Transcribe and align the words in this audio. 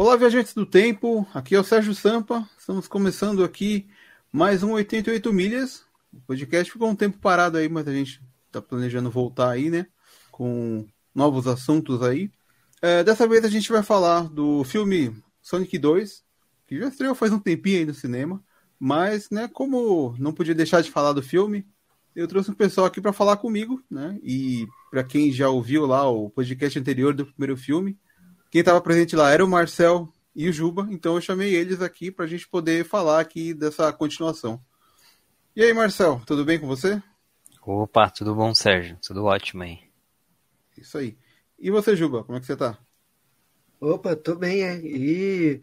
Olá, 0.00 0.16
viajantes 0.16 0.54
do 0.54 0.64
tempo. 0.64 1.28
Aqui 1.34 1.54
é 1.54 1.60
o 1.60 1.62
Sérgio 1.62 1.94
Sampa. 1.94 2.48
Estamos 2.58 2.88
começando 2.88 3.44
aqui 3.44 3.86
mais 4.32 4.62
um 4.62 4.72
88 4.72 5.30
milhas. 5.30 5.84
O 6.10 6.18
podcast 6.22 6.72
ficou 6.72 6.88
um 6.88 6.96
tempo 6.96 7.18
parado 7.18 7.58
aí, 7.58 7.68
mas 7.68 7.86
a 7.86 7.92
gente 7.92 8.18
está 8.46 8.62
planejando 8.62 9.10
voltar 9.10 9.50
aí, 9.50 9.68
né? 9.68 9.86
Com 10.30 10.86
novos 11.14 11.46
assuntos 11.46 12.02
aí. 12.02 12.30
É, 12.80 13.04
dessa 13.04 13.28
vez 13.28 13.44
a 13.44 13.50
gente 13.50 13.70
vai 13.70 13.82
falar 13.82 14.22
do 14.30 14.64
filme 14.64 15.14
Sonic 15.42 15.76
2, 15.76 16.24
que 16.66 16.78
já 16.78 16.88
estreou 16.88 17.14
faz 17.14 17.30
um 17.30 17.38
tempinho 17.38 17.80
aí 17.80 17.84
no 17.84 17.92
cinema. 17.92 18.42
Mas, 18.78 19.28
né, 19.28 19.48
como 19.52 20.16
não 20.18 20.32
podia 20.32 20.54
deixar 20.54 20.80
de 20.80 20.90
falar 20.90 21.12
do 21.12 21.22
filme, 21.22 21.66
eu 22.16 22.26
trouxe 22.26 22.50
um 22.50 22.54
pessoal 22.54 22.86
aqui 22.86 23.02
para 23.02 23.12
falar 23.12 23.36
comigo, 23.36 23.84
né? 23.90 24.18
E 24.22 24.66
para 24.90 25.04
quem 25.04 25.30
já 25.30 25.50
ouviu 25.50 25.84
lá 25.84 26.08
o 26.08 26.30
podcast 26.30 26.78
anterior 26.78 27.12
do 27.12 27.26
primeiro 27.26 27.54
filme, 27.54 27.98
quem 28.50 28.60
estava 28.60 28.80
presente 28.80 29.14
lá 29.14 29.30
era 29.30 29.44
o 29.44 29.48
Marcel 29.48 30.12
e 30.34 30.48
o 30.48 30.52
Juba, 30.52 30.86
então 30.90 31.14
eu 31.14 31.20
chamei 31.20 31.54
eles 31.54 31.80
aqui 31.80 32.10
para 32.10 32.24
a 32.24 32.28
gente 32.28 32.48
poder 32.48 32.84
falar 32.84 33.20
aqui 33.20 33.54
dessa 33.54 33.92
continuação. 33.92 34.60
E 35.54 35.62
aí, 35.62 35.72
Marcel, 35.72 36.20
tudo 36.26 36.44
bem 36.44 36.58
com 36.58 36.66
você? 36.66 37.00
Opa, 37.62 38.10
tudo 38.10 38.34
bom, 38.34 38.52
Sérgio? 38.54 38.98
Tudo 39.02 39.24
ótimo 39.24 39.62
aí. 39.62 39.78
Isso 40.76 40.98
aí. 40.98 41.16
E 41.58 41.70
você, 41.70 41.94
Juba, 41.94 42.24
como 42.24 42.38
é 42.38 42.40
que 42.40 42.46
você 42.46 42.56
tá? 42.56 42.78
Opa, 43.80 44.16
tô 44.16 44.34
bem, 44.34 44.64
é. 44.64 44.78
E 44.78 45.60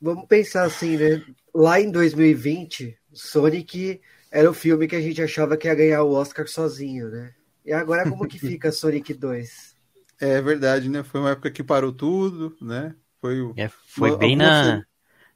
vamos 0.00 0.26
pensar 0.26 0.64
assim, 0.64 0.96
né? 0.96 1.24
Lá 1.54 1.80
em 1.80 1.90
2020, 1.90 2.98
Sonic 3.12 4.00
era 4.30 4.50
o 4.50 4.54
filme 4.54 4.88
que 4.88 4.96
a 4.96 5.00
gente 5.00 5.22
achava 5.22 5.56
que 5.56 5.68
ia 5.68 5.74
ganhar 5.74 6.02
o 6.02 6.12
Oscar 6.12 6.48
sozinho, 6.48 7.08
né? 7.08 7.34
E 7.64 7.72
agora 7.72 8.08
como 8.08 8.26
que 8.26 8.38
fica 8.40 8.72
Sonic 8.72 9.14
2? 9.14 9.73
É 10.24 10.40
verdade, 10.40 10.88
né? 10.88 11.02
Foi 11.02 11.20
uma 11.20 11.30
época 11.30 11.50
que 11.50 11.62
parou 11.62 11.92
tudo, 11.92 12.56
né? 12.60 12.94
Foi, 13.20 13.40
é, 13.56 13.68
foi 13.68 14.10
uma, 14.10 14.18
bem 14.18 14.36
na. 14.36 14.82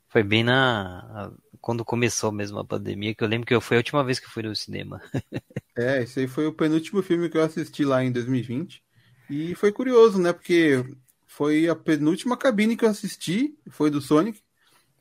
Foi 0.08 0.22
bem 0.22 0.42
na. 0.42 1.30
Quando 1.60 1.84
começou 1.84 2.32
mesmo 2.32 2.58
a 2.58 2.64
pandemia, 2.64 3.14
que 3.14 3.22
eu 3.22 3.28
lembro 3.28 3.46
que 3.46 3.60
foi 3.60 3.76
a 3.76 3.80
última 3.80 4.02
vez 4.02 4.18
que 4.18 4.26
eu 4.26 4.30
fui 4.30 4.42
no 4.42 4.56
cinema. 4.56 5.00
é, 5.76 6.02
esse 6.02 6.20
aí 6.20 6.26
foi 6.26 6.46
o 6.46 6.52
penúltimo 6.52 7.02
filme 7.02 7.28
que 7.28 7.36
eu 7.36 7.42
assisti 7.42 7.84
lá 7.84 8.02
em 8.02 8.10
2020. 8.10 8.82
E 9.28 9.54
foi 9.54 9.70
curioso, 9.72 10.18
né? 10.18 10.32
Porque 10.32 10.82
foi 11.26 11.68
a 11.68 11.76
penúltima 11.76 12.36
cabine 12.36 12.76
que 12.76 12.84
eu 12.84 12.88
assisti, 12.88 13.54
foi 13.70 13.90
do 13.90 14.00
Sonic. 14.00 14.40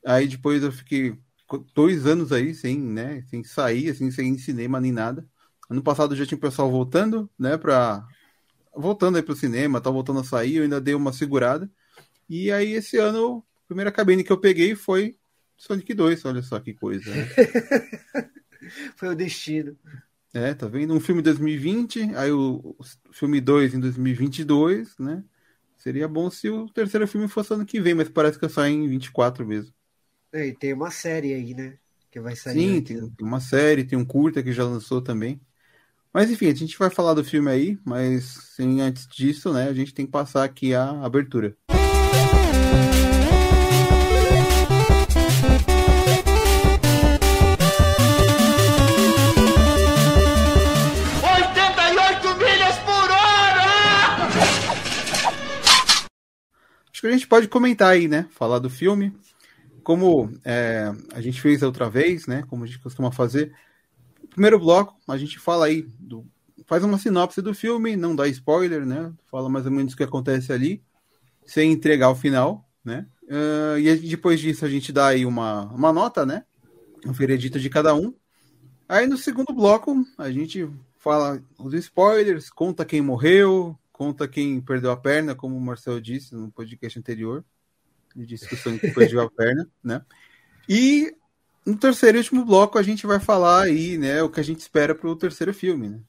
Aí 0.06 0.28
depois 0.28 0.64
eu 0.64 0.72
fiquei 0.72 1.18
dois 1.74 2.06
anos 2.06 2.32
aí 2.32 2.54
sem, 2.54 2.78
né, 2.80 3.24
sem 3.30 3.44
sair, 3.44 3.90
assim, 3.90 4.12
sem 4.12 4.38
cinema 4.38 4.80
nem 4.82 4.92
nada. 4.92 5.26
Ano 5.70 5.82
passado 5.82 6.16
já 6.16 6.26
tinha 6.26 6.38
o 6.38 6.42
pessoal 6.42 6.70
voltando, 6.70 7.30
né, 7.40 7.58
pra... 7.58 8.06
Voltando 8.78 9.18
aí 9.18 9.24
pro 9.24 9.36
cinema, 9.36 9.82
tá 9.82 9.90
voltando 9.90 10.20
a 10.20 10.24
sair, 10.24 10.58
eu 10.58 10.64
ainda 10.64 10.80
dei 10.80 10.94
uma 10.94 11.12
segurada. 11.12 11.70
E 12.30 12.52
aí 12.52 12.74
esse 12.74 12.98
ano, 12.98 13.44
a 13.64 13.68
primeira 13.68 13.92
cabine 13.92 14.24
que 14.24 14.32
eu 14.32 14.38
peguei 14.38 14.76
foi 14.76 15.16
Sonic 15.58 15.94
2, 15.94 16.24
olha 16.26 16.42
só 16.42 16.60
que 16.60 16.74
coisa. 16.74 17.10
Né? 17.10 17.26
foi 18.96 19.10
o 19.10 19.16
destino. 19.16 19.78
É, 20.34 20.54
tá 20.54 20.68
vendo? 20.68 20.94
Um 20.94 21.00
filme 21.00 21.22
em 21.22 21.24
2020, 21.24 22.16
aí 22.16 22.32
o, 22.32 22.76
filme 23.12 23.42
2 23.42 23.74
em 23.74 23.80
2022, 23.80 24.98
né? 25.00 25.24
Seria 25.78 26.08
bom 26.08 26.30
se 26.30 26.50
o 26.50 26.70
terceiro 26.70 27.08
filme 27.08 27.28
fosse 27.28 27.54
ano 27.54 27.66
que 27.66 27.80
vem, 27.80 27.96
mas 27.96 28.10
parece 28.10 28.38
que 28.38 28.46
é 28.46 28.50
só 28.50 28.66
em 28.66 28.88
24 28.88 29.46
mesmo. 29.46 29.74
É, 30.32 30.48
e 30.48 30.54
tem 30.54 30.74
uma 30.74 30.92
série 30.92 31.34
aí, 31.34 31.54
né? 31.54 31.78
Que 32.12 32.20
vai 32.20 32.36
sair. 32.36 32.54
Sim, 32.54 32.82
tem, 32.82 33.10
tem 33.10 33.28
uma 33.28 33.40
série, 33.40 33.84
tem 33.84 33.98
um 33.98 34.06
curta 34.06 34.44
que 34.44 34.52
já 34.52 34.64
lançou 34.64 35.02
também. 35.02 35.40
Mas 36.14 36.32
enfim, 36.32 36.48
a 36.48 36.56
gente 36.56 36.78
vai 36.78 36.90
falar 36.90 37.14
do 37.14 37.24
filme 37.24 37.50
aí, 37.52 37.78
mas 37.86 38.24
sem 38.56 38.82
antes 38.82 39.08
disso, 39.08 39.54
né, 39.54 39.70
a 39.70 39.74
gente 39.74 39.94
tem 39.94 40.06
que 40.06 40.12
passar 40.12 40.44
aqui 40.44 40.74
a 40.74 40.90
abertura. 41.04 41.56
Acho 56.90 57.02
que 57.02 57.08
a 57.08 57.12
gente 57.12 57.28
pode 57.28 57.48
comentar 57.48 57.92
aí, 57.92 58.08
né? 58.08 58.26
Falar 58.32 58.58
do 58.58 58.72
filme. 58.72 59.16
Como 59.84 60.34
é, 60.44 60.92
a 61.14 61.22
gente 61.22 61.40
fez 61.40 61.62
outra 61.62 61.88
vez, 61.88 62.26
né? 62.26 62.44
Como 62.50 62.64
a 62.64 62.66
gente 62.66 62.80
costuma 62.80 63.12
fazer. 63.12 63.54
Primeiro 64.38 64.60
bloco, 64.60 64.96
a 65.08 65.18
gente 65.18 65.40
fala 65.40 65.66
aí, 65.66 65.82
do, 65.98 66.24
faz 66.68 66.84
uma 66.84 67.00
sinopse 67.00 67.42
do 67.42 67.56
filme, 67.56 67.96
não 67.96 68.16
dá 68.16 68.28
spoiler, 68.28 68.86
né? 68.86 69.12
Fala 69.32 69.50
mais 69.50 69.66
ou 69.66 69.72
menos 69.72 69.94
o 69.94 69.98
que 69.98 70.04
acontece 70.04 70.54
ali, 70.54 70.84
sem 71.44 71.72
entregar 71.72 72.12
o 72.12 72.16
final, 72.16 72.64
né? 72.86 73.08
Uh, 73.24 73.80
e 73.80 73.96
depois 73.96 74.40
disso 74.40 74.64
a 74.64 74.70
gente 74.70 74.94
dá 74.94 75.08
aí 75.08 75.26
uma, 75.26 75.64
uma 75.74 75.92
nota, 75.92 76.24
né? 76.24 76.46
Um 77.04 77.12
veredito 77.14 77.60
de 77.60 77.68
cada 77.68 77.96
um. 77.96 78.14
Aí 78.88 79.08
no 79.08 79.18
segundo 79.18 79.52
bloco 79.56 80.06
a 80.20 80.30
gente 80.30 80.70
fala 81.00 81.42
os 81.58 81.74
spoilers, 81.74 82.52
conta 82.52 82.86
quem 82.86 83.02
morreu, 83.02 83.76
conta 83.92 84.28
quem 84.28 84.62
perdeu 84.62 84.92
a 84.92 84.98
perna, 84.98 85.34
como 85.34 85.58
o 85.58 85.62
Marcel 85.62 86.00
disse 86.00 86.36
no 86.36 86.52
podcast 86.52 87.00
anterior. 87.00 87.44
Ele 88.16 88.28
disse 88.28 88.48
que 88.48 88.54
o 88.54 88.58
Sonic 88.60 88.92
perdeu 88.94 89.20
a 89.20 89.32
perna, 89.32 89.68
né? 89.84 90.06
E 90.70 91.12
no 91.68 91.78
terceiro 91.78 92.18
e 92.18 92.20
último 92.20 92.46
bloco 92.46 92.78
a 92.78 92.82
gente 92.82 93.06
vai 93.06 93.20
falar 93.20 93.64
aí, 93.64 93.98
né, 93.98 94.24
o 94.24 94.30
que 94.30 94.40
a 94.40 94.44
gente 94.44 94.62
espera 94.62 94.96
para 94.96 95.10
o 95.10 95.16
terceiro 95.18 95.54
filme, 95.54 95.90
né? 95.90 96.00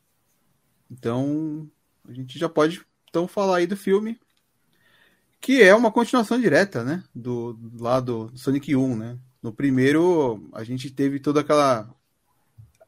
Então, 0.88 1.68
a 2.08 2.12
gente 2.12 2.38
já 2.38 2.48
pode 2.48 2.80
então 3.08 3.26
falar 3.26 3.56
aí 3.56 3.66
do 3.66 3.76
filme, 3.76 4.20
que 5.40 5.60
é 5.60 5.74
uma 5.74 5.90
continuação 5.90 6.40
direta, 6.40 6.84
né, 6.84 7.02
do, 7.12 7.54
do 7.54 7.82
lado 7.82 8.30
do 8.30 8.38
Sonic 8.38 8.76
1, 8.76 8.96
né? 8.96 9.18
No 9.42 9.52
primeiro, 9.52 10.48
a 10.52 10.62
gente 10.62 10.90
teve 10.90 11.18
toda 11.18 11.40
aquela 11.40 11.92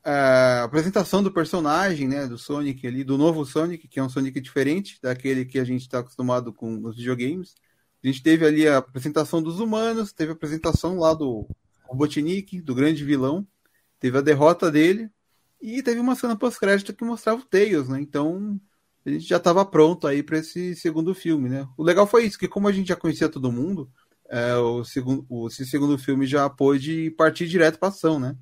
a 0.05 0.63
apresentação 0.63 1.23
do 1.23 1.33
personagem, 1.33 2.09
né, 2.09 2.27
do 2.27 2.39
Sonic 2.39 2.87
ali, 2.87 3.03
do 3.03 3.19
novo 3.19 3.45
Sonic, 3.45 3.89
que 3.89 3.99
é 3.99 4.03
um 4.03 4.09
Sonic 4.09 4.41
diferente 4.41 4.99
daquele 5.03 5.45
que 5.45 5.59
a 5.59 5.65
gente 5.65 5.83
está 5.83 5.99
acostumado 5.99 6.53
com 6.53 6.71
nos 6.71 6.97
videogames. 6.97 7.55
A 8.03 8.07
gente 8.07 8.23
teve 8.23 8.47
ali 8.47 8.67
a 8.67 8.79
apresentação 8.79 9.43
dos 9.43 9.61
humanos, 9.61 10.13
teve 10.13 10.31
a 10.31 10.35
apresentação 10.35 10.99
lá 10.99 11.13
do 11.13 11.47
Robotnik, 11.91 12.61
do 12.61 12.75
grande 12.75 13.05
vilão, 13.05 13.47
teve 13.99 14.17
a 14.17 14.23
derrota 14.23 14.71
dele 14.71 15.11
e 15.61 15.83
teve 15.83 16.01
uma 16.01 16.15
cena 16.15 16.37
pós-crédito 16.37 16.95
que 16.95 17.05
mostrava 17.05 17.41
o 17.41 17.45
Tails, 17.45 17.89
né? 17.89 18.01
Então 18.01 18.61
a 19.05 19.11
gente 19.11 19.27
já 19.27 19.39
estava 19.39 19.65
pronto 19.65 20.07
aí 20.07 20.23
para 20.23 20.39
esse 20.39 20.75
segundo 20.77 21.15
filme, 21.15 21.49
né? 21.49 21.67
O 21.77 21.83
legal 21.83 22.07
foi 22.07 22.25
isso, 22.25 22.39
que 22.39 22.49
como 22.49 22.69
a 22.69 22.73
gente 22.73 22.89
já 22.89 22.97
conhecia 22.97 23.29
todo 23.29 23.53
mundo, 23.53 23.91
é, 24.29 24.55
o 24.57 24.85
segundo, 24.85 25.27
o, 25.29 25.49
esse 25.49 25.67
segundo 25.67 25.99
filme 25.99 26.27
já 26.27 26.49
pôde 26.49 27.11
partir 27.13 27.49
direto 27.49 27.79
para 27.79 27.89
ação, 27.89 28.21
né? 28.21 28.37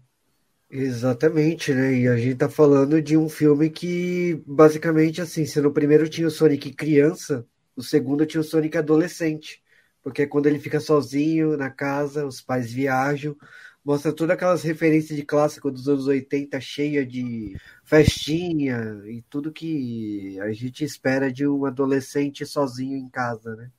Exatamente, 0.71 1.73
né? 1.73 1.95
E 1.95 2.09
a 2.09 2.17
gente 2.17 2.37
tá 2.37 2.49
falando 2.49 3.01
de 3.01 3.17
um 3.17 3.29
filme 3.29 3.71
que, 3.71 4.43
basicamente, 4.47 5.23
assim, 5.23 5.47
se 5.47 5.59
no 5.63 5.73
primeiro 5.73 6.07
tinha 6.09 6.29
o 6.29 6.31
Sonic 6.31 6.75
criança, 6.75 7.47
o 7.75 7.83
segundo 7.83 8.27
tinha 8.27 8.43
o 8.43 8.45
Sonic 8.45 8.77
adolescente. 8.77 9.63
Porque 10.03 10.27
quando 10.27 10.47
ele 10.47 10.59
fica 10.59 10.81
sozinho 10.81 11.57
na 11.57 11.71
casa, 11.71 12.27
os 12.27 12.41
pais 12.41 12.73
viajam, 12.73 13.37
mostra 13.85 14.13
todas 14.13 14.35
aquelas 14.35 14.63
referências 14.63 15.17
de 15.17 15.25
clássico 15.25 15.71
dos 15.71 15.89
anos 15.89 16.07
80, 16.07 16.61
cheia 16.61 17.07
de 17.07 17.57
festinha 17.85 19.01
e 19.07 19.23
tudo 19.31 19.53
que 19.53 20.39
a 20.41 20.53
gente 20.53 20.85
espera 20.85 21.33
de 21.33 21.47
um 21.47 21.65
adolescente 21.65 22.45
sozinho 22.45 22.97
em 22.97 23.09
casa, 23.09 23.57
né? 23.57 23.71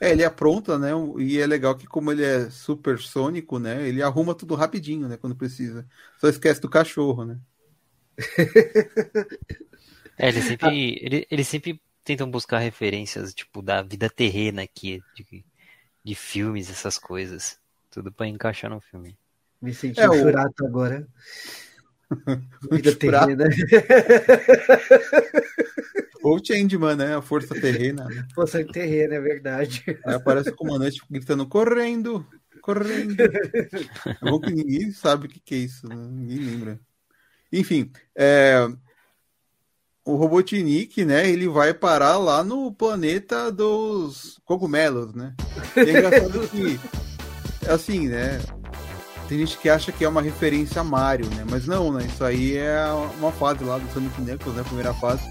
É, 0.00 0.10
ele 0.10 0.24
apronta, 0.24 0.78
né? 0.78 0.90
E 1.18 1.38
é 1.38 1.46
legal 1.46 1.76
que, 1.76 1.86
como 1.86 2.10
ele 2.10 2.24
é 2.24 2.50
super 2.50 2.98
sônico, 2.98 3.58
né? 3.58 3.88
Ele 3.88 4.02
arruma 4.02 4.34
tudo 4.34 4.54
rapidinho, 4.54 5.08
né? 5.08 5.16
Quando 5.16 5.36
precisa. 5.36 5.86
Só 6.18 6.28
esquece 6.28 6.60
do 6.60 6.68
cachorro, 6.68 7.24
né? 7.24 7.38
é, 10.18 10.28
ele 10.28 10.42
sempre, 10.42 10.98
ele, 11.00 11.26
ele 11.30 11.44
sempre 11.44 11.80
tentam 12.02 12.30
buscar 12.30 12.58
referências, 12.58 13.32
tipo, 13.32 13.62
da 13.62 13.82
vida 13.82 14.10
terrena 14.10 14.62
aqui, 14.62 15.00
de, 15.14 15.44
de 16.04 16.14
filmes, 16.14 16.70
essas 16.70 16.98
coisas. 16.98 17.58
Tudo 17.90 18.12
para 18.12 18.26
encaixar 18.26 18.70
no 18.70 18.80
filme. 18.80 19.16
Me 19.60 19.72
senti 19.72 20.00
é, 20.00 20.10
um 20.10 20.14
churato 20.14 20.64
o... 20.64 20.66
agora. 20.66 21.06
vida 22.70 22.94
terrena. 22.94 23.44
Ou 26.22 26.38
Changeman, 26.42 26.96
né? 26.96 27.16
A 27.16 27.22
força 27.22 27.54
terrena. 27.54 28.04
Né? 28.06 28.26
Força 28.34 28.64
terrena, 28.64 29.14
é 29.14 29.20
verdade. 29.20 29.84
Aí 30.04 30.14
aparece 30.14 30.50
o 30.50 30.56
comandante 30.56 31.00
gritando, 31.10 31.46
correndo, 31.46 32.26
correndo. 32.62 33.20
É 33.22 34.16
bom 34.22 34.40
que 34.40 34.50
ninguém 34.50 34.90
sabe 34.90 35.26
o 35.26 35.28
que, 35.28 35.38
que 35.38 35.54
é 35.54 35.58
isso, 35.58 35.86
né? 35.86 35.94
ninguém 35.94 36.38
lembra. 36.38 36.80
Enfim, 37.52 37.92
é... 38.16 38.66
o 40.04 40.16
Robotnik, 40.16 41.04
né? 41.04 41.28
Ele 41.28 41.48
vai 41.48 41.72
parar 41.72 42.18
lá 42.18 42.44
no 42.44 42.72
planeta 42.72 43.50
dos 43.50 44.38
cogumelos, 44.44 45.14
né? 45.14 45.34
E 45.76 45.80
é 45.80 45.90
engraçado 45.90 46.48
que, 46.48 46.78
assim, 47.68 48.08
né? 48.08 48.40
Tem 49.28 49.38
gente 49.38 49.56
que 49.56 49.70
acha 49.70 49.90
que 49.90 50.04
é 50.04 50.08
uma 50.08 50.20
referência 50.20 50.82
a 50.82 50.84
Mario, 50.84 51.26
né? 51.30 51.44
Mas 51.50 51.66
não, 51.66 51.90
né? 51.90 52.06
Isso 52.06 52.22
aí 52.22 52.56
é 52.56 52.84
uma 53.18 53.32
fase 53.32 53.64
lá 53.64 53.78
do 53.78 53.92
Sonic 53.92 54.20
Knuckles, 54.20 54.54
né? 54.54 54.60
A 54.60 54.64
primeira 54.64 54.94
fase 54.94 55.22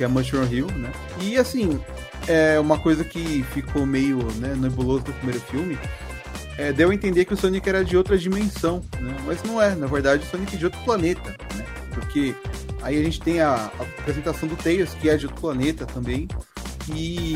que 0.00 0.04
é 0.04 0.08
Mushroom 0.08 0.46
Hill, 0.46 0.66
né? 0.78 0.90
E 1.20 1.36
assim, 1.36 1.78
é 2.26 2.58
uma 2.58 2.78
coisa 2.78 3.04
que 3.04 3.42
ficou 3.52 3.84
meio 3.84 4.16
né, 4.36 4.54
nebuloso 4.56 5.04
no 5.06 5.12
primeiro 5.12 5.40
filme. 5.42 5.78
É, 6.56 6.72
deu 6.72 6.88
a 6.88 6.94
entender 6.94 7.26
que 7.26 7.34
o 7.34 7.36
Sonic 7.36 7.68
era 7.68 7.84
de 7.84 7.98
outra 7.98 8.16
dimensão, 8.16 8.82
né? 8.98 9.14
mas 9.26 9.42
não 9.42 9.60
é. 9.60 9.74
Na 9.74 9.86
verdade, 9.86 10.24
o 10.24 10.26
Sonic 10.26 10.54
é 10.54 10.58
de 10.58 10.64
outro 10.64 10.80
planeta, 10.84 11.36
né? 11.54 11.66
Porque 11.92 12.34
aí 12.82 12.98
a 12.98 13.02
gente 13.02 13.20
tem 13.20 13.40
a, 13.40 13.54
a 13.54 13.82
apresentação 14.00 14.48
do 14.48 14.56
Tails, 14.56 14.94
que 14.94 15.08
é 15.08 15.16
de 15.16 15.26
outro 15.26 15.40
planeta 15.40 15.86
também, 15.86 16.28
e 16.94 17.34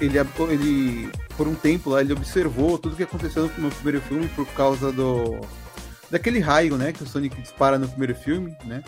ele, 0.00 0.18
ele 0.50 1.10
por 1.36 1.46
um 1.48 1.54
tempo 1.54 1.90
lá 1.90 2.00
ele 2.00 2.12
observou 2.12 2.78
tudo 2.78 2.96
que 2.96 3.02
aconteceu 3.02 3.50
no 3.58 3.70
primeiro 3.70 4.00
filme 4.02 4.28
por 4.28 4.46
causa 4.48 4.92
do 4.92 5.40
daquele 6.10 6.40
raio, 6.40 6.76
né, 6.76 6.92
que 6.92 7.02
o 7.02 7.06
Sonic 7.06 7.40
dispara 7.40 7.78
no 7.78 7.88
primeiro 7.88 8.14
filme, 8.14 8.56
né? 8.64 8.82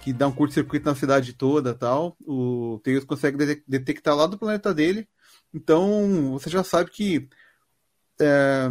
Que 0.00 0.12
dá 0.12 0.28
um 0.28 0.32
curto-circuito 0.32 0.86
na 0.86 0.94
cidade 0.94 1.32
toda, 1.32 1.74
tal. 1.74 2.16
O 2.24 2.80
Tails 2.84 3.04
consegue 3.04 3.60
detectar 3.66 4.14
lá 4.14 4.28
do 4.28 4.38
planeta 4.38 4.72
dele. 4.72 5.08
Então, 5.52 6.30
você 6.30 6.48
já 6.48 6.62
sabe 6.62 6.90
que 6.92 7.28
é, 8.20 8.68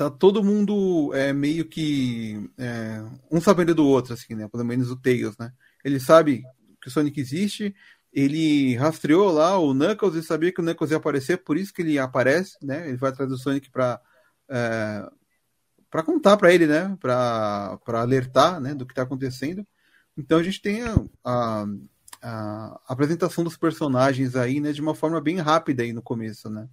tá 0.00 0.10
todo 0.10 0.42
mundo 0.42 1.12
é, 1.14 1.32
meio 1.32 1.66
que 1.66 2.50
é, 2.56 3.04
um 3.30 3.40
sabendo 3.40 3.74
do 3.74 3.86
outro, 3.86 4.14
assim, 4.14 4.34
né? 4.34 4.48
Pelo 4.48 4.64
menos 4.64 4.90
o 4.90 4.96
Tails, 4.96 5.36
né? 5.38 5.52
Ele 5.84 6.00
sabe 6.00 6.42
que 6.80 6.88
o 6.88 6.90
Sonic 6.90 7.20
existe, 7.20 7.74
ele 8.10 8.74
rastreou 8.76 9.30
lá 9.30 9.58
o 9.58 9.74
Knuckles 9.74 10.14
e 10.14 10.22
sabia 10.22 10.52
que 10.52 10.60
o 10.60 10.64
Knuckles 10.64 10.90
ia 10.90 10.96
aparecer, 10.96 11.44
por 11.44 11.56
isso 11.58 11.72
que 11.74 11.82
ele 11.82 11.98
aparece, 11.98 12.56
né? 12.62 12.88
Ele 12.88 12.96
vai 12.96 13.10
atrás 13.10 13.28
do 13.28 13.36
Sonic 13.36 13.70
para 13.70 14.00
é, 14.48 15.06
para 15.90 16.02
contar 16.02 16.36
para 16.38 16.52
ele, 16.52 16.66
né? 16.66 16.96
Para 17.00 17.78
alertar, 17.88 18.60
né? 18.60 18.74
Do 18.74 18.86
que 18.86 18.92
está 18.92 19.02
acontecendo. 19.02 19.66
Então 20.16 20.38
a 20.38 20.42
gente 20.42 20.62
tem 20.62 20.82
a, 20.82 20.94
a, 21.24 21.66
a, 22.22 22.80
apresentação 22.88 23.44
dos 23.44 23.56
personagens 23.56 24.34
aí, 24.36 24.60
né? 24.60 24.72
De 24.72 24.80
uma 24.80 24.94
forma 24.94 25.20
bem 25.20 25.38
rápida 25.38 25.82
aí 25.82 25.92
no 25.92 26.02
começo, 26.02 26.48
né? 26.48 26.68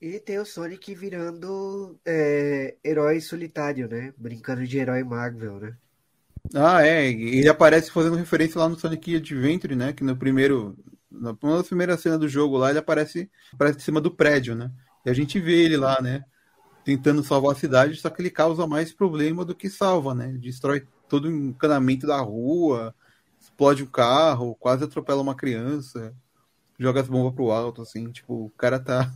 E 0.00 0.20
tem 0.20 0.38
o 0.38 0.44
Sonic 0.44 0.94
virando 0.94 1.98
é, 2.04 2.76
herói 2.84 3.20
solitário, 3.20 3.88
né? 3.88 4.12
Brincando 4.16 4.66
de 4.66 4.78
herói 4.78 5.02
Marvel, 5.02 5.58
né? 5.58 5.76
Ah, 6.54 6.86
é. 6.86 7.06
Ele 7.08 7.48
aparece 7.48 7.90
fazendo 7.90 8.16
referência 8.16 8.58
lá 8.58 8.68
no 8.68 8.78
Sonic 8.78 9.16
Adventure, 9.16 9.74
né? 9.74 9.92
Que 9.92 10.04
no 10.04 10.16
primeiro. 10.16 10.76
Na 11.10 11.34
primeira 11.34 11.96
cena 11.96 12.18
do 12.18 12.28
jogo 12.28 12.58
lá, 12.58 12.68
ele 12.68 12.78
aparece, 12.78 13.30
aparece 13.52 13.78
em 13.78 13.80
cima 13.80 14.02
do 14.02 14.10
prédio, 14.10 14.54
né? 14.54 14.70
E 15.04 15.08
a 15.08 15.14
gente 15.14 15.40
vê 15.40 15.64
ele 15.64 15.76
lá, 15.76 15.98
né? 16.02 16.24
Tentando 16.84 17.24
salvar 17.24 17.52
a 17.52 17.58
cidade, 17.58 17.96
só 17.96 18.10
que 18.10 18.20
ele 18.20 18.30
causa 18.30 18.66
mais 18.66 18.92
problema 18.92 19.44
do 19.44 19.54
que 19.54 19.70
salva, 19.70 20.14
né? 20.14 20.36
Destrói 20.38 20.86
todo 21.08 21.26
o 21.26 21.30
encanamento 21.30 22.06
da 22.06 22.20
rua, 22.20 22.94
explode 23.40 23.82
o 23.82 23.86
um 23.86 23.88
carro, 23.88 24.54
quase 24.56 24.84
atropela 24.84 25.22
uma 25.22 25.34
criança, 25.34 26.14
joga 26.78 27.00
as 27.00 27.08
bombas 27.08 27.34
pro 27.34 27.50
alto, 27.50 27.80
assim, 27.80 28.10
tipo, 28.10 28.46
o 28.46 28.50
cara 28.50 28.78
tá. 28.78 29.10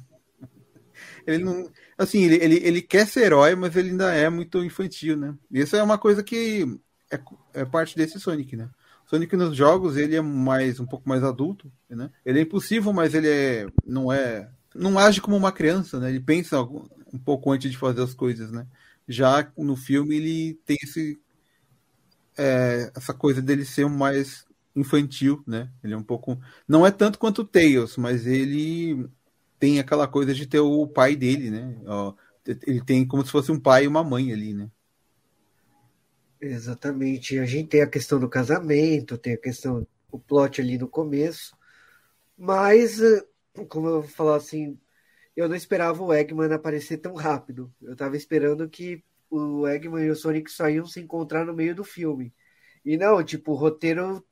Ele 1.27 1.45
não. 1.45 1.71
Assim, 1.97 2.23
ele, 2.25 2.37
ele, 2.37 2.57
ele 2.57 2.83
quer 2.83 3.07
ser 3.07 3.25
herói, 3.25 3.55
mas 3.55 3.77
ele 3.77 3.91
ainda 3.91 4.13
é 4.15 4.29
muito 4.29 4.65
infantil, 4.65 5.17
né? 5.17 5.35
Isso 5.51 5.77
é 5.77 5.83
uma 5.83 5.99
coisa 5.99 6.23
que 6.23 6.65
é, 7.11 7.21
é 7.55 7.65
parte 7.65 7.97
desse 7.97 8.19
Sonic, 8.21 8.57
né? 8.57 8.71
Sonic 9.11 9.35
nos 9.37 9.57
jogos 9.57 9.97
ele 9.97 10.15
é 10.15 10.21
mais 10.21 10.79
um 10.79 10.87
pouco 10.87 11.09
mais 11.09 11.25
adulto, 11.25 11.71
né? 11.89 12.11
Ele 12.25 12.39
é 12.39 12.43
impulsivo, 12.43 12.93
mas 12.93 13.13
ele 13.13 13.29
é 13.29 13.67
não 13.85 14.13
é 14.13 14.49
não 14.73 14.99
age 14.99 15.21
como 15.21 15.37
uma 15.37 15.51
criança, 15.51 15.99
né? 15.99 16.11
Ele 16.11 16.21
pensa 16.21 16.63
um 16.63 17.19
pouco 17.19 17.51
antes 17.51 17.69
de 17.71 17.77
fazer 17.77 18.03
as 18.03 18.15
coisas, 18.15 18.53
né? 18.53 18.67
Já 19.09 19.51
no 19.59 19.75
filme 19.75 20.15
ele 20.15 20.55
tem 20.65 20.77
esse 20.81 21.21
é, 22.39 22.93
essa 22.95 23.13
coisa 23.13 23.43
dele 23.43 23.65
ser 23.65 23.89
mais 23.89 24.47
infantil, 24.77 25.43
né? 25.45 25.69
Ele 25.83 25.93
é 25.93 25.97
um 25.97 26.05
pouco 26.05 26.41
não 26.69 26.87
é 26.87 26.93
tanto 26.93 27.19
quanto 27.19 27.43
o 27.43 27.45
Tails, 27.45 27.97
mas 27.97 28.29
ele 28.29 29.09
tem 29.61 29.79
aquela 29.79 30.09
coisa 30.09 30.35
de 30.35 30.47
ter 30.47 30.59
o 30.59 30.87
pai 30.89 31.15
dele, 31.15 31.51
né? 31.51 31.77
Ele 32.67 32.83
tem 32.83 33.07
como 33.07 33.25
se 33.25 33.31
fosse 33.31 33.53
um 33.53 33.61
pai 33.61 33.85
e 33.85 33.87
uma 33.87 34.03
mãe 34.03 34.33
ali, 34.33 34.55
né? 34.55 34.71
Exatamente. 36.41 37.39
A 37.39 37.45
gente 37.45 37.69
tem 37.69 37.83
a 37.83 37.87
questão 37.87 38.19
do 38.19 38.29
casamento, 38.29 39.19
tem 39.19 39.35
a 39.35 39.39
questão, 39.39 39.87
o 40.11 40.19
plot 40.19 40.61
ali 40.61 40.79
no 40.79 40.89
começo, 40.89 41.55
mas, 42.37 43.03
eh, 43.03 43.23
como 43.69 43.87
eu 43.87 44.01
vou 44.01 44.11
falar 44.11 44.37
assim, 44.37 44.79
eu 45.37 45.47
não 45.47 45.55
esperava 45.55 46.03
o 46.03 46.13
Eggman 46.13 46.53
aparecer 46.53 46.97
tão 46.97 47.15
rápido. 47.15 47.73
Eu 47.83 47.93
estava 47.93 48.17
esperando 48.17 48.69
que 48.69 49.05
o 49.31 49.69
Eggman 49.69 50.07
e 50.07 50.11
o 50.11 50.17
Sonic 50.17 50.51
só 50.51 50.71
iam 50.71 50.87
se 50.87 51.01
encontrar 51.01 51.45
no 51.45 51.53
meio 51.53 51.75
do 51.75 51.85
filme. 51.85 52.33
E 52.83 52.97
não, 52.97 53.23
tipo, 53.23 53.53
o 53.53 53.57
roteiro 53.57 54.25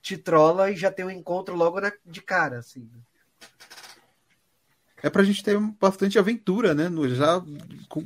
te 0.00 0.18
trola 0.18 0.72
e 0.72 0.76
já 0.76 0.90
tem 0.90 1.04
um 1.04 1.10
encontro 1.10 1.54
logo 1.54 1.80
na, 1.80 1.92
de 2.04 2.20
cara, 2.20 2.58
assim. 2.58 2.90
É 5.02 5.10
pra 5.10 5.24
gente 5.24 5.42
ter 5.42 5.58
bastante 5.80 6.18
aventura, 6.18 6.74
né? 6.74 6.88
Já 7.14 7.42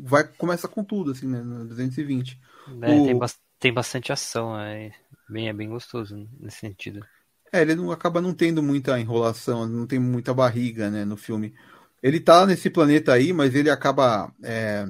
vai, 0.01 0.25
começa 0.25 0.67
com 0.67 0.83
tudo, 0.83 1.13
assim, 1.13 1.27
né? 1.27 1.43
No 1.43 1.67
220. 1.67 2.41
É, 2.83 2.95
o... 2.95 3.05
tem, 3.05 3.19
bastante 3.19 3.47
tem 3.59 3.73
bastante 3.73 4.13
ação, 4.13 4.59
é 4.59 4.93
bem, 5.29 5.49
é 5.49 5.53
bem 5.53 5.69
gostoso 5.69 6.29
nesse 6.39 6.59
sentido. 6.59 7.05
É, 7.53 7.63
ele 7.63 7.75
não, 7.75 7.91
acaba 7.91 8.21
não 8.21 8.35
tendo 8.35 8.63
muita 8.63 8.99
enrolação, 9.01 9.67
não 9.67 9.87
tem 9.87 9.99
muita 9.99 10.35
barriga, 10.35 10.91
né, 10.91 11.05
no 11.05 11.17
filme. 11.17 11.55
Ele 12.03 12.21
tá 12.21 12.45
nesse 12.45 12.69
planeta 12.69 13.13
aí, 13.13 13.33
mas 13.33 13.55
ele 13.55 13.71
acaba 13.71 14.33
é, 14.43 14.87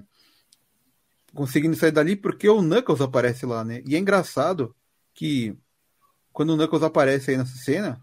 conseguindo 1.33 1.77
sair 1.77 1.93
dali 1.93 2.17
porque 2.17 2.49
o 2.49 2.61
Knuckles 2.61 3.01
aparece 3.01 3.47
lá, 3.47 3.65
né? 3.65 3.83
E 3.87 3.95
é 3.95 3.99
engraçado 3.99 4.75
que 5.15 5.57
quando 6.33 6.51
o 6.51 6.57
Knuckles 6.57 6.83
aparece 6.83 7.31
aí 7.31 7.37
nessa 7.37 7.57
cena, 7.57 8.03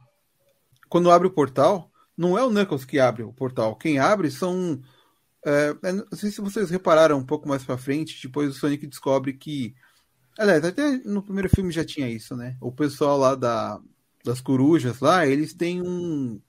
quando 0.88 1.12
abre 1.12 1.28
o 1.28 1.32
portal, 1.32 1.92
não 2.18 2.38
é 2.38 2.44
o 2.44 2.50
Knuckles 2.50 2.86
que 2.86 3.00
abre 3.00 3.24
o 3.24 3.34
portal. 3.34 3.76
Quem 3.76 4.00
abre 4.00 4.30
são. 4.32 4.82
É, 5.46 5.74
não 5.92 6.18
sei 6.18 6.32
se 6.32 6.40
vocês 6.40 6.70
repararam 6.70 7.18
um 7.18 7.26
pouco 7.26 7.48
mais 7.48 7.64
pra 7.64 7.78
frente, 7.78 8.22
depois 8.22 8.50
o 8.50 8.54
Sonic 8.54 8.88
descobre 8.88 9.34
que 9.34 9.76
Aliás, 10.38 10.64
até 10.64 10.98
no 11.06 11.22
primeiro 11.22 11.50
filme 11.50 11.72
já 11.72 11.86
tinha 11.86 12.10
isso, 12.10 12.36
né? 12.36 12.58
O 12.60 12.72
pessoal 12.72 13.18
lá 13.18 13.36
da, 13.36 13.80
das 14.26 14.42
corujas 14.42 15.00
lá, 15.00 15.28
eles 15.28 15.54
têm 15.54 15.82
um. 15.82 16.42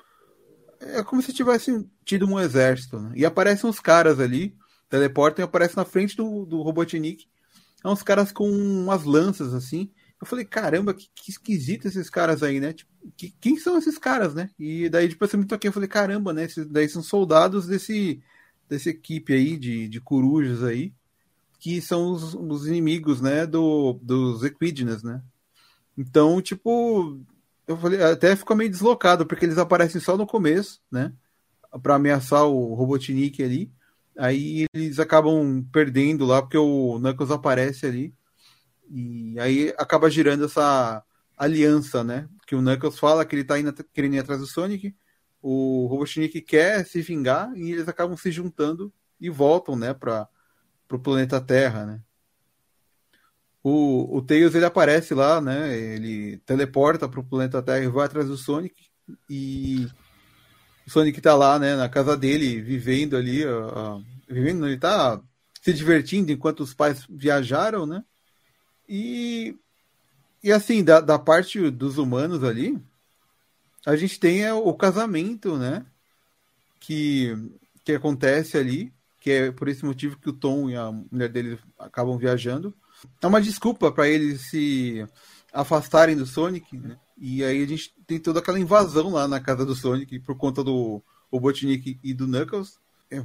É 0.80 1.02
como 1.02 1.22
se 1.22 1.32
tivessem 1.32 1.88
tido 2.04 2.26
um 2.26 2.40
exército, 2.40 2.98
né? 2.98 3.12
E 3.14 3.24
aparecem 3.26 3.68
uns 3.68 3.80
caras 3.80 4.20
ali, 4.20 4.56
teleportam 4.88 5.42
e 5.42 5.44
aparecem 5.44 5.76
na 5.76 5.84
frente 5.84 6.16
do, 6.16 6.46
do 6.46 6.62
Robotnik. 6.62 7.26
É 7.84 7.88
uns 7.88 8.02
caras 8.02 8.32
com 8.32 8.48
umas 8.48 9.04
lanças 9.04 9.52
assim. 9.52 9.92
Eu 10.24 10.28
falei, 10.28 10.44
caramba, 10.44 10.94
que, 10.94 11.08
que 11.14 11.30
esquisito 11.30 11.86
esses 11.86 12.10
caras 12.10 12.42
aí, 12.42 12.60
né? 12.60 12.72
Tipo, 12.72 12.90
que, 13.16 13.30
quem 13.40 13.56
são 13.58 13.78
esses 13.78 13.98
caras, 13.98 14.34
né? 14.34 14.50
E 14.58 14.88
daí 14.88 15.08
depois 15.08 15.32
eu 15.32 15.38
me 15.38 15.46
toquei, 15.46 15.68
eu 15.68 15.72
falei, 15.72 15.88
caramba, 15.88 16.32
né? 16.32 16.44
Esses 16.44 16.66
daí 16.66 16.88
são 16.88 17.02
soldados 17.02 17.66
desse, 17.66 18.22
dessa 18.68 18.90
equipe 18.90 19.32
aí 19.32 19.56
de, 19.56 19.88
de 19.88 20.00
corujas 20.00 20.62
aí 20.62 20.92
que 21.64 21.80
são 21.80 22.12
os, 22.12 22.34
os 22.34 22.66
inimigos, 22.66 23.22
né, 23.22 23.46
do, 23.46 23.98
dos 24.02 24.44
Equidnas, 24.44 25.02
né? 25.02 25.22
Então, 25.96 26.42
tipo, 26.42 27.18
eu 27.66 27.74
falei, 27.78 28.02
até 28.02 28.36
ficou 28.36 28.54
meio 28.54 28.68
deslocado, 28.68 29.24
porque 29.24 29.46
eles 29.46 29.56
aparecem 29.56 29.98
só 29.98 30.14
no 30.14 30.26
começo, 30.26 30.82
né? 30.92 31.10
Para 31.82 31.94
ameaçar 31.94 32.44
o 32.44 32.74
Robotnik 32.74 33.42
ali. 33.42 33.72
Aí 34.18 34.66
eles 34.74 34.98
acabam 34.98 35.64
perdendo 35.72 36.26
lá, 36.26 36.42
porque 36.42 36.58
o 36.58 36.98
Knuckles 36.98 37.30
aparece 37.30 37.86
ali. 37.86 38.14
E 38.90 39.38
aí 39.38 39.74
acaba 39.78 40.10
girando 40.10 40.44
essa 40.44 41.02
aliança, 41.36 42.04
né? 42.04 42.28
Que 42.46 42.54
o 42.54 42.62
Knuckles 42.62 42.98
fala 42.98 43.24
que 43.24 43.34
ele 43.34 43.44
tá 43.44 43.58
indo, 43.58 43.72
querendo 43.92 44.14
ir 44.14 44.18
atrás 44.18 44.40
do 44.40 44.46
Sonic. 44.46 44.94
O 45.42 45.86
Robotnik 45.86 46.40
quer 46.40 46.86
se 46.86 47.02
vingar 47.02 47.52
e 47.56 47.72
eles 47.72 47.88
acabam 47.88 48.16
se 48.16 48.30
juntando 48.30 48.92
e 49.20 49.28
voltam, 49.28 49.76
né? 49.76 49.92
Pra, 49.94 50.28
pro 50.88 50.98
planeta 50.98 51.40
Terra, 51.40 51.86
né? 51.86 52.00
O, 53.62 54.18
o 54.18 54.22
Tails 54.22 54.54
ele 54.54 54.66
aparece 54.66 55.14
lá, 55.14 55.40
né? 55.40 55.76
Ele 55.76 56.38
teleporta 56.46 57.08
pro 57.08 57.24
planeta 57.24 57.62
Terra 57.62 57.84
e 57.84 57.88
vai 57.88 58.06
atrás 58.06 58.28
do 58.28 58.36
Sonic 58.36 58.74
e 59.28 59.86
o 60.86 60.90
Sonic 60.90 61.20
tá 61.20 61.34
lá, 61.34 61.58
né, 61.58 61.76
na 61.76 61.88
casa 61.88 62.16
dele, 62.16 62.60
vivendo 62.60 63.16
ali, 63.16 63.44
uh, 63.46 64.04
vivendo, 64.28 64.66
ele 64.66 64.78
tá 64.78 65.20
se 65.62 65.72
divertindo 65.72 66.30
enquanto 66.30 66.60
os 66.60 66.74
pais 66.74 67.06
viajaram, 67.08 67.86
né? 67.86 68.04
E 68.88 69.56
e 70.42 70.52
assim, 70.52 70.84
da, 70.84 71.00
da 71.00 71.18
parte 71.18 71.70
dos 71.70 71.96
humanos 71.96 72.44
ali, 72.44 72.78
a 73.86 73.96
gente 73.96 74.20
tem 74.20 74.44
é, 74.44 74.52
o 74.52 74.74
casamento, 74.74 75.56
né? 75.56 75.86
Que, 76.78 77.34
que 77.82 77.92
acontece 77.92 78.58
ali 78.58 78.92
que 79.24 79.30
é 79.30 79.50
por 79.50 79.68
esse 79.68 79.82
motivo 79.82 80.18
que 80.18 80.28
o 80.28 80.34
Tom 80.34 80.68
e 80.68 80.76
a 80.76 80.92
mulher 80.92 81.30
dele 81.30 81.58
acabam 81.78 82.18
viajando. 82.18 82.74
É 83.22 83.26
uma 83.26 83.40
desculpa 83.40 83.90
para 83.90 84.06
eles 84.06 84.50
se 84.50 85.02
afastarem 85.50 86.14
do 86.14 86.26
Sonic, 86.26 86.76
né? 86.76 86.98
E 87.16 87.42
aí 87.42 87.62
a 87.62 87.66
gente 87.66 87.94
tem 88.06 88.20
toda 88.20 88.40
aquela 88.40 88.60
invasão 88.60 89.08
lá 89.08 89.26
na 89.26 89.40
casa 89.40 89.64
do 89.64 89.74
Sonic 89.74 90.20
por 90.20 90.36
conta 90.36 90.62
do 90.62 91.02
Robotnik 91.32 91.98
e 92.04 92.12
do 92.12 92.26
Knuckles. 92.26 92.78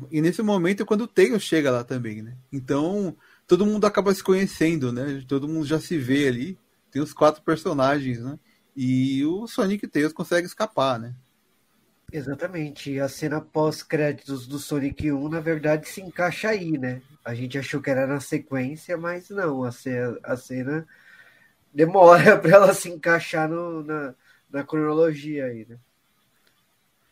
E 0.10 0.22
nesse 0.22 0.42
momento 0.42 0.84
é 0.84 0.86
quando 0.86 1.02
o 1.02 1.08
Tails 1.08 1.44
chega 1.44 1.70
lá 1.70 1.84
também, 1.84 2.22
né? 2.22 2.38
Então 2.50 3.14
todo 3.50 3.66
mundo 3.66 3.88
acaba 3.88 4.14
se 4.14 4.24
conhecendo, 4.24 4.94
né? 4.94 5.24
Todo 5.28 5.48
mundo 5.48 5.66
já 5.66 5.80
se 5.80 5.98
vê 5.98 6.28
ali. 6.28 6.58
Tem 6.92 7.02
os 7.02 7.14
quatro 7.14 7.42
personagens, 7.42 8.20
né? 8.20 8.38
E 8.76 9.26
o 9.26 9.48
Sonic 9.48 9.84
e 9.84 9.88
o 9.88 9.90
Tails 9.90 10.14
conseguem 10.14 10.46
escapar, 10.46 11.00
né? 11.00 11.16
Exatamente. 12.14 13.00
A 13.00 13.10
cena 13.10 13.42
pós-créditos 13.42 14.48
do 14.48 14.60
Sonic 14.60 15.12
1, 15.12 15.30
na 15.30 15.40
verdade, 15.40 15.88
se 15.88 16.00
encaixa 16.00 16.50
aí, 16.50 16.78
né? 16.78 17.02
A 17.26 17.34
gente 17.34 17.58
achou 17.58 17.82
que 17.82 17.90
era 17.90 18.06
na 18.06 18.20
sequência, 18.20 18.96
mas 18.96 19.32
não. 19.32 19.64
A 19.64 19.72
cena, 19.72 20.20
a 20.24 20.38
cena 20.38 20.88
demora 21.74 22.38
para 22.38 22.52
ela 22.52 22.74
se 22.76 22.88
encaixar 22.88 23.50
no, 23.50 23.84
na, 23.84 24.14
na 24.48 24.64
cronologia 24.64 25.46
aí, 25.46 25.66
né? 25.68 25.78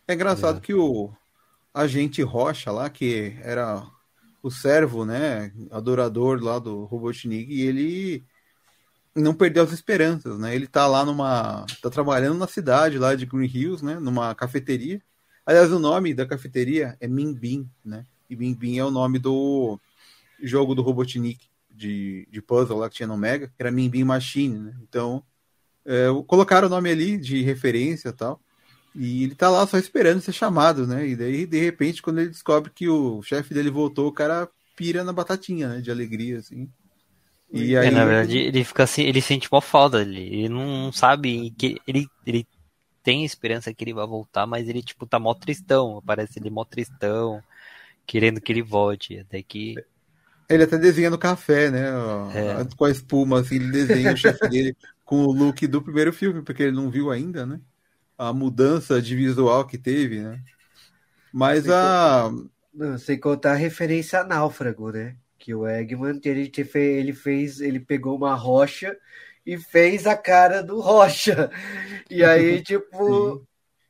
É 0.07 0.13
engraçado 0.13 0.59
é. 0.59 0.61
que 0.61 0.73
o 0.75 1.11
agente 1.73 2.21
Rocha 2.21 2.71
lá, 2.71 2.89
que 2.91 3.35
era 3.41 3.87
o 4.47 4.51
servo, 4.51 5.05
né, 5.05 5.51
adorador 5.71 6.41
lá 6.41 6.59
do 6.59 6.85
Robotnik, 6.85 7.51
e 7.51 7.61
ele 7.61 8.25
não 9.15 9.33
perdeu 9.33 9.63
as 9.63 9.71
esperanças, 9.71 10.37
né? 10.39 10.55
Ele 10.55 10.67
tá 10.67 10.85
lá 10.87 11.03
numa. 11.03 11.65
tá 11.81 11.89
trabalhando 11.89 12.37
na 12.37 12.47
cidade 12.47 12.99
lá 12.99 13.15
de 13.15 13.25
Green 13.25 13.49
Hills, 13.51 13.83
né? 13.83 13.99
Numa 13.99 14.33
cafeteria. 14.35 15.01
Aliás, 15.45 15.71
o 15.71 15.79
nome 15.79 16.13
da 16.13 16.25
cafeteria 16.25 16.95
é 16.99 17.07
Min 17.07 17.33
Bin, 17.33 17.69
né? 17.83 18.05
E 18.29 18.35
Min 18.35 18.53
Bin 18.53 18.77
é 18.77 18.85
o 18.85 18.91
nome 18.91 19.17
do 19.17 19.79
jogo 20.41 20.75
do 20.75 20.81
Robotnik 20.81 21.47
de, 21.71 22.27
de 22.29 22.41
puzzle 22.41 22.77
lá 22.77 22.89
que 22.89 22.95
tinha 22.95 23.07
no 23.07 23.17
Mega, 23.17 23.47
que 23.47 23.53
era 23.57 23.71
Min 23.71 23.89
Bin 23.89 24.03
Machine, 24.03 24.57
né? 24.57 24.77
Então, 24.83 25.23
é, 25.85 26.07
colocaram 26.27 26.67
o 26.67 26.69
nome 26.69 26.89
ali 26.91 27.17
de 27.17 27.41
referência 27.41 28.09
e 28.09 28.13
tal. 28.13 28.41
E 28.99 29.23
ele 29.23 29.35
tá 29.35 29.47
lá 29.47 29.67
só 29.67 29.77
esperando 29.77 30.21
ser 30.21 30.33
chamado, 30.33 30.87
né? 30.87 31.07
E 31.07 31.15
daí, 31.15 31.45
de 31.45 31.59
repente, 31.59 32.01
quando 32.01 32.19
ele 32.19 32.29
descobre 32.29 32.71
que 32.73 32.89
o 32.89 33.21
chefe 33.21 33.53
dele 33.53 33.69
voltou, 33.69 34.07
o 34.07 34.11
cara 34.11 34.49
pira 34.75 35.03
na 35.03 35.13
batatinha, 35.13 35.69
né? 35.69 35.81
De 35.81 35.91
alegria, 35.91 36.39
assim. 36.39 36.67
E 37.53 37.75
é, 37.75 37.79
aí... 37.79 37.91
na 37.91 38.03
verdade, 38.03 38.39
ele 38.39 38.63
fica 38.63 38.83
assim, 38.83 39.03
ele 39.03 39.21
sente 39.21 39.47
uma 39.51 39.61
falta, 39.61 40.01
ele, 40.01 40.21
ele 40.21 40.49
não 40.49 40.91
sabe 40.91 41.51
que 41.51 41.79
ele, 41.87 42.07
ele 42.25 42.45
tem 43.03 43.23
esperança 43.23 43.73
que 43.73 43.83
ele 43.83 43.93
vai 43.93 44.05
voltar, 44.07 44.47
mas 44.47 44.67
ele 44.67 44.81
tipo 44.81 45.05
tá 45.05 45.19
mó 45.19 45.33
tristão, 45.33 46.01
parece 46.05 46.39
ele 46.39 46.49
mó 46.49 46.65
tristão, 46.65 47.41
querendo 48.05 48.41
que 48.41 48.51
ele 48.51 48.61
volte, 48.61 49.19
até 49.19 49.41
que 49.41 49.75
ele 50.49 50.63
até 50.63 50.77
desenha 50.77 51.09
no 51.09 51.17
café, 51.17 51.69
né? 51.69 51.87
É. 52.33 52.75
Com 52.75 52.85
a 52.85 52.91
espuma, 52.91 53.41
assim, 53.41 53.55
ele 53.55 53.71
desenha 53.71 54.13
o 54.13 54.17
chefe 54.17 54.47
dele 54.49 54.75
com 55.05 55.25
o 55.25 55.31
look 55.31 55.67
do 55.67 55.81
primeiro 55.81 56.11
filme, 56.11 56.41
porque 56.41 56.63
ele 56.63 56.75
não 56.75 56.89
viu 56.89 57.11
ainda, 57.11 57.45
né? 57.45 57.59
A 58.17 58.33
mudança 58.33 59.01
de 59.01 59.15
visual 59.15 59.65
que 59.65 59.77
teve, 59.77 60.21
né? 60.21 60.41
Mas 61.31 61.69
a. 61.69 62.31
Não, 62.73 62.97
sem 62.97 63.19
contar 63.19 63.53
a 63.53 63.55
referência 63.55 64.19
a 64.19 64.23
náufrago, 64.23 64.91
né? 64.91 65.15
que 65.47 65.55
o 65.55 65.65
Eggman 65.65 66.19
ele, 66.25 66.51
ele 66.75 67.13
fez, 67.13 67.61
ele 67.61 67.79
pegou 67.79 68.17
uma 68.17 68.35
rocha 68.35 68.97
e 69.45 69.57
fez 69.57 70.05
a 70.05 70.13
cara 70.13 70.61
do 70.61 70.81
rocha. 70.81 71.49
E 72.11 72.21
aí, 72.21 72.61
tipo. 72.63 73.37
Sim. 73.37 73.47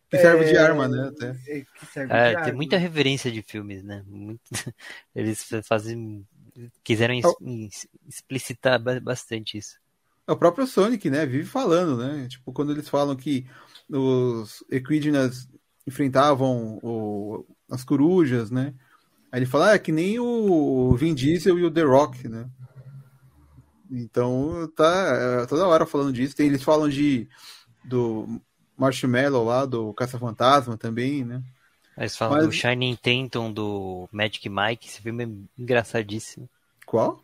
Que 0.10 0.18
serve 0.20 0.46
é... 0.46 0.52
de 0.52 0.58
arma, 0.58 0.88
né? 0.88 1.08
Até. 1.08 1.36
É, 1.48 1.58
é, 1.58 2.04
tem 2.04 2.36
arma. 2.36 2.54
muita 2.54 2.78
referência 2.78 3.32
de 3.32 3.42
filmes, 3.42 3.84
né? 3.84 4.04
Muito... 4.06 4.40
Eles 5.16 5.50
fazem. 5.64 6.24
Quiseram 6.84 7.16
explicitar 8.08 8.80
bastante 9.02 9.58
isso. 9.58 9.80
É 10.28 10.32
o 10.32 10.38
próprio 10.38 10.68
Sonic, 10.68 11.10
né? 11.10 11.26
Vive 11.26 11.46
falando, 11.46 11.98
né? 11.98 12.28
Tipo, 12.28 12.54
quando 12.54 12.72
eles 12.72 12.88
falam 12.88 13.16
que 13.16 13.48
os 13.90 14.64
Equidnas 14.70 15.48
enfrentavam 15.86 16.80
o... 16.84 17.46
as 17.70 17.84
corujas, 17.84 18.52
né? 18.52 18.74
Aí 19.32 19.40
ele 19.40 19.46
fala, 19.46 19.72
ah, 19.72 19.74
é 19.76 19.80
que 19.80 19.92
nem 19.92 20.20
o 20.20 20.96
Vin 20.96 21.14
Diesel 21.14 21.60
e 21.60 21.66
o 21.66 21.72
The 21.72 21.84
Rock, 21.84 22.28
né? 22.28 22.50
Então, 23.92 24.70
tá 24.76 25.42
é, 25.42 25.46
toda 25.46 25.68
hora 25.68 25.86
falando 25.86 26.14
disso. 26.14 26.36
Tem, 26.36 26.48
eles 26.48 26.64
falam 26.64 26.90
de 26.90 27.28
do 27.86 28.42
Marshmallow 28.78 29.46
lá, 29.46 29.66
do 29.66 29.94
Caça-Fantasma 29.94 30.78
também, 30.78 31.24
né? 31.24 31.42
Eles 31.98 32.16
falam 32.16 32.38
Mas... 32.38 32.48
do 32.48 32.52
Shining 32.52 32.96
Tatum, 32.96 33.52
do 33.52 34.08
Magic 34.12 34.48
Mike. 34.50 34.88
Esse 34.88 35.02
filme 35.02 35.24
é 35.26 35.62
engraçadíssimo. 35.62 36.50
Qual? 36.86 37.24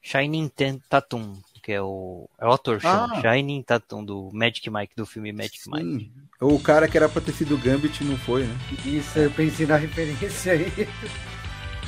Shining 0.00 0.50
Tatum, 0.88 1.36
que 1.64 1.72
é 1.72 1.80
o, 1.80 2.28
é 2.38 2.46
o 2.46 2.52
ator. 2.52 2.78
Ah. 2.84 3.08
Shining 3.22 3.62
Tatum, 3.62 4.04
do 4.04 4.28
Magic 4.34 4.68
Mike, 4.68 4.92
do 4.94 5.06
filme 5.06 5.32
Magic 5.32 5.62
Sim. 5.62 5.70
Mike. 5.72 6.12
O 6.38 6.60
cara 6.60 6.86
que 6.86 6.96
era 6.96 7.08
pra 7.08 7.22
ter 7.22 7.32
sido 7.32 7.56
Gambit 7.56 8.04
não 8.04 8.18
foi, 8.18 8.44
né? 8.44 8.54
Isso, 8.84 9.18
eu 9.18 9.30
pensei 9.30 9.66
na 9.66 9.76
referência 9.76 10.52
aí. 10.52 10.70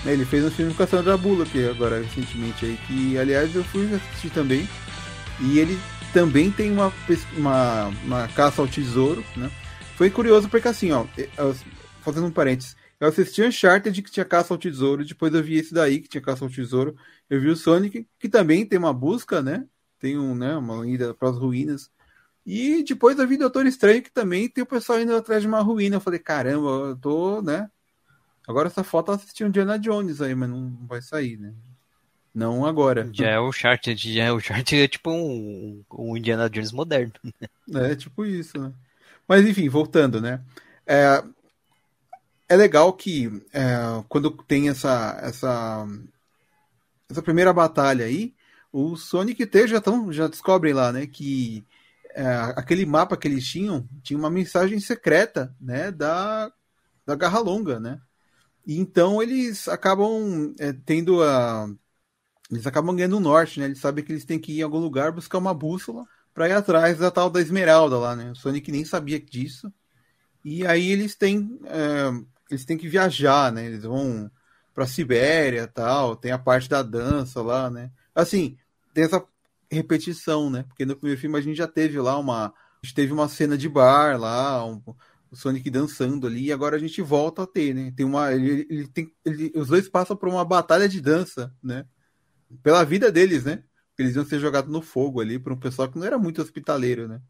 Né, 0.04 0.12
ele 0.12 0.24
fez 0.24 0.44
um 0.44 0.50
filme 0.50 0.72
com 0.72 0.82
a 0.82 0.86
Sandra 0.86 1.16
Bullock 1.16 1.68
agora 1.68 2.00
recentemente 2.00 2.64
aí, 2.64 2.78
que 2.86 3.18
aliás 3.18 3.54
eu 3.54 3.64
fui 3.64 3.92
assistir 3.94 4.30
também. 4.30 4.66
E 5.40 5.58
ele 5.58 5.78
também 6.12 6.50
tem 6.50 6.72
uma, 6.72 6.92
uma, 7.36 7.92
uma 8.02 8.28
caça 8.28 8.62
ao 8.62 8.68
tesouro, 8.68 9.22
né? 9.36 9.50
Foi 9.96 10.08
curioso 10.08 10.48
porque 10.48 10.68
assim, 10.68 10.92
ó, 10.92 11.04
fazendo 12.02 12.26
um 12.26 12.30
parênteses, 12.30 12.76
eu 12.98 13.08
assisti 13.08 13.42
Uncharted 13.42 14.02
que 14.02 14.10
tinha 14.10 14.24
caça 14.24 14.54
ao 14.54 14.58
tesouro, 14.58 15.04
depois 15.04 15.32
eu 15.34 15.42
vi 15.42 15.56
esse 15.56 15.74
daí 15.74 16.00
que 16.00 16.08
tinha 16.08 16.20
caça 16.20 16.44
ao 16.44 16.50
tesouro, 16.50 16.96
eu 17.28 17.40
vi 17.40 17.48
o 17.48 17.56
Sonic 17.56 18.06
que 18.18 18.28
também 18.28 18.64
tem 18.64 18.78
uma 18.78 18.92
busca, 18.92 19.42
né? 19.42 19.66
Tem 19.98 20.18
um, 20.18 20.34
né, 20.34 20.56
uma 20.56 20.86
ida 20.86 21.14
para 21.14 21.30
as 21.30 21.36
ruínas. 21.36 21.90
E 22.44 22.84
depois 22.84 23.18
eu 23.18 23.26
vi 23.26 23.36
Doutor 23.36 23.66
Estranho 23.66 24.02
que 24.02 24.10
também 24.10 24.48
tem 24.48 24.62
o 24.62 24.66
pessoal 24.66 25.00
indo 25.00 25.14
atrás 25.14 25.42
de 25.42 25.48
uma 25.48 25.60
ruína. 25.60 25.96
Eu 25.96 26.00
falei, 26.00 26.20
caramba, 26.20 26.68
eu 26.68 26.96
tô, 26.96 27.42
né? 27.42 27.68
Agora 28.46 28.68
essa 28.68 28.84
foto 28.84 29.10
assistir 29.10 29.44
um 29.44 29.48
Indiana 29.48 29.78
Jones 29.78 30.20
aí, 30.20 30.34
mas 30.34 30.48
não 30.48 30.70
vai 30.86 31.02
sair, 31.02 31.36
né? 31.36 31.52
Não 32.32 32.64
agora. 32.64 33.08
Já 33.12 33.30
é 33.30 33.38
o 33.40 33.50
chart, 33.50 33.88
já 33.96 34.24
é 34.24 34.30
o 34.30 34.38
chart 34.38 34.72
é 34.74 34.86
tipo 34.86 35.10
um, 35.10 35.82
um 35.90 36.16
Indiana 36.16 36.48
Jones 36.48 36.70
moderno. 36.70 37.12
É, 37.74 37.96
tipo 37.96 38.24
isso, 38.24 38.56
né? 38.60 38.72
Mas 39.26 39.44
enfim, 39.44 39.68
voltando, 39.68 40.20
né? 40.20 40.40
É, 40.86 41.24
é 42.48 42.56
legal 42.56 42.92
que 42.92 43.26
é, 43.52 43.76
quando 44.08 44.30
tem 44.30 44.68
essa, 44.68 45.18
essa, 45.22 45.86
essa 47.08 47.22
primeira 47.22 47.52
batalha 47.52 48.04
aí, 48.04 48.34
o 48.72 48.96
Sonic 48.96 49.42
e 49.42 49.46
T 49.46 49.68
já, 49.68 49.80
tão, 49.80 50.12
já 50.12 50.28
descobrem 50.28 50.74
lá, 50.74 50.92
né? 50.92 51.06
Que 51.06 51.66
é, 52.14 52.26
aquele 52.56 52.86
mapa 52.86 53.16
que 53.16 53.28
eles 53.28 53.46
tinham 53.46 53.88
tinha 54.02 54.18
uma 54.18 54.30
mensagem 54.30 54.78
secreta, 54.80 55.54
né? 55.60 55.90
Da, 55.90 56.52
da 57.06 57.14
Garra 57.14 57.38
Longa, 57.40 57.80
né? 57.80 58.00
E 58.66 58.78
então 58.78 59.22
eles 59.22 59.68
acabam 59.68 60.54
é, 60.58 60.72
tendo 60.72 61.22
a. 61.22 61.68
Eles 62.50 62.66
acabam 62.66 62.94
ganhando 62.94 63.16
o 63.16 63.20
norte, 63.20 63.60
né? 63.60 63.66
Eles 63.66 63.80
sabem 63.80 64.04
que 64.04 64.12
eles 64.12 64.24
têm 64.24 64.38
que 64.38 64.52
ir 64.52 64.60
em 64.60 64.62
algum 64.62 64.78
lugar 64.78 65.12
buscar 65.12 65.38
uma 65.38 65.54
bússola 65.54 66.04
para 66.34 66.48
ir 66.48 66.52
atrás 66.52 66.98
da 66.98 67.10
tal 67.10 67.30
da 67.30 67.40
Esmeralda 67.40 67.98
lá, 67.98 68.16
né? 68.16 68.30
O 68.32 68.36
Sonic 68.36 68.70
nem 68.70 68.84
sabia 68.84 69.20
disso. 69.20 69.72
E 70.44 70.66
aí 70.66 70.90
eles 70.90 71.16
têm. 71.16 71.58
É, 71.64 72.35
eles 72.50 72.64
têm 72.64 72.76
que 72.76 72.88
viajar, 72.88 73.52
né? 73.52 73.66
Eles 73.66 73.82
vão 73.82 74.30
pra 74.74 74.86
Sibéria 74.86 75.66
tal, 75.66 76.16
tem 76.16 76.32
a 76.32 76.38
parte 76.38 76.68
da 76.68 76.82
dança 76.82 77.40
lá, 77.40 77.70
né? 77.70 77.90
Assim, 78.14 78.56
tem 78.92 79.04
essa 79.04 79.24
repetição, 79.70 80.50
né? 80.50 80.64
Porque 80.64 80.84
no 80.84 80.96
primeiro 80.96 81.20
filme 81.20 81.38
a 81.38 81.40
gente 81.40 81.56
já 81.56 81.66
teve 81.66 81.98
lá 81.98 82.18
uma. 82.18 82.46
A 82.46 82.52
gente 82.86 82.94
teve 82.94 83.12
uma 83.12 83.28
cena 83.28 83.56
de 83.56 83.68
bar 83.68 84.18
lá, 84.20 84.64
um, 84.64 84.82
o 85.30 85.36
Sonic 85.36 85.70
dançando 85.70 86.26
ali, 86.26 86.44
e 86.44 86.52
agora 86.52 86.76
a 86.76 86.78
gente 86.78 87.00
volta 87.02 87.42
a 87.42 87.46
ter, 87.46 87.74
né? 87.74 87.92
Tem 87.96 88.04
uma, 88.04 88.32
ele, 88.32 88.66
ele 88.70 88.86
tem, 88.88 89.12
ele, 89.24 89.50
os 89.56 89.68
dois 89.68 89.88
passam 89.88 90.16
por 90.16 90.28
uma 90.28 90.44
batalha 90.44 90.88
de 90.88 91.00
dança, 91.00 91.52
né? 91.62 91.86
Pela 92.62 92.84
vida 92.84 93.10
deles, 93.10 93.44
né? 93.44 93.62
Eles 93.98 94.14
iam 94.14 94.24
ser 94.24 94.38
jogados 94.38 94.70
no 94.70 94.82
fogo 94.82 95.20
ali 95.20 95.38
por 95.38 95.52
um 95.52 95.58
pessoal 95.58 95.90
que 95.90 95.98
não 95.98 96.06
era 96.06 96.18
muito 96.18 96.42
hospitaleiro, 96.42 97.08
né? 97.08 97.20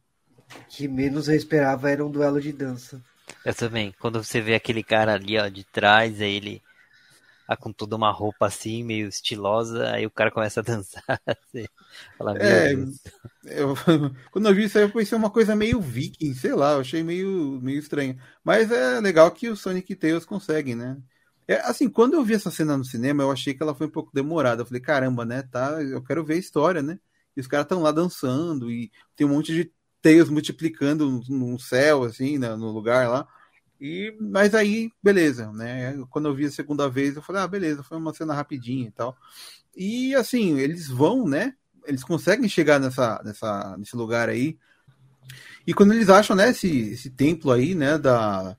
Que 0.68 0.88
menos 0.88 1.28
eu 1.28 1.34
esperava 1.34 1.90
era 1.90 2.04
um 2.04 2.10
duelo 2.10 2.40
de 2.40 2.52
dança. 2.52 3.00
Eu 3.44 3.54
também. 3.54 3.94
Quando 3.98 4.22
você 4.22 4.40
vê 4.40 4.54
aquele 4.54 4.82
cara 4.82 5.14
ali, 5.14 5.38
ó, 5.38 5.48
de 5.48 5.64
trás, 5.64 6.20
aí 6.20 6.34
ele 6.34 6.62
ah, 7.48 7.56
com 7.56 7.72
toda 7.72 7.94
uma 7.94 8.10
roupa 8.10 8.46
assim, 8.46 8.82
meio 8.82 9.08
estilosa, 9.08 9.90
aí 9.92 10.04
o 10.04 10.10
cara 10.10 10.30
começa 10.30 10.60
a 10.60 10.62
dançar. 10.64 11.20
Assim, 11.24 11.66
fala, 12.18 12.36
é, 12.38 12.72
eu, 13.44 13.74
quando 14.32 14.48
eu 14.48 14.54
vi 14.54 14.64
isso 14.64 14.78
aí, 14.78 14.84
eu 14.84 14.90
pensei 14.90 15.16
uma 15.16 15.30
coisa 15.30 15.54
meio 15.54 15.80
viking, 15.80 16.34
sei 16.34 16.54
lá, 16.54 16.72
eu 16.72 16.80
achei 16.80 17.02
meio, 17.02 17.60
meio 17.62 17.78
estranho. 17.78 18.18
Mas 18.42 18.70
é 18.70 19.00
legal 19.00 19.30
que 19.30 19.48
o 19.48 19.56
Sonic 19.56 19.92
e 19.92 19.96
Tails 19.96 20.24
conseguem, 20.24 20.74
né? 20.74 20.96
É, 21.48 21.60
assim, 21.60 21.88
quando 21.88 22.14
eu 22.14 22.24
vi 22.24 22.34
essa 22.34 22.50
cena 22.50 22.76
no 22.76 22.84
cinema, 22.84 23.22
eu 23.22 23.30
achei 23.30 23.54
que 23.54 23.62
ela 23.62 23.74
foi 23.74 23.86
um 23.86 23.90
pouco 23.90 24.10
demorada. 24.12 24.62
Eu 24.62 24.66
falei, 24.66 24.82
caramba, 24.82 25.24
né? 25.24 25.42
Tá, 25.42 25.80
eu 25.82 26.02
quero 26.02 26.24
ver 26.24 26.34
a 26.34 26.38
história, 26.38 26.82
né? 26.82 26.98
E 27.36 27.40
os 27.40 27.46
caras 27.46 27.64
estão 27.64 27.82
lá 27.82 27.92
dançando 27.92 28.70
e 28.70 28.90
tem 29.14 29.26
um 29.26 29.30
monte 29.30 29.52
de 29.52 29.70
Tails 30.06 30.28
multiplicando 30.28 31.20
no 31.28 31.58
céu, 31.58 32.04
assim, 32.04 32.38
né, 32.38 32.54
no 32.54 32.70
lugar 32.70 33.08
lá. 33.08 33.26
E, 33.80 34.16
mas 34.20 34.54
aí, 34.54 34.92
beleza, 35.02 35.50
né? 35.50 35.98
Quando 36.10 36.28
eu 36.28 36.34
vi 36.34 36.44
a 36.44 36.50
segunda 36.50 36.88
vez, 36.88 37.16
eu 37.16 37.22
falei, 37.22 37.42
ah, 37.42 37.48
beleza, 37.48 37.82
foi 37.82 37.98
uma 37.98 38.14
cena 38.14 38.32
rapidinha 38.32 38.86
e 38.86 38.90
tal. 38.92 39.16
E 39.76 40.14
assim, 40.14 40.60
eles 40.60 40.86
vão, 40.86 41.26
né? 41.26 41.54
Eles 41.84 42.04
conseguem 42.04 42.48
chegar 42.48 42.78
nessa, 42.78 43.20
nessa, 43.24 43.76
nesse 43.76 43.96
lugar 43.96 44.28
aí. 44.28 44.56
E 45.66 45.74
quando 45.74 45.92
eles 45.92 46.08
acham, 46.08 46.36
né, 46.36 46.50
esse, 46.50 46.90
esse 46.90 47.10
templo 47.10 47.50
aí, 47.50 47.74
né, 47.74 47.98
da, 47.98 48.56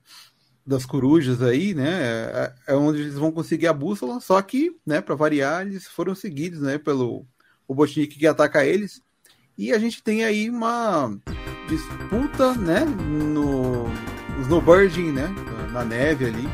das 0.66 0.84
corujas 0.84 1.40
aí, 1.40 1.72
né, 1.72 1.88
é, 1.94 2.54
é 2.68 2.74
onde 2.74 3.00
eles 3.00 3.14
vão 3.14 3.32
conseguir 3.32 3.68
a 3.68 3.72
bússola, 3.72 4.20
só 4.20 4.40
que, 4.42 4.76
né, 4.86 5.00
para 5.00 5.14
variar, 5.14 5.66
eles 5.66 5.86
foram 5.86 6.14
seguidos, 6.14 6.60
né, 6.60 6.76
pelo 6.76 7.26
o 7.66 7.74
Botnik 7.74 8.18
que 8.18 8.26
ataca 8.26 8.66
eles. 8.66 9.02
E 9.58 9.72
a 9.72 9.78
gente 9.78 10.00
tem 10.00 10.24
aí 10.24 10.48
uma 10.48 11.12
disputa, 11.68 12.54
né, 12.54 12.84
no 12.84 13.86
snowboarding, 14.42 15.10
né? 15.10 15.28
Na 15.72 15.84
neve 15.84 16.26
ali. 16.26 16.48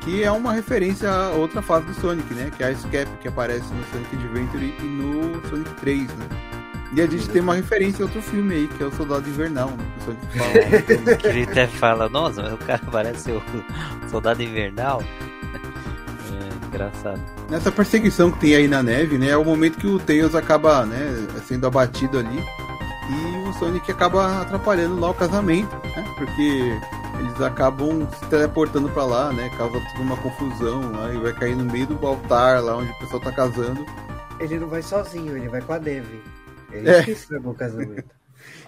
Que 0.00 0.24
é 0.24 0.32
uma 0.32 0.52
referência 0.52 1.08
a 1.08 1.30
outra 1.30 1.62
fase 1.62 1.86
do 1.86 1.94
Sonic, 1.94 2.34
né? 2.34 2.50
Que 2.56 2.64
é 2.64 2.66
a 2.66 2.72
Ice 2.72 2.88
Cap, 2.88 3.08
que 3.20 3.28
aparece 3.28 3.72
no 3.72 3.84
Sonic 3.84 4.16
Adventure 4.16 4.74
e 4.80 4.82
no 4.82 5.48
Sonic 5.48 5.70
3, 5.74 6.08
né? 6.08 6.26
E 6.96 7.00
a 7.00 7.06
gente 7.06 7.28
tem 7.28 7.40
uma 7.40 7.54
referência 7.54 8.02
a 8.02 8.06
outro 8.06 8.20
filme 8.20 8.52
aí, 8.52 8.66
que 8.66 8.82
é 8.82 8.86
o 8.86 8.92
Soldado 8.92 9.28
Invernal, 9.28 9.70
né? 9.70 9.84
O 10.00 10.04
Sonic 10.06 10.26
fala. 10.36 11.14
que 11.16 11.26
ele 11.28 11.42
até 11.44 11.68
fala, 11.68 12.08
nossa, 12.08 12.52
o 12.52 12.58
cara 12.58 12.82
parece 12.90 13.30
o 13.30 13.42
Soldado 14.10 14.42
Invernal. 14.42 15.04
É, 16.32 16.66
engraçado. 16.66 17.39
Nessa 17.50 17.72
perseguição 17.72 18.30
que 18.30 18.38
tem 18.38 18.54
aí 18.54 18.68
na 18.68 18.80
neve, 18.80 19.18
né? 19.18 19.30
É 19.30 19.36
o 19.36 19.44
momento 19.44 19.76
que 19.76 19.86
o 19.86 19.98
Tails 19.98 20.36
acaba, 20.36 20.86
né, 20.86 21.26
sendo 21.48 21.66
abatido 21.66 22.20
ali. 22.20 22.38
E 22.38 23.48
o 23.48 23.52
Sonic 23.54 23.90
acaba 23.90 24.40
atrapalhando 24.40 25.00
lá 25.00 25.10
o 25.10 25.14
casamento, 25.14 25.74
né? 25.84 26.14
Porque 26.16 26.78
eles 27.18 27.40
acabam 27.40 28.08
se 28.18 28.24
teleportando 28.26 28.88
para 28.90 29.04
lá, 29.04 29.32
né? 29.32 29.50
Causa 29.58 29.80
toda 29.80 30.00
uma 30.00 30.16
confusão 30.18 30.92
lá 30.92 31.12
e 31.12 31.18
vai 31.18 31.32
cair 31.32 31.56
no 31.56 31.64
meio 31.64 31.88
do 31.88 32.06
altar 32.06 32.62
lá 32.62 32.76
onde 32.76 32.92
o 32.92 32.98
pessoal 33.00 33.20
tá 33.20 33.32
casando. 33.32 33.84
Ele 34.38 34.60
não 34.60 34.68
vai 34.68 34.80
sozinho, 34.80 35.36
ele 35.36 35.48
vai 35.48 35.60
com 35.60 35.72
a 35.72 35.78
neve. 35.80 36.22
Ele 36.70 36.88
é. 36.88 37.02
que 37.02 37.10
estragou 37.10 37.50
o 37.52 37.56
casamento. 37.56 38.19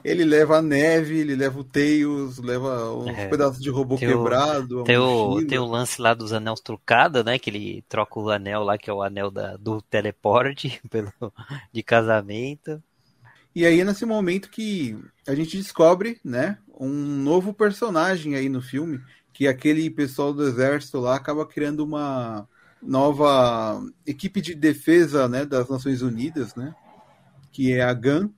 Ele 0.04 0.24
leva 0.24 0.58
a 0.58 0.62
neve, 0.62 1.18
ele 1.18 1.36
leva 1.36 1.60
o 1.60 1.64
Tails, 1.64 2.38
leva 2.38 2.92
uns 2.94 3.16
é, 3.16 3.28
pedaços 3.28 3.60
de 3.60 3.70
robô 3.70 3.96
tem 3.96 4.08
quebrado. 4.08 4.80
O, 4.80 4.84
tem, 4.84 4.98
o, 4.98 5.46
tem 5.46 5.58
o 5.58 5.64
lance 5.64 6.00
lá 6.00 6.14
dos 6.14 6.32
anéis 6.32 6.60
trocados, 6.60 7.24
né? 7.24 7.38
Que 7.38 7.50
ele 7.50 7.84
troca 7.88 8.18
o 8.18 8.30
anel 8.30 8.62
lá, 8.62 8.76
que 8.76 8.90
é 8.90 8.92
o 8.92 9.02
anel 9.02 9.30
da, 9.30 9.56
do 9.56 9.80
teleporte 9.82 10.80
pelo, 10.90 11.12
de 11.72 11.82
casamento. 11.82 12.82
E 13.54 13.66
aí 13.66 13.80
é 13.80 13.84
nesse 13.84 14.06
momento 14.06 14.48
que 14.48 14.96
a 15.26 15.34
gente 15.34 15.58
descobre, 15.58 16.18
né, 16.24 16.58
um 16.80 16.88
novo 16.88 17.52
personagem 17.52 18.34
aí 18.34 18.48
no 18.48 18.62
filme, 18.62 18.98
que 19.32 19.46
aquele 19.46 19.90
pessoal 19.90 20.32
do 20.32 20.46
exército 20.46 20.98
lá 20.98 21.16
acaba 21.16 21.46
criando 21.46 21.84
uma 21.84 22.48
nova 22.82 23.82
equipe 24.06 24.40
de 24.40 24.54
defesa, 24.54 25.28
né, 25.28 25.44
das 25.44 25.68
Nações 25.68 26.00
Unidas, 26.00 26.54
né, 26.54 26.74
que 27.52 27.72
é 27.72 27.82
a 27.82 27.92
GAN. 27.92 28.30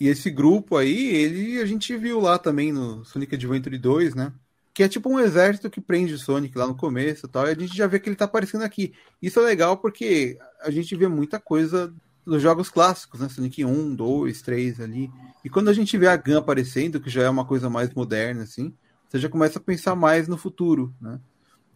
E 0.00 0.08
esse 0.08 0.30
grupo 0.30 0.78
aí, 0.78 1.14
ele 1.14 1.60
a 1.60 1.66
gente 1.66 1.94
viu 1.94 2.18
lá 2.20 2.38
também 2.38 2.72
no 2.72 3.04
Sonic 3.04 3.34
Adventure 3.34 3.76
2, 3.76 4.14
né? 4.14 4.32
Que 4.72 4.82
é 4.82 4.88
tipo 4.88 5.10
um 5.10 5.20
exército 5.20 5.68
que 5.68 5.78
prende 5.78 6.14
o 6.14 6.18
Sonic 6.18 6.56
lá 6.56 6.66
no 6.66 6.74
começo 6.74 7.26
e 7.26 7.28
tal. 7.28 7.46
E 7.46 7.50
a 7.50 7.54
gente 7.54 7.76
já 7.76 7.86
vê 7.86 8.00
que 8.00 8.08
ele 8.08 8.16
tá 8.16 8.24
aparecendo 8.24 8.62
aqui. 8.62 8.94
Isso 9.20 9.38
é 9.38 9.42
legal 9.42 9.76
porque 9.76 10.38
a 10.62 10.70
gente 10.70 10.96
vê 10.96 11.06
muita 11.06 11.38
coisa 11.38 11.92
dos 12.24 12.40
jogos 12.40 12.70
clássicos, 12.70 13.20
né? 13.20 13.28
Sonic 13.28 13.62
1, 13.62 13.94
2, 13.94 14.40
3 14.40 14.80
ali. 14.80 15.10
E 15.44 15.50
quando 15.50 15.68
a 15.68 15.74
gente 15.74 15.98
vê 15.98 16.06
a 16.06 16.16
GAN 16.16 16.38
aparecendo, 16.38 16.98
que 16.98 17.10
já 17.10 17.22
é 17.22 17.28
uma 17.28 17.44
coisa 17.44 17.68
mais 17.68 17.92
moderna, 17.92 18.44
assim, 18.44 18.72
você 19.06 19.18
já 19.18 19.28
começa 19.28 19.58
a 19.58 19.62
pensar 19.62 19.94
mais 19.94 20.26
no 20.26 20.38
futuro, 20.38 20.94
né? 20.98 21.20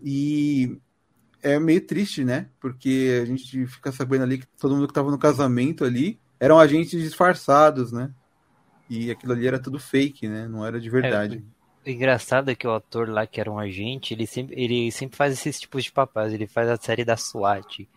E 0.03 0.79
é 1.43 1.59
meio 1.59 1.83
triste, 1.83 2.25
né? 2.25 2.49
Porque 2.59 3.21
a 3.23 3.27
gente 3.27 3.67
fica 3.67 3.93
sabendo 3.93 4.23
ali 4.23 4.39
que 4.39 4.47
todo 4.59 4.75
mundo 4.75 4.89
que 4.89 4.95
tava 4.95 5.11
no 5.11 5.19
casamento 5.19 5.85
ali 5.85 6.19
eram 6.39 6.59
agentes 6.59 7.01
disfarçados, 7.03 7.93
né? 7.93 8.11
E 8.89 9.11
aquilo 9.11 9.33
ali 9.33 9.47
era 9.47 9.59
tudo 9.59 9.79
fake, 9.79 10.29
né? 10.29 10.47
Não 10.47 10.65
era 10.65 10.81
de 10.81 10.91
verdade. 10.91 11.45
É, 11.85 11.91
o 11.91 11.93
engraçado 11.93 12.51
é 12.51 12.55
que 12.55 12.67
o 12.67 12.75
ator 12.75 13.09
lá, 13.09 13.27
que 13.27 13.41
era 13.41 13.51
um 13.51 13.59
agente, 13.59 14.15
ele 14.15 14.27
sempre, 14.27 14.61
ele 14.61 14.91
sempre 14.93 15.17
faz 15.17 15.33
esses 15.33 15.59
tipos 15.61 15.85
de 15.85 15.93
papéis. 15.93 16.33
Ele 16.33 16.47
faz 16.47 16.69
a 16.69 16.77
série 16.77 17.05
da 17.05 17.17
SWAT. 17.17 17.89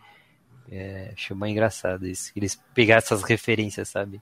É, 0.70 1.12
achei 1.13 1.36
engraçado 1.36 2.08
isso. 2.08 2.32
Eles 2.36 2.60
pegaram 2.74 3.00
essas 3.00 3.24
referências, 3.24 3.89
sabe? 3.89 4.22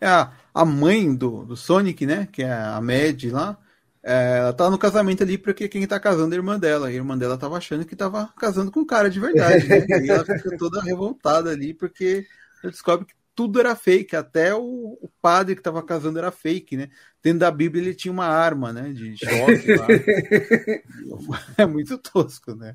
É 0.00 0.06
a, 0.06 0.32
a 0.54 0.64
mãe 0.64 1.14
do, 1.14 1.44
do 1.44 1.56
Sonic, 1.56 2.06
né? 2.06 2.28
Que 2.30 2.42
é 2.42 2.52
a 2.52 2.80
Mad 2.80 3.24
lá. 3.30 3.58
É, 4.02 4.38
ela 4.38 4.52
tá 4.52 4.70
no 4.70 4.78
casamento 4.78 5.22
ali 5.22 5.36
porque 5.36 5.68
quem 5.68 5.86
tá 5.86 5.98
casando 5.98 6.32
é 6.32 6.36
a 6.36 6.40
irmã 6.40 6.58
dela. 6.58 6.88
a 6.88 6.92
irmã 6.92 7.18
dela 7.18 7.36
tava 7.36 7.56
achando 7.56 7.84
que 7.84 7.96
tava 7.96 8.32
casando 8.38 8.70
com 8.70 8.80
um 8.80 8.86
cara 8.86 9.10
de 9.10 9.18
verdade, 9.18 9.66
né? 9.66 9.84
E 10.04 10.10
ela 10.10 10.24
fica 10.24 10.56
toda 10.56 10.80
revoltada 10.82 11.50
ali 11.50 11.74
porque 11.74 12.24
ela 12.62 12.70
descobre 12.70 13.06
que 13.06 13.14
tudo 13.38 13.60
era 13.60 13.76
fake, 13.76 14.16
até 14.16 14.52
o, 14.52 14.98
o 15.00 15.08
padre 15.22 15.54
que 15.54 15.60
estava 15.60 15.80
casando 15.80 16.18
era 16.18 16.32
fake, 16.32 16.76
né? 16.76 16.90
Dentro 17.22 17.38
da 17.38 17.52
Bíblia 17.52 17.84
ele 17.84 17.94
tinha 17.94 18.10
uma 18.10 18.26
arma, 18.26 18.72
né? 18.72 18.92
De 18.92 19.16
choque 19.16 19.76
lá. 19.76 19.86
é 21.56 21.64
muito 21.64 21.96
tosco, 21.98 22.56
né? 22.56 22.74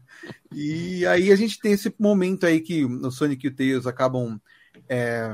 E 0.54 1.06
aí 1.06 1.34
a 1.34 1.36
gente 1.36 1.60
tem 1.60 1.73
esse 1.73 1.93
momento 1.99 2.45
aí 2.45 2.62
que 2.62 2.86
o 2.86 3.12
Sonic 3.12 3.45
e 3.45 3.49
o 3.49 3.54
Tails 3.54 3.86
acabam 3.86 4.39
é, 4.88 5.34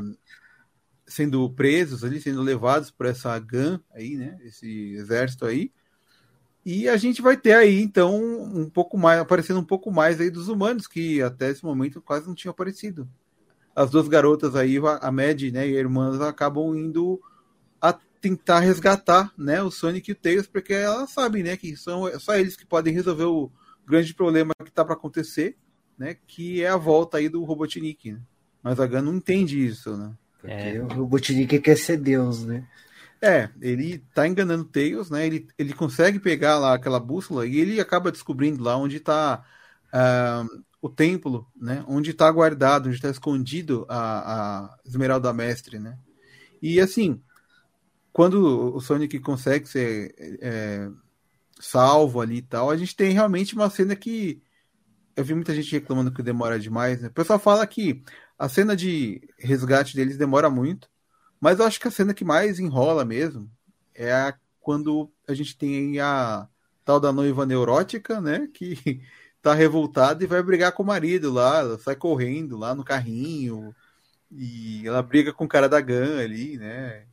sendo 1.05 1.47
presos 1.51 2.03
ali, 2.03 2.19
sendo 2.19 2.41
levados 2.41 2.89
por 2.89 3.05
essa 3.05 3.37
GAN 3.37 3.79
aí, 3.93 4.15
né? 4.15 4.35
Esse 4.43 4.95
exército 4.95 5.45
aí. 5.45 5.71
E 6.65 6.89
a 6.89 6.97
gente 6.97 7.21
vai 7.21 7.37
ter 7.37 7.53
aí, 7.53 7.79
então, 7.79 8.19
um 8.19 8.67
pouco 8.67 8.97
mais, 8.97 9.19
aparecendo 9.19 9.59
um 9.59 9.63
pouco 9.63 9.91
mais 9.91 10.19
aí 10.19 10.31
dos 10.31 10.47
humanos, 10.47 10.87
que 10.87 11.21
até 11.21 11.51
esse 11.51 11.63
momento 11.63 12.01
quase 12.01 12.25
não 12.25 12.33
tinham 12.33 12.49
aparecido 12.49 13.07
as 13.75 13.89
duas 13.89 14.07
garotas 14.07 14.55
aí, 14.55 14.77
a 15.01 15.11
Mad 15.11 15.41
né, 15.43 15.67
e 15.67 15.75
a 15.75 15.79
irmã, 15.79 16.19
acabam 16.27 16.75
indo 16.75 17.21
a 17.81 17.93
tentar 18.21 18.59
resgatar 18.59 19.31
né, 19.37 19.61
o 19.61 19.71
Sonic 19.71 20.09
e 20.09 20.13
o 20.13 20.15
Tails, 20.15 20.47
porque 20.47 20.73
elas 20.73 21.11
sabem 21.11 21.43
né, 21.43 21.55
que 21.55 21.75
são 21.75 22.09
só 22.19 22.35
eles 22.35 22.55
que 22.55 22.65
podem 22.65 22.93
resolver 22.93 23.25
o 23.25 23.51
grande 23.85 24.13
problema 24.13 24.53
que 24.63 24.69
está 24.69 24.83
para 24.83 24.93
acontecer, 24.93 25.55
né, 25.97 26.17
que 26.27 26.63
é 26.63 26.69
a 26.69 26.77
volta 26.77 27.17
aí 27.17 27.29
do 27.29 27.43
Robotnik. 27.43 28.11
Né? 28.11 28.19
Mas 28.61 28.79
a 28.79 28.85
Gun 28.85 29.01
não 29.01 29.15
entende 29.15 29.65
isso, 29.65 29.95
né? 29.95 30.13
Porque 30.39 30.53
é. 30.53 30.81
o 30.81 30.87
Robotnik 30.87 31.59
quer 31.59 31.77
ser 31.77 31.97
Deus, 31.97 32.45
né? 32.45 32.65
É, 33.21 33.49
ele 33.61 33.99
tá 34.13 34.27
enganando 34.27 34.63
o 34.63 34.67
Tails, 34.67 35.09
né? 35.09 35.25
Ele, 35.25 35.47
ele 35.57 35.73
consegue 35.73 36.19
pegar 36.19 36.57
lá 36.57 36.73
aquela 36.73 36.99
bússola 36.99 37.45
e 37.45 37.57
ele 37.57 37.79
acaba 37.79 38.11
descobrindo 38.11 38.63
lá 38.63 38.77
onde 38.77 38.99
tá 38.99 39.43
uh, 39.93 40.63
o 40.81 40.89
templo, 40.89 41.47
né? 41.55 41.83
Onde 41.87 42.11
está 42.11 42.31
guardado, 42.31 42.87
onde 42.87 42.95
está 42.95 43.09
escondido 43.09 43.85
a, 43.89 44.67
a 44.67 44.77
Esmeralda 44.85 45.33
Mestre, 45.33 45.79
né? 45.79 45.97
E 46.61 46.79
assim, 46.79 47.21
quando 48.11 48.75
o 48.75 48.79
Sonic 48.81 49.19
consegue 49.19 49.67
ser 49.67 50.15
é, 50.41 50.89
salvo 51.59 52.21
ali 52.21 52.37
e 52.37 52.41
tal, 52.41 52.69
a 52.69 52.77
gente 52.77 52.95
tem 52.95 53.11
realmente 53.11 53.53
uma 53.55 53.69
cena 53.69 53.95
que 53.95 54.41
eu 55.15 55.23
vi 55.23 55.33
muita 55.33 55.53
gente 55.53 55.71
reclamando 55.71 56.13
que 56.13 56.23
demora 56.23 56.59
demais, 56.59 57.01
né? 57.01 57.09
O 57.09 57.13
pessoal 57.13 57.39
fala 57.39 57.67
que 57.67 58.03
a 58.37 58.47
cena 58.47 58.75
de 58.75 59.21
resgate 59.37 59.95
deles 59.95 60.17
demora 60.17 60.49
muito, 60.49 60.89
mas 61.41 61.59
eu 61.59 61.65
acho 61.65 61.79
que 61.79 61.87
a 61.87 61.91
cena 61.91 62.13
que 62.13 62.23
mais 62.23 62.59
enrola 62.59 63.03
mesmo 63.03 63.51
é 63.93 64.13
a, 64.13 64.33
quando 64.61 65.11
a 65.27 65.33
gente 65.33 65.57
tem 65.57 65.99
a 65.99 66.47
tal 66.85 66.99
da 66.99 67.11
noiva 67.11 67.45
neurótica, 67.45 68.21
né? 68.21 68.47
Que 68.53 69.01
tá 69.41 69.53
revoltada 69.53 70.23
e 70.23 70.27
vai 70.27 70.41
brigar 70.43 70.71
com 70.71 70.83
o 70.83 70.85
marido 70.85 71.31
lá, 71.31 71.59
ela 71.59 71.79
sai 71.79 71.95
correndo 71.95 72.57
lá 72.57 72.75
no 72.75 72.83
carrinho 72.83 73.73
e 74.31 74.85
ela 74.85 75.01
briga 75.01 75.33
com 75.33 75.45
o 75.45 75.47
cara 75.49 75.67
da 75.67 75.79
GAN 75.81 76.19
ali, 76.19 76.57
né? 76.57 77.03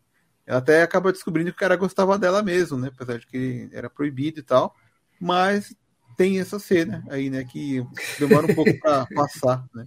Ela 0.46 0.58
até 0.58 0.82
acaba 0.82 1.12
descobrindo 1.12 1.50
que 1.50 1.56
o 1.56 1.60
cara 1.60 1.76
gostava 1.76 2.18
dela 2.18 2.42
mesmo, 2.42 2.78
né? 2.78 2.90
Apesar 2.94 3.18
de 3.18 3.26
que 3.26 3.68
era 3.72 3.90
proibido 3.90 4.40
e 4.40 4.42
tal, 4.42 4.74
mas 5.20 5.74
tem 6.16 6.40
essa 6.40 6.58
cena 6.58 7.04
aí, 7.10 7.30
né? 7.30 7.44
Que 7.44 7.84
demora 8.18 8.50
um 8.50 8.54
pouco 8.54 8.78
para 8.78 9.06
passar, 9.14 9.64
né? 9.74 9.86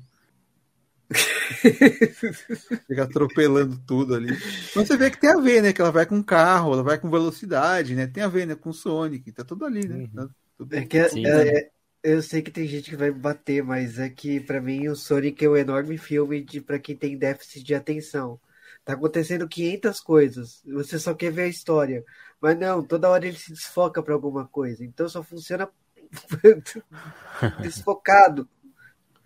Fica 2.88 3.04
atropelando 3.04 3.80
tudo 3.86 4.16
ali. 4.16 4.38
Mas 4.76 4.88
você 4.88 4.96
vê 4.96 5.10
que 5.10 5.20
tem 5.20 5.32
a 5.32 5.38
ver, 5.38 5.62
né? 5.62 5.74
Que 5.74 5.82
ela 5.82 5.92
vai 5.92 6.06
com 6.06 6.22
carro, 6.22 6.74
ela 6.74 6.84
vai 6.84 7.00
com 7.00 7.10
velocidade, 7.10 7.96
né? 7.96 8.06
Tem 8.06 8.24
a 8.24 8.28
ver, 8.28 8.46
né? 8.46 8.56
Com 8.56 8.72
Sonic, 8.72 9.32
tá 9.32 9.44
tudo 9.44 9.66
ali, 9.66 9.88
né? 9.88 9.96
Uhum. 9.96 10.08
Tá 10.08 10.30
tudo... 10.58 10.76
É 10.76 10.86
que 10.86 10.98
é, 10.98 11.10
é, 11.26 11.70
eu 12.04 12.22
sei 12.22 12.42
que 12.42 12.52
tem 12.52 12.68
gente 12.68 12.90
que 12.90 12.96
vai 12.96 13.12
bater, 13.12 13.64
mas 13.64 14.00
é 14.00 14.10
que 14.10 14.40
para 14.40 14.62
mim 14.62 14.88
o 14.88 14.96
Sonic 14.96 15.44
é 15.44 15.50
um 15.50 15.58
enorme 15.58 15.98
filme 15.98 16.42
de 16.44 16.62
para 16.62 16.80
quem 16.80 16.96
tem 16.96 17.18
déficit 17.18 17.64
de 17.64 17.76
atenção. 17.76 18.40
Tá 18.86 18.94
acontecendo 18.94 19.48
500 19.48 20.00
coisas, 20.00 20.64
você 20.66 20.98
só 20.98 21.14
quer 21.14 21.32
ver 21.32 21.44
a 21.44 21.48
história. 21.48 22.04
Mas 22.42 22.58
não, 22.58 22.84
toda 22.84 23.10
hora 23.10 23.28
ele 23.28 23.38
se 23.38 23.52
desfoca 23.52 24.02
para 24.02 24.14
alguma 24.14 24.48
coisa. 24.48 24.84
Então 24.84 25.08
só 25.10 25.22
funciona 25.22 25.70
desfocado. 27.62 28.48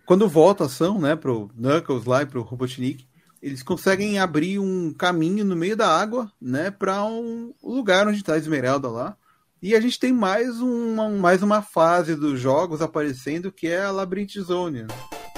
Quando 0.04 0.28
volta 0.28 0.64
a 0.64 0.66
ação, 0.66 1.00
né, 1.00 1.16
pro 1.16 1.48
Knuckles 1.56 2.04
lá 2.04 2.22
e 2.22 2.26
pro 2.26 2.42
Robotnik, 2.42 3.06
eles 3.40 3.62
conseguem 3.62 4.18
abrir 4.18 4.58
um 4.58 4.92
caminho 4.92 5.44
no 5.44 5.56
meio 5.56 5.76
da 5.76 5.88
água, 5.88 6.30
né, 6.40 6.70
para 6.70 7.04
um 7.04 7.54
lugar 7.62 8.06
onde 8.08 8.22
tá 8.22 8.34
a 8.34 8.38
Esmeralda 8.38 8.88
lá. 8.88 9.16
E 9.64 9.74
a 9.74 9.80
gente 9.80 9.98
tem 9.98 10.12
mais 10.12 10.60
uma, 10.60 11.08
mais 11.08 11.42
uma 11.42 11.62
fase 11.62 12.14
dos 12.14 12.38
jogos 12.38 12.82
aparecendo 12.82 13.50
que 13.50 13.66
é 13.66 13.80
a 13.80 13.90
Labyrinth 13.90 14.38
Zone. 14.38 14.86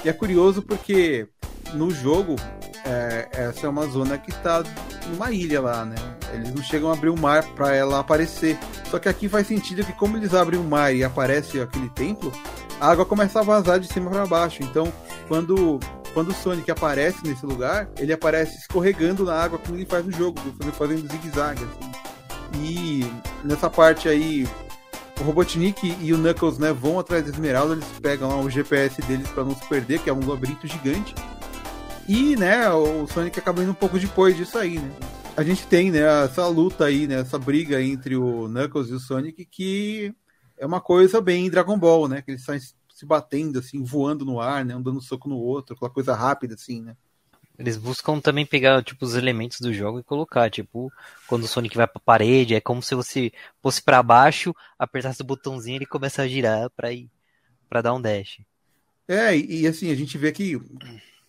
E 0.05 0.09
é 0.09 0.13
curioso 0.13 0.63
porque 0.63 1.29
no 1.75 1.93
jogo 1.93 2.35
é, 2.85 3.29
essa 3.31 3.67
é 3.67 3.69
uma 3.69 3.87
zona 3.87 4.19
que 4.19 4.31
está 4.31 4.65
numa 5.13 5.31
ilha 5.31 5.61
lá, 5.61 5.85
né? 5.85 5.95
Eles 6.35 6.53
não 6.53 6.61
chegam 6.61 6.91
a 6.91 6.95
abrir 6.95 7.11
o 7.11 7.17
mar 7.17 7.45
para 7.55 7.73
ela 7.73 8.01
aparecer. 8.01 8.59
Só 8.91 8.99
que 8.99 9.09
aqui 9.09 9.29
faz 9.29 9.47
sentido 9.47 9.85
que 9.85 9.93
como 9.93 10.17
eles 10.17 10.35
abrem 10.35 10.59
o 10.59 10.65
mar 10.65 10.93
e 10.93 11.05
aparece 11.05 11.61
aquele 11.61 11.89
templo, 11.91 12.33
a 12.81 12.91
água 12.91 13.07
começa 13.07 13.39
a 13.39 13.45
vazar 13.45 13.79
de 13.79 13.87
cima 13.87 14.11
para 14.11 14.27
baixo. 14.27 14.61
Então, 14.61 14.93
quando 15.29 15.79
quando 16.13 16.31
o 16.31 16.35
Sonic 16.35 16.69
aparece 16.69 17.25
nesse 17.25 17.47
lugar, 17.47 17.89
ele 17.97 18.13
aparece 18.13 18.59
escorregando 18.59 19.25
na 19.25 19.35
água 19.35 19.57
como 19.57 19.77
ele 19.77 19.87
faz 19.87 20.05
no 20.05 20.11
jogo, 20.11 20.41
fazendo 20.73 21.09
zigue-zague. 21.13 21.63
Assim. 21.63 22.16
E 22.63 23.01
nessa 23.45 23.69
parte 23.69 24.09
aí 24.09 24.47
o 25.21 25.25
Robotnik 25.25 25.97
e 26.01 26.13
o 26.13 26.19
Knuckles, 26.19 26.59
né, 26.59 26.73
vão 26.73 26.99
atrás 26.99 27.25
da 27.25 27.31
Esmeralda, 27.31 27.75
eles 27.75 27.87
pegam 28.01 28.29
lá 28.29 28.41
o 28.41 28.51
GPS 28.51 29.01
deles 29.03 29.29
para 29.29 29.45
não 29.45 29.55
se 29.55 29.67
perder, 29.69 30.01
que 30.01 30.11
é 30.11 30.13
um 30.13 30.27
labirinto 30.29 30.67
gigante. 30.67 31.15
E, 32.09 32.37
né, 32.37 32.69
o 32.71 33.07
Sonic 33.07 33.39
acaba 33.39 33.63
indo 33.63 33.73
um 33.73 33.75
pouco 33.75 33.99
depois 33.99 34.37
disso 34.37 34.59
aí, 34.59 34.79
né? 34.79 34.91
A 35.37 35.43
gente 35.43 35.67
tem, 35.67 35.91
né, 35.91 36.25
essa 36.25 36.47
luta 36.47 36.85
aí, 36.85 37.07
né, 37.07 37.21
essa 37.21 37.39
briga 37.39 37.83
entre 37.83 38.17
o 38.17 38.47
Knuckles 38.49 38.89
e 38.89 38.95
o 38.95 39.01
Sonic 39.01 39.45
que 39.45 40.15
é 40.57 40.65
uma 40.65 40.81
coisa 40.81 41.21
bem 41.21 41.51
Dragon 41.51 41.79
Ball, 41.79 42.09
né? 42.09 42.23
Que 42.23 42.31
eles 42.31 42.41
estão 42.41 42.57
se 42.59 43.05
batendo, 43.05 43.59
assim, 43.59 43.83
voando 43.83 44.25
no 44.25 44.41
ar, 44.41 44.65
né? 44.65 44.75
Um 44.75 44.83
dando 44.83 45.03
soco 45.03 45.29
no 45.29 45.37
outro, 45.37 45.75
aquela 45.75 45.91
coisa 45.91 46.15
rápida, 46.15 46.55
assim, 46.55 46.81
né? 46.81 46.97
Eles 47.59 47.77
buscam 47.77 48.21
também 48.21 48.45
pegar, 48.45 48.83
tipo, 48.83 49.05
os 49.05 49.15
elementos 49.15 49.61
do 49.61 49.73
jogo 49.73 49.99
e 49.99 50.05
colocar, 50.05 50.51
tipo, 50.51 50.93
quando 51.27 51.45
o 51.45 51.49
Sonic 51.49 51.77
vai 51.77 51.87
pra 51.87 52.01
parede, 52.01 52.55
é 52.55 52.61
como 52.61 52.83
se 52.83 52.95
você 52.95 53.33
fosse 53.63 53.83
para 53.83 54.03
baixo, 54.03 54.55
apertasse 54.79 55.23
o 55.23 55.27
botãozinho 55.27 55.75
e 55.75 55.79
ele 55.79 55.87
começa 55.87 56.23
a 56.23 56.29
girar 56.29 56.69
pra 56.71 56.93
ir, 56.93 57.11
para 57.69 57.83
dar 57.83 57.95
um 57.95 58.01
dash. 58.01 58.41
É, 59.09 59.37
e, 59.37 59.63
e, 59.63 59.67
assim, 59.67 59.91
a 59.91 59.95
gente 59.95 60.19
vê 60.19 60.33
que 60.33 60.61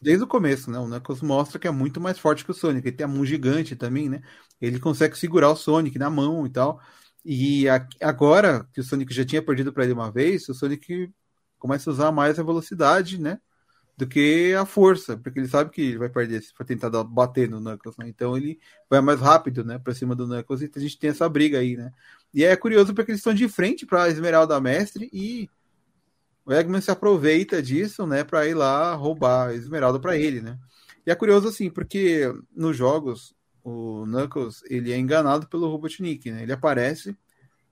desde 0.01 0.23
o 0.23 0.27
começo, 0.27 0.69
né, 0.69 0.77
o 0.79 0.87
Knuckles 0.87 1.21
mostra 1.21 1.59
que 1.59 1.67
é 1.67 1.71
muito 1.71 1.99
mais 1.99 2.19
forte 2.19 2.45
que 2.45 2.51
o 2.51 2.53
Sonic, 2.53 2.87
ele 2.87 2.95
tem 2.95 3.05
a 3.05 3.07
mão 3.07 3.25
gigante 3.25 3.75
também, 3.75 4.09
né, 4.09 4.21
ele 4.61 4.79
consegue 4.79 5.17
segurar 5.17 5.49
o 5.49 5.55
Sonic 5.55 5.97
na 5.97 6.09
mão 6.09 6.45
e 6.45 6.49
tal, 6.49 6.79
e 7.25 7.67
a, 7.67 7.85
agora 8.01 8.67
que 8.73 8.79
o 8.79 8.83
Sonic 8.83 9.13
já 9.13 9.25
tinha 9.25 9.41
perdido 9.41 9.73
para 9.73 9.83
ele 9.83 9.93
uma 9.93 10.11
vez, 10.11 10.47
o 10.49 10.53
Sonic 10.53 11.11
começa 11.57 11.89
a 11.89 11.93
usar 11.93 12.11
mais 12.11 12.37
a 12.37 12.43
velocidade, 12.43 13.19
né, 13.19 13.39
do 13.97 14.05
que 14.05 14.53
a 14.53 14.63
força, 14.63 15.17
porque 15.17 15.39
ele 15.39 15.47
sabe 15.47 15.71
que 15.71 15.81
ele 15.81 15.97
vai 15.97 16.07
perder 16.07 16.43
se 16.43 16.53
for 16.53 16.63
tentar 16.63 16.91
bater 17.03 17.49
no 17.49 17.59
Knuckles, 17.59 17.97
né? 17.97 18.07
Então 18.07 18.37
ele 18.37 18.59
vai 18.87 19.01
mais 19.01 19.19
rápido, 19.19 19.63
né, 19.63 19.79
para 19.79 19.95
cima 19.95 20.15
do 20.15 20.27
Knuckles 20.27 20.61
e 20.61 20.71
a 20.73 20.79
gente 20.79 20.99
tem 20.99 21.09
essa 21.09 21.27
briga 21.27 21.57
aí, 21.57 21.75
né? 21.75 21.91
E 22.31 22.45
é 22.45 22.55
curioso 22.55 22.93
porque 22.93 23.11
eles 23.11 23.19
estão 23.19 23.33
de 23.33 23.49
frente 23.49 23.85
para 23.87 24.07
Esmeralda 24.07 24.61
Mestre 24.61 25.09
e 25.11 25.49
o 26.45 26.53
Eggman 26.53 26.79
se 26.79 26.91
aproveita 26.91 27.61
disso, 27.61 28.05
né, 28.05 28.23
para 28.23 28.47
ir 28.47 28.53
lá 28.53 28.93
roubar 28.93 29.49
a 29.49 29.53
Esmeralda 29.55 29.99
para 29.99 30.15
ele, 30.15 30.41
né? 30.41 30.59
E 31.05 31.09
é 31.09 31.15
curioso 31.15 31.47
assim, 31.47 31.69
porque 31.69 32.31
nos 32.55 32.77
jogos 32.77 33.35
o 33.63 34.05
Knuckles, 34.05 34.63
ele 34.69 34.93
é 34.93 34.97
enganado 34.97 35.47
pelo 35.47 35.69
Robotnik, 35.69 36.31
né? 36.31 36.43
Ele 36.43 36.53
aparece 36.53 37.17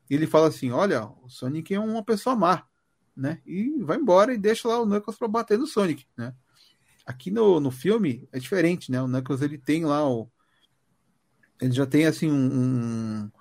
e 0.09 0.15
ele 0.15 0.27
fala 0.27 0.47
assim: 0.47 0.71
"Olha, 0.71 1.07
o 1.23 1.29
Sonic 1.29 1.73
é 1.73 1.79
uma 1.79 2.03
pessoa 2.03 2.35
má" 2.35 2.65
né? 3.15 3.39
E 3.45 3.81
vai 3.83 3.97
embora 3.97 4.33
e 4.33 4.37
deixa 4.37 4.67
lá 4.67 4.79
o 4.79 4.85
Knuckles 4.85 5.17
para 5.17 5.27
bater 5.27 5.57
no 5.57 5.67
Sonic, 5.67 6.05
né? 6.17 6.33
Aqui 7.05 7.29
no, 7.29 7.59
no 7.59 7.71
filme 7.71 8.27
é 8.31 8.39
diferente, 8.39 8.91
né? 8.91 9.01
O 9.01 9.07
Knuckles 9.07 9.41
ele 9.41 9.57
tem 9.57 9.85
lá 9.85 10.07
o 10.07 10.29
ele 11.61 11.71
já 11.71 11.85
tem 11.85 12.05
assim 12.05 12.29
um, 12.29 13.31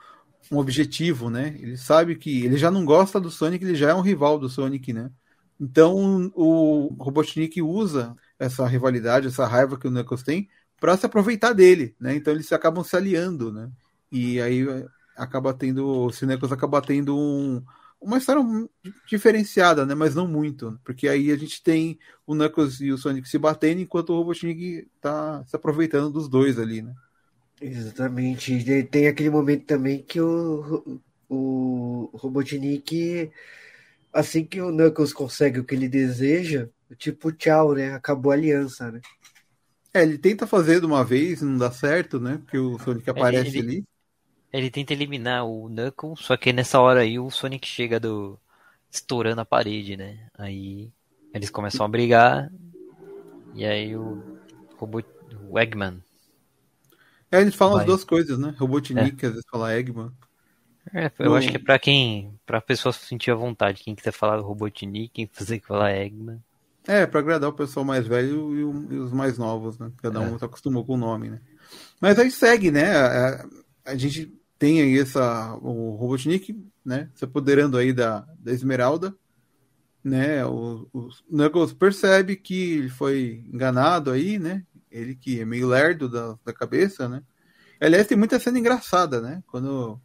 um 0.51 0.59
objetivo, 0.59 1.31
né? 1.31 1.57
Ele 1.59 1.77
sabe 1.77 2.17
que 2.17 2.45
ele 2.45 2.57
já 2.57 2.71
não 2.71 2.85
gosta 2.85 3.21
do 3.21 3.31
Sonic, 3.31 3.65
ele 3.65 3.75
já 3.75 3.91
é 3.91 3.95
um 3.95 4.01
rival 4.01 4.39
do 4.39 4.49
Sonic, 4.49 4.93
né? 4.93 5.11
Então 5.59 6.31
o 6.35 6.95
Robotnik 6.99 7.61
usa 7.63 8.15
essa 8.39 8.67
rivalidade, 8.67 9.29
essa 9.29 9.47
raiva 9.47 9.79
que 9.79 9.89
o 9.89 9.91
Knuckles 9.91 10.23
tem 10.23 10.49
para 10.81 10.97
se 10.97 11.07
aproveitar 11.07 11.53
dele, 11.53 11.95
né? 11.99 12.15
Então 12.15 12.33
eles 12.33 12.53
acabam 12.53 12.85
se 12.85 12.97
aliando, 12.97 13.53
né? 13.53 13.71
E 14.13 14.41
aí 14.41 14.65
acaba 15.17 15.55
tendo, 15.55 16.07
o 16.07 16.11
Knuckles 16.11 16.53
acaba 16.53 16.81
tendo 16.83 17.17
um, 17.17 17.65
uma 18.05 18.19
história 18.19 18.43
diferenciada, 19.09 19.87
né? 19.87 19.95
Mas 19.95 20.15
não 20.15 20.29
muito, 20.29 20.79
porque 20.85 21.09
aí 21.09 21.31
a 21.31 21.37
gente 21.37 21.63
tem 21.63 21.99
o 22.27 22.35
Knuckles 22.35 22.81
e 22.81 22.93
o 22.93 22.99
Sonic 22.99 23.29
se 23.29 23.39
batendo 23.39 23.81
enquanto 23.81 24.11
o 24.11 24.17
Robotnik 24.17 24.87
tá 25.01 25.43
se 25.47 25.57
aproveitando 25.57 26.11
dos 26.11 26.29
dois 26.29 26.59
ali, 26.59 26.83
né? 26.83 26.93
Exatamente. 27.61 28.53
E 28.53 28.83
tem 28.85 29.07
aquele 29.07 29.31
momento 29.31 29.65
também 29.65 30.03
que 30.03 30.21
o, 30.21 31.01
o 31.29 32.11
Robotnik, 32.13 33.31
assim 34.13 34.45
que 34.45 34.61
o 34.61 34.71
Knuckles 34.71 35.13
consegue 35.13 35.61
o 35.61 35.65
que 35.65 35.75
ele 35.75 35.89
deseja, 35.89 36.69
tipo, 36.99 37.33
tchau, 37.33 37.75
né? 37.75 37.95
Acabou 37.95 38.33
a 38.33 38.35
aliança, 38.35 38.93
né? 38.93 39.01
É, 39.95 40.03
ele 40.03 40.19
tenta 40.19 40.47
fazer 40.47 40.81
de 40.81 40.87
uma 40.87 41.05
vez, 41.05 41.41
não 41.41 41.57
dá 41.57 41.71
certo, 41.71 42.21
né? 42.21 42.39
Porque 42.39 42.59
o 42.59 42.79
Sonic 42.81 43.09
aparece 43.09 43.59
ele, 43.59 43.61
ali. 43.61 43.85
Ele 44.55 44.71
tenta 44.71 44.93
eliminar 44.93 45.45
o 45.45 45.69
Knuckles, 45.69 46.21
só 46.21 46.37
que 46.37 46.53
nessa 46.53 46.79
hora 46.79 47.01
aí 47.01 47.19
o 47.19 47.29
Sonic 47.29 47.67
chega 47.67 47.99
do 47.99 48.39
estourando 48.89 49.41
a 49.41 49.45
parede, 49.45 49.97
né? 49.97 50.29
Aí 50.39 50.93
eles 51.35 51.51
começam 51.51 51.85
a 51.85 51.89
brigar 51.89 52.53
e 53.53 53.65
aí 53.65 53.97
o 53.97 54.39
robô 54.79 55.03
o 55.51 55.59
Eggman. 55.59 56.01
É, 57.33 57.41
eles 57.41 57.57
falam 57.57 57.75
vai. 57.75 57.83
as 57.83 57.87
duas 57.89 58.05
coisas, 58.05 58.39
né? 58.39 58.55
Robotnik, 58.57 59.25
é. 59.25 59.27
às 59.27 59.33
vezes 59.33 59.49
fala 59.51 59.77
Eggman. 59.77 60.13
É, 60.95 61.11
eu 61.19 61.31
no... 61.31 61.35
acho 61.35 61.49
que 61.49 61.57
é 61.57 61.59
pra 61.61 61.77
quem, 61.77 62.39
pra 62.47 62.61
pessoa 62.61 62.93
sentir 62.93 63.33
a 63.33 63.35
vontade, 63.35 63.83
quem 63.83 63.97
quiser 63.97 64.13
falar 64.13 64.39
Robotnik, 64.39 65.09
quem 65.09 65.27
quiser 65.27 65.61
falar 65.63 65.97
Eggman. 65.97 66.41
É, 66.87 67.05
pra 67.07 67.19
agradar 67.19 67.51
o 67.51 67.55
pessoal 67.55 67.85
mais 67.85 68.07
velho 68.07 68.55
e, 68.55 68.63
o, 68.63 68.93
e 68.93 68.99
os 68.99 69.13
mais 69.13 69.37
novos, 69.37 69.81
né? 69.81 69.91
Cada 70.01 70.21
um 70.21 70.37
é. 70.37 70.39
se 70.39 70.45
acostumou 70.45 70.85
com 70.85 70.95
o 70.95 70.97
nome, 70.97 71.31
né? 71.31 71.41
Mas 72.01 72.21
aí 72.21 72.31
segue, 72.31 72.71
né? 72.71 72.97
A, 72.97 73.47
a 73.85 73.97
gente 73.97 74.33
tem 74.59 74.81
aí 74.81 74.99
essa, 74.99 75.55
o 75.57 75.97
Robotnik, 75.97 76.57
né, 76.85 77.11
se 77.15 77.25
apoderando 77.25 77.77
aí 77.77 77.93
da, 77.93 78.27
da 78.39 78.53
Esmeralda, 78.53 79.15
né, 80.03 80.45
o, 80.45 80.89
o 80.93 81.09
Knuckles 81.31 81.73
percebe 81.73 82.37
que 82.37 82.75
ele 82.75 82.89
foi 82.89 83.45
enganado 83.53 84.11
aí, 84.11 84.39
né, 84.39 84.65
ele 84.91 85.15
que 85.15 85.41
é 85.41 85.45
meio 85.45 85.69
lerdo 85.69 86.09
da, 86.09 86.39
da 86.45 86.53
cabeça, 86.53 87.09
né, 87.09 87.23
aliás 87.81 88.07
tem 88.07 88.17
muita 88.17 88.39
cena 88.39 88.59
engraçada, 88.59 89.21
né, 89.21 89.43
quando 89.47 90.01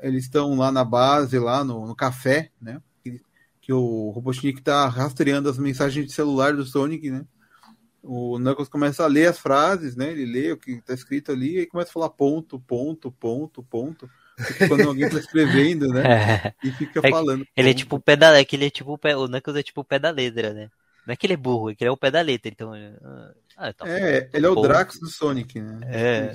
eles 0.00 0.24
estão 0.24 0.56
lá 0.56 0.70
na 0.70 0.84
base, 0.84 1.38
lá 1.38 1.64
no, 1.64 1.86
no 1.86 1.94
café, 1.94 2.50
né, 2.60 2.80
que, 3.02 3.20
que 3.60 3.72
o 3.72 4.10
Robotnik 4.10 4.62
tá 4.62 4.88
rastreando 4.88 5.48
as 5.48 5.58
mensagens 5.58 6.06
de 6.06 6.12
celular 6.12 6.54
do 6.54 6.64
Sonic, 6.64 7.10
né, 7.10 7.24
o 8.04 8.38
Knuckles 8.38 8.68
começa 8.68 9.02
a 9.02 9.06
ler 9.06 9.28
as 9.28 9.38
frases, 9.38 9.96
né? 9.96 10.12
Ele 10.12 10.26
lê 10.26 10.52
o 10.52 10.56
que 10.56 10.72
está 10.72 10.92
escrito 10.92 11.32
ali 11.32 11.60
e 11.60 11.66
começa 11.66 11.90
a 11.90 11.92
falar 11.92 12.10
ponto, 12.10 12.60
ponto, 12.60 13.10
ponto, 13.10 13.62
ponto. 13.62 14.10
Quando 14.68 14.82
alguém 14.88 15.06
está 15.06 15.18
escrevendo, 15.18 15.88
né? 15.88 16.02
É. 16.02 16.54
E 16.62 16.70
fica 16.72 17.00
é 17.02 17.10
falando. 17.10 17.46
Ele 17.56 17.70
é 17.70 17.74
tipo 17.74 17.96
o 17.96 18.00
pé 18.00 18.14
da, 18.14 18.38
é 18.38 18.44
que 18.44 18.56
ele 18.56 18.66
é 18.66 18.70
tipo 18.70 18.92
o 18.92 19.28
Knuckles 19.28 19.56
é 19.56 19.62
tipo 19.62 19.80
o 19.80 19.84
pé 19.84 19.98
da 19.98 20.10
letra, 20.10 20.52
né? 20.52 20.70
Não 21.06 21.12
é 21.12 21.16
que 21.16 21.26
ele 21.26 21.34
é 21.34 21.36
burro, 21.36 21.70
é 21.70 21.74
que 21.74 21.82
ele 21.82 21.88
é 21.88 21.92
o 21.92 21.96
pé 21.96 22.10
da 22.10 22.20
letra, 22.20 22.50
então. 22.50 22.72
Ah, 23.56 23.72
tá 23.72 23.88
é, 23.88 24.28
ele 24.32 24.46
é 24.46 24.48
o 24.48 24.60
Drax 24.60 24.98
do 24.98 25.08
Sonic, 25.08 25.60
né? 25.60 25.80
É, 25.84 26.34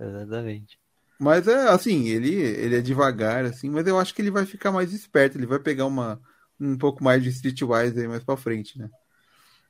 exatamente. 0.00 0.78
Mas 1.18 1.48
é 1.48 1.68
assim, 1.68 2.08
ele, 2.08 2.32
ele 2.32 2.76
é 2.76 2.80
devagar, 2.80 3.44
assim, 3.44 3.68
mas 3.68 3.86
eu 3.86 3.98
acho 3.98 4.14
que 4.14 4.22
ele 4.22 4.30
vai 4.30 4.46
ficar 4.46 4.70
mais 4.70 4.92
esperto, 4.92 5.36
ele 5.36 5.46
vai 5.46 5.58
pegar 5.58 5.84
uma, 5.84 6.20
um 6.60 6.78
pouco 6.78 7.02
mais 7.02 7.22
de 7.22 7.28
Streetwise 7.30 7.98
aí 7.98 8.06
mais 8.06 8.22
pra 8.22 8.36
frente, 8.36 8.78
né? 8.78 8.88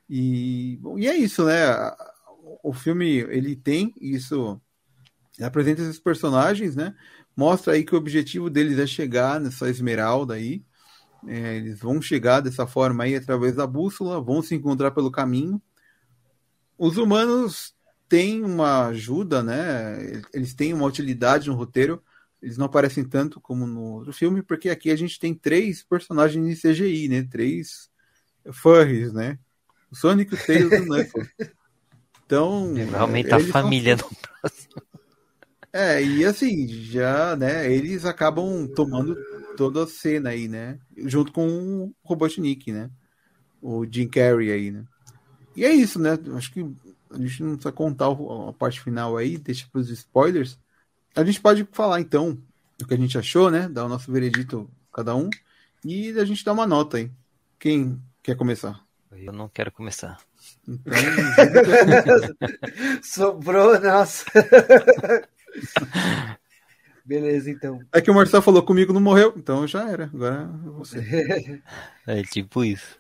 E, 0.08 0.78
bom, 0.80 0.98
e 0.98 1.06
é 1.06 1.16
isso, 1.16 1.44
né? 1.44 1.66
O 2.62 2.72
filme 2.72 3.18
ele 3.18 3.54
tem 3.54 3.94
isso, 4.00 4.60
ele 5.36 5.46
apresenta 5.46 5.82
esses 5.82 6.00
personagens, 6.00 6.74
né? 6.74 6.94
Mostra 7.36 7.74
aí 7.74 7.84
que 7.84 7.94
o 7.94 7.98
objetivo 7.98 8.48
deles 8.48 8.78
é 8.78 8.86
chegar 8.86 9.38
nessa 9.38 9.68
esmeralda 9.68 10.34
aí. 10.34 10.64
É, 11.26 11.56
eles 11.56 11.80
vão 11.80 12.00
chegar 12.00 12.40
dessa 12.40 12.66
forma 12.66 13.04
aí 13.04 13.14
através 13.14 13.54
da 13.54 13.66
bússola, 13.66 14.20
vão 14.20 14.40
se 14.40 14.54
encontrar 14.54 14.92
pelo 14.92 15.10
caminho. 15.10 15.60
Os 16.76 16.96
humanos 16.96 17.74
têm 18.08 18.42
uma 18.44 18.86
ajuda, 18.86 19.42
né? 19.42 20.22
Eles 20.32 20.54
têm 20.54 20.72
uma 20.72 20.86
utilidade 20.86 21.48
no 21.48 21.54
roteiro. 21.54 22.02
Eles 22.40 22.56
não 22.56 22.66
aparecem 22.66 23.04
tanto 23.04 23.40
como 23.40 23.66
no 23.66 23.82
outro 23.82 24.12
filme, 24.12 24.42
porque 24.42 24.70
aqui 24.70 24.90
a 24.90 24.96
gente 24.96 25.18
tem 25.18 25.34
três 25.34 25.82
personagens 25.82 26.46
de 26.46 26.56
CGI, 26.56 27.08
né? 27.08 27.22
Três 27.24 27.90
furries, 28.52 29.12
né? 29.12 29.38
O 29.90 29.96
Sonic, 29.96 30.34
o 30.34 30.46
Tails 30.46 30.72
e 30.72 30.76
o 30.76 30.84
Knuckles. 30.84 31.28
Então. 32.24 32.74
Realmente 32.74 33.32
a 33.32 33.40
família 33.40 33.96
são... 33.96 34.08
no 34.08 34.16
próximo. 34.16 34.82
É, 35.72 36.02
e 36.02 36.24
assim, 36.24 36.66
já, 36.66 37.36
né, 37.36 37.70
eles 37.70 38.04
acabam 38.04 38.66
tomando 38.74 39.16
toda 39.56 39.84
a 39.84 39.86
cena 39.86 40.30
aí, 40.30 40.48
né? 40.48 40.78
Junto 40.96 41.32
com 41.32 41.46
o 41.46 41.94
Robotnik, 42.02 42.72
né? 42.72 42.90
O 43.60 43.84
Jim 43.84 44.08
Carrey 44.08 44.50
aí, 44.50 44.70
né? 44.70 44.84
E 45.54 45.64
é 45.64 45.72
isso, 45.72 45.98
né? 45.98 46.18
Acho 46.36 46.52
que 46.52 46.60
a 47.10 47.18
gente 47.18 47.42
não 47.42 47.52
precisa 47.52 47.72
contar 47.72 48.06
a 48.06 48.52
parte 48.52 48.80
final 48.80 49.16
aí, 49.16 49.36
deixa 49.36 49.66
para 49.70 49.80
os 49.80 49.90
spoilers. 49.90 50.58
A 51.14 51.24
gente 51.24 51.40
pode 51.40 51.66
falar 51.72 52.00
então 52.00 52.38
o 52.80 52.86
que 52.86 52.94
a 52.94 52.98
gente 52.98 53.18
achou, 53.18 53.50
né? 53.50 53.68
Dar 53.68 53.84
o 53.84 53.88
nosso 53.88 54.10
veredito 54.10 54.70
cada 54.92 55.14
um 55.14 55.28
e 55.84 56.10
a 56.10 56.24
gente 56.24 56.44
dá 56.44 56.52
uma 56.52 56.66
nota 56.66 56.96
aí. 56.96 57.10
Quem 57.58 58.00
quer 58.22 58.36
começar? 58.36 58.87
Eu 59.12 59.32
não 59.32 59.48
quero 59.48 59.72
começar. 59.72 60.18
Então... 60.66 60.92
Sobrou, 63.02 63.80
nossa. 63.80 64.24
Beleza, 67.04 67.50
então. 67.50 67.80
É 67.90 68.02
que 68.02 68.10
o 68.10 68.14
Marcelo 68.14 68.42
falou 68.42 68.62
comigo, 68.62 68.92
não 68.92 69.00
morreu, 69.00 69.32
então 69.34 69.66
já 69.66 69.88
era. 69.88 70.04
Agora 70.04 70.42
é 70.42 70.70
você. 70.70 71.62
É 72.06 72.22
tipo 72.22 72.62
isso. 72.62 72.98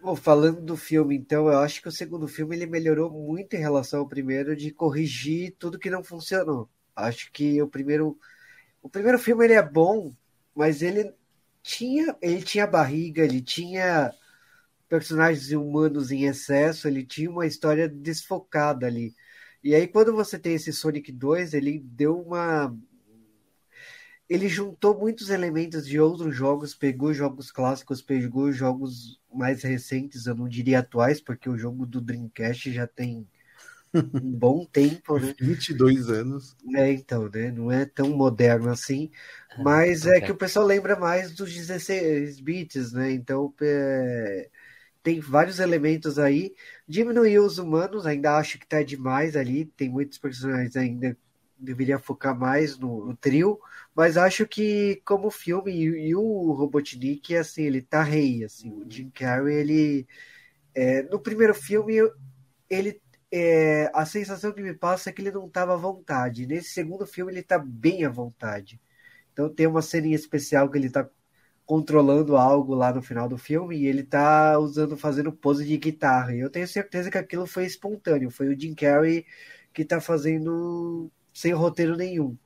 Bom, 0.00 0.14
falando 0.14 0.60
do 0.60 0.76
filme, 0.76 1.16
então, 1.16 1.48
eu 1.48 1.58
acho 1.58 1.82
que 1.82 1.88
o 1.88 1.92
segundo 1.92 2.28
filme 2.28 2.54
ele 2.54 2.66
melhorou 2.66 3.10
muito 3.10 3.54
em 3.54 3.58
relação 3.58 4.00
ao 4.00 4.08
primeiro 4.08 4.54
de 4.54 4.70
corrigir 4.70 5.56
tudo 5.58 5.78
que 5.78 5.90
não 5.90 6.04
funcionou. 6.04 6.68
Acho 6.94 7.32
que 7.32 7.60
o 7.60 7.66
primeiro, 7.66 8.16
o 8.82 8.88
primeiro 8.88 9.18
filme 9.18 9.44
ele 9.44 9.54
é 9.54 9.62
bom, 9.62 10.14
mas 10.54 10.82
ele 10.82 11.12
tinha, 11.62 12.14
ele 12.22 12.42
tinha 12.42 12.66
barriga, 12.66 13.24
ele 13.24 13.40
tinha 13.40 14.12
personagens 14.94 15.50
humanos 15.50 16.12
em 16.12 16.22
excesso, 16.22 16.86
ele 16.86 17.04
tinha 17.04 17.28
uma 17.28 17.48
história 17.48 17.88
desfocada 17.88 18.86
ali. 18.86 19.12
E 19.60 19.74
aí, 19.74 19.88
quando 19.88 20.14
você 20.14 20.38
tem 20.38 20.54
esse 20.54 20.72
Sonic 20.72 21.10
2, 21.10 21.52
ele 21.52 21.80
deu 21.80 22.20
uma. 22.20 22.72
Ele 24.28 24.48
juntou 24.48 24.96
muitos 24.96 25.30
elementos 25.30 25.84
de 25.84 25.98
outros 25.98 26.36
jogos, 26.36 26.76
pegou 26.76 27.12
jogos 27.12 27.50
clássicos, 27.50 28.00
pegou 28.00 28.52
jogos 28.52 29.20
mais 29.34 29.64
recentes, 29.64 30.26
eu 30.26 30.36
não 30.36 30.48
diria 30.48 30.78
atuais, 30.78 31.20
porque 31.20 31.48
o 31.48 31.58
jogo 31.58 31.84
do 31.84 32.00
Dreamcast 32.00 32.72
já 32.72 32.86
tem 32.86 33.26
um 33.92 34.30
bom 34.38 34.64
tempo, 34.64 35.18
né? 35.18 35.34
22 35.40 36.08
anos. 36.08 36.56
É, 36.76 36.92
então, 36.92 37.28
né? 37.28 37.50
Não 37.50 37.68
é 37.72 37.84
tão 37.84 38.10
moderno 38.10 38.70
assim, 38.70 39.10
mas 39.58 40.06
é, 40.06 40.18
é 40.18 40.20
que 40.20 40.30
o 40.30 40.36
pessoal 40.36 40.64
lembra 40.64 40.94
mais 40.94 41.34
dos 41.34 41.52
16 41.52 42.38
bits, 42.38 42.92
né? 42.92 43.10
Então, 43.10 43.52
é 43.60 44.50
tem 45.04 45.20
vários 45.20 45.60
elementos 45.60 46.18
aí. 46.18 46.54
Diminuiu 46.88 47.44
os 47.44 47.58
humanos, 47.58 48.06
ainda 48.06 48.36
acho 48.38 48.58
que 48.58 48.66
tá 48.66 48.82
demais 48.82 49.36
ali. 49.36 49.66
Tem 49.66 49.88
muitos 49.88 50.18
personagens 50.18 50.76
ainda 50.76 51.16
deveria 51.58 51.98
focar 51.98 52.38
mais 52.38 52.78
no, 52.78 53.06
no 53.06 53.16
trio, 53.16 53.58
mas 53.94 54.16
acho 54.16 54.46
que 54.46 55.00
como 55.04 55.30
filme 55.30 55.72
e, 55.72 56.08
e, 56.08 56.14
o 56.14 56.52
Robotnik, 56.52 57.36
assim, 57.36 57.62
ele 57.62 57.80
tá 57.80 58.02
rei, 58.02 58.44
assim, 58.44 58.70
o 58.70 58.84
Jim 58.90 59.10
Carrey, 59.10 59.54
ele 59.54 60.06
é, 60.74 61.02
no 61.04 61.20
primeiro 61.20 61.54
filme 61.54 61.94
ele 62.68 63.00
é, 63.32 63.90
a 63.94 64.06
sensação 64.06 64.52
que 64.52 64.62
me 64.62 64.74
passa 64.74 65.10
é 65.10 65.12
que 65.12 65.22
ele 65.22 65.32
não 65.32 65.46
estava 65.46 65.74
à 65.74 65.76
vontade. 65.76 66.46
Nesse 66.46 66.70
segundo 66.70 67.06
filme 67.06 67.32
ele 67.32 67.40
está 67.40 67.58
bem 67.58 68.04
à 68.04 68.10
vontade. 68.10 68.80
Então 69.32 69.48
tem 69.52 69.66
uma 69.66 69.82
cena 69.82 70.08
especial 70.08 70.70
que 70.70 70.78
ele 70.78 70.86
está 70.88 71.08
controlando 71.66 72.36
algo 72.36 72.74
lá 72.74 72.92
no 72.92 73.02
final 73.02 73.28
do 73.28 73.38
filme 73.38 73.76
e 73.76 73.86
ele 73.86 74.02
tá 74.02 74.58
usando, 74.58 74.96
fazendo 74.96 75.32
pose 75.32 75.64
de 75.64 75.76
guitarra. 75.78 76.34
E 76.34 76.40
eu 76.40 76.50
tenho 76.50 76.68
certeza 76.68 77.10
que 77.10 77.18
aquilo 77.18 77.46
foi 77.46 77.64
espontâneo, 77.64 78.30
foi 78.30 78.48
o 78.48 78.58
Jim 78.58 78.74
Carrey 78.74 79.24
que 79.72 79.84
tá 79.84 80.00
fazendo 80.00 81.10
sem 81.32 81.52
roteiro 81.52 81.96
nenhum. 81.96 82.36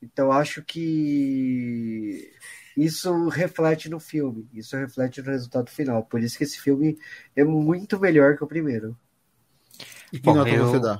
Então 0.00 0.30
acho 0.30 0.62
que 0.64 2.32
isso 2.76 3.28
reflete 3.28 3.88
no 3.88 3.98
filme, 3.98 4.48
isso 4.54 4.76
reflete 4.76 5.20
no 5.20 5.30
resultado 5.30 5.70
final. 5.70 6.04
Por 6.04 6.22
isso 6.22 6.38
que 6.38 6.44
esse 6.44 6.60
filme 6.60 6.96
é 7.34 7.44
muito 7.44 7.98
melhor 7.98 8.36
que 8.36 8.44
o 8.44 8.48
primeiro. 8.48 8.96
E 10.12 10.18
que 10.18 10.24
Bom, 10.24 10.34
nota 10.34 10.50
eu... 10.50 10.66
você 10.66 10.80
dá? 10.80 10.98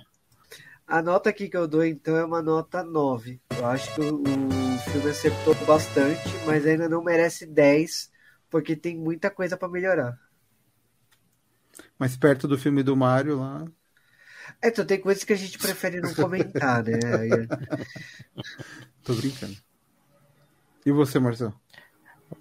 A 0.89 1.03
nota 1.03 1.29
aqui 1.29 1.51
que 1.51 1.57
eu 1.57 1.69
dou 1.69 1.85
então 1.85 2.17
é 2.17 2.25
uma 2.25 2.41
nota 2.41 2.83
9. 2.83 3.39
Eu 3.51 3.67
acho 3.67 3.95
que 3.95 4.01
o, 4.01 4.23
o 4.23 4.79
filme 4.91 5.11
acertou 5.11 5.55
bastante, 5.67 6.27
mas 6.47 6.67
ainda 6.67 6.89
não 6.89 7.05
merece 7.05 7.45
10, 7.45 8.11
porque 8.49 8.75
tem 8.75 8.97
muita 8.97 9.31
coisa 9.31 9.55
para 9.55 9.69
melhorar. 9.69 10.19
Mas 11.99 12.17
perto 12.17 12.49
do 12.49 12.57
filme 12.57 12.83
do 12.83 12.97
Mario 12.97 13.39
lá. 13.39 13.67
É, 14.63 14.69
então 14.69 14.87
tem 14.87 14.99
coisas 14.99 15.25
que 15.25 15.35
a 15.35 15.37
gente 15.37 15.59
prefere 15.59 16.01
não 16.01 16.15
comentar, 16.15 16.83
né? 16.83 16.99
Tô 19.05 19.13
brincando. 19.13 19.59
E 20.87 20.91
você, 20.91 21.19
Marcelo? 21.19 21.55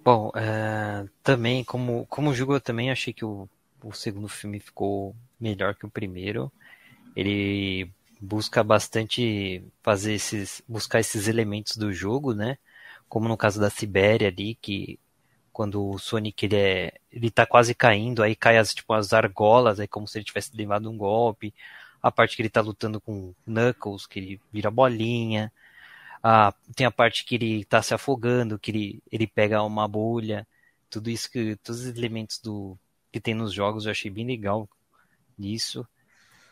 Bom, 0.02 0.32
é, 0.34 1.06
também, 1.22 1.62
como, 1.62 2.06
como 2.06 2.32
jogo, 2.32 2.54
eu 2.54 2.60
também 2.62 2.90
achei 2.90 3.12
que 3.12 3.26
o, 3.26 3.46
o 3.84 3.92
segundo 3.92 4.26
filme 4.26 4.58
ficou 4.58 5.14
melhor 5.38 5.74
que 5.74 5.84
o 5.84 5.90
primeiro. 5.90 6.50
Ele 7.14 7.92
busca 8.20 8.62
bastante 8.64 9.62
fazer 9.82 10.14
esses, 10.14 10.62
buscar 10.68 11.00
esses 11.00 11.28
elementos 11.28 11.76
do 11.76 11.92
jogo, 11.92 12.34
né? 12.34 12.58
Como 13.08 13.28
no 13.28 13.36
caso 13.36 13.60
da 13.60 13.70
Sibéria 13.70 14.28
ali, 14.28 14.54
que 14.56 14.98
quando 15.52 15.84
o 15.90 15.98
Sonic 15.98 16.46
ele 16.46 16.56
é, 16.56 16.92
ele 17.10 17.30
tá 17.30 17.46
quase 17.46 17.74
caindo, 17.74 18.22
aí 18.22 18.36
cai 18.36 18.58
as 18.58 18.74
tipo 18.74 18.92
as 18.92 19.12
argolas, 19.12 19.80
aí 19.80 19.88
como 19.88 20.06
se 20.08 20.18
ele 20.18 20.24
tivesse 20.24 20.56
levado 20.56 20.90
um 20.90 20.96
golpe. 20.96 21.54
A 22.02 22.12
parte 22.12 22.36
que 22.36 22.42
ele 22.42 22.50
tá 22.50 22.60
lutando 22.60 23.00
com 23.00 23.34
Knuckles, 23.46 24.06
que 24.06 24.18
ele 24.20 24.40
vira 24.52 24.70
bolinha. 24.70 25.52
Ah, 26.22 26.54
tem 26.76 26.86
a 26.86 26.90
parte 26.90 27.24
que 27.24 27.34
ele 27.36 27.64
tá 27.64 27.82
se 27.82 27.94
afogando, 27.94 28.58
que 28.58 28.70
ele, 28.70 29.02
ele 29.10 29.26
pega 29.26 29.62
uma 29.62 29.88
bolha. 29.88 30.46
Tudo 30.90 31.10
isso 31.10 31.30
que 31.30 31.56
todos 31.56 31.82
os 31.82 31.86
elementos 31.96 32.38
do 32.40 32.78
que 33.12 33.20
tem 33.20 33.34
nos 33.34 33.52
jogos 33.52 33.86
eu 33.86 33.92
achei 33.92 34.10
bem 34.10 34.26
legal 34.26 34.68
nisso. 35.38 35.86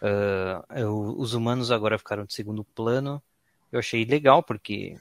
Uh, 0.02 0.62
eu, 0.74 1.14
os 1.18 1.35
humanos 1.35 1.70
agora 1.70 1.98
ficaram 1.98 2.24
de 2.24 2.35
segundo 2.35 2.64
plano. 2.64 3.22
Eu 3.72 3.78
achei 3.78 4.04
legal, 4.04 4.42
porque, 4.42 4.96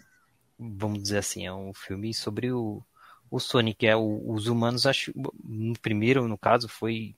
vamos 0.58 1.02
dizer 1.02 1.20
assim, 1.20 1.46
é 1.46 1.54
um 1.54 1.74
filme 1.74 2.14
sobre 2.14 2.52
o, 2.52 2.82
o 3.30 3.40
Sonic. 3.40 3.88
É, 3.88 3.96
o, 3.96 4.22
os 4.32 4.48
humanos, 4.48 4.86
acho, 4.86 5.12
no 5.44 5.78
primeiro, 5.80 6.28
no 6.28 6.38
caso, 6.38 6.68
foi. 6.68 7.16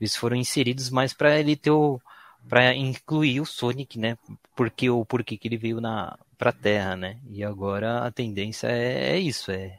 Eles 0.00 0.16
foram 0.16 0.36
inseridos 0.36 0.90
mais 0.90 1.12
para 1.12 1.38
ele 1.38 1.56
ter 1.56 1.70
o. 1.70 2.00
para 2.48 2.74
incluir 2.74 3.40
o 3.40 3.46
Sonic, 3.46 3.98
né? 3.98 4.16
Porque 4.56 4.90
o 4.90 5.04
porquê 5.04 5.36
que 5.36 5.48
ele 5.48 5.56
veio 5.56 5.80
na 5.80 6.18
pra 6.38 6.52
Terra, 6.52 6.96
né? 6.96 7.20
E 7.30 7.44
agora 7.44 8.04
a 8.06 8.10
tendência 8.10 8.66
é, 8.68 9.16
é 9.16 9.18
isso, 9.18 9.50
é 9.52 9.78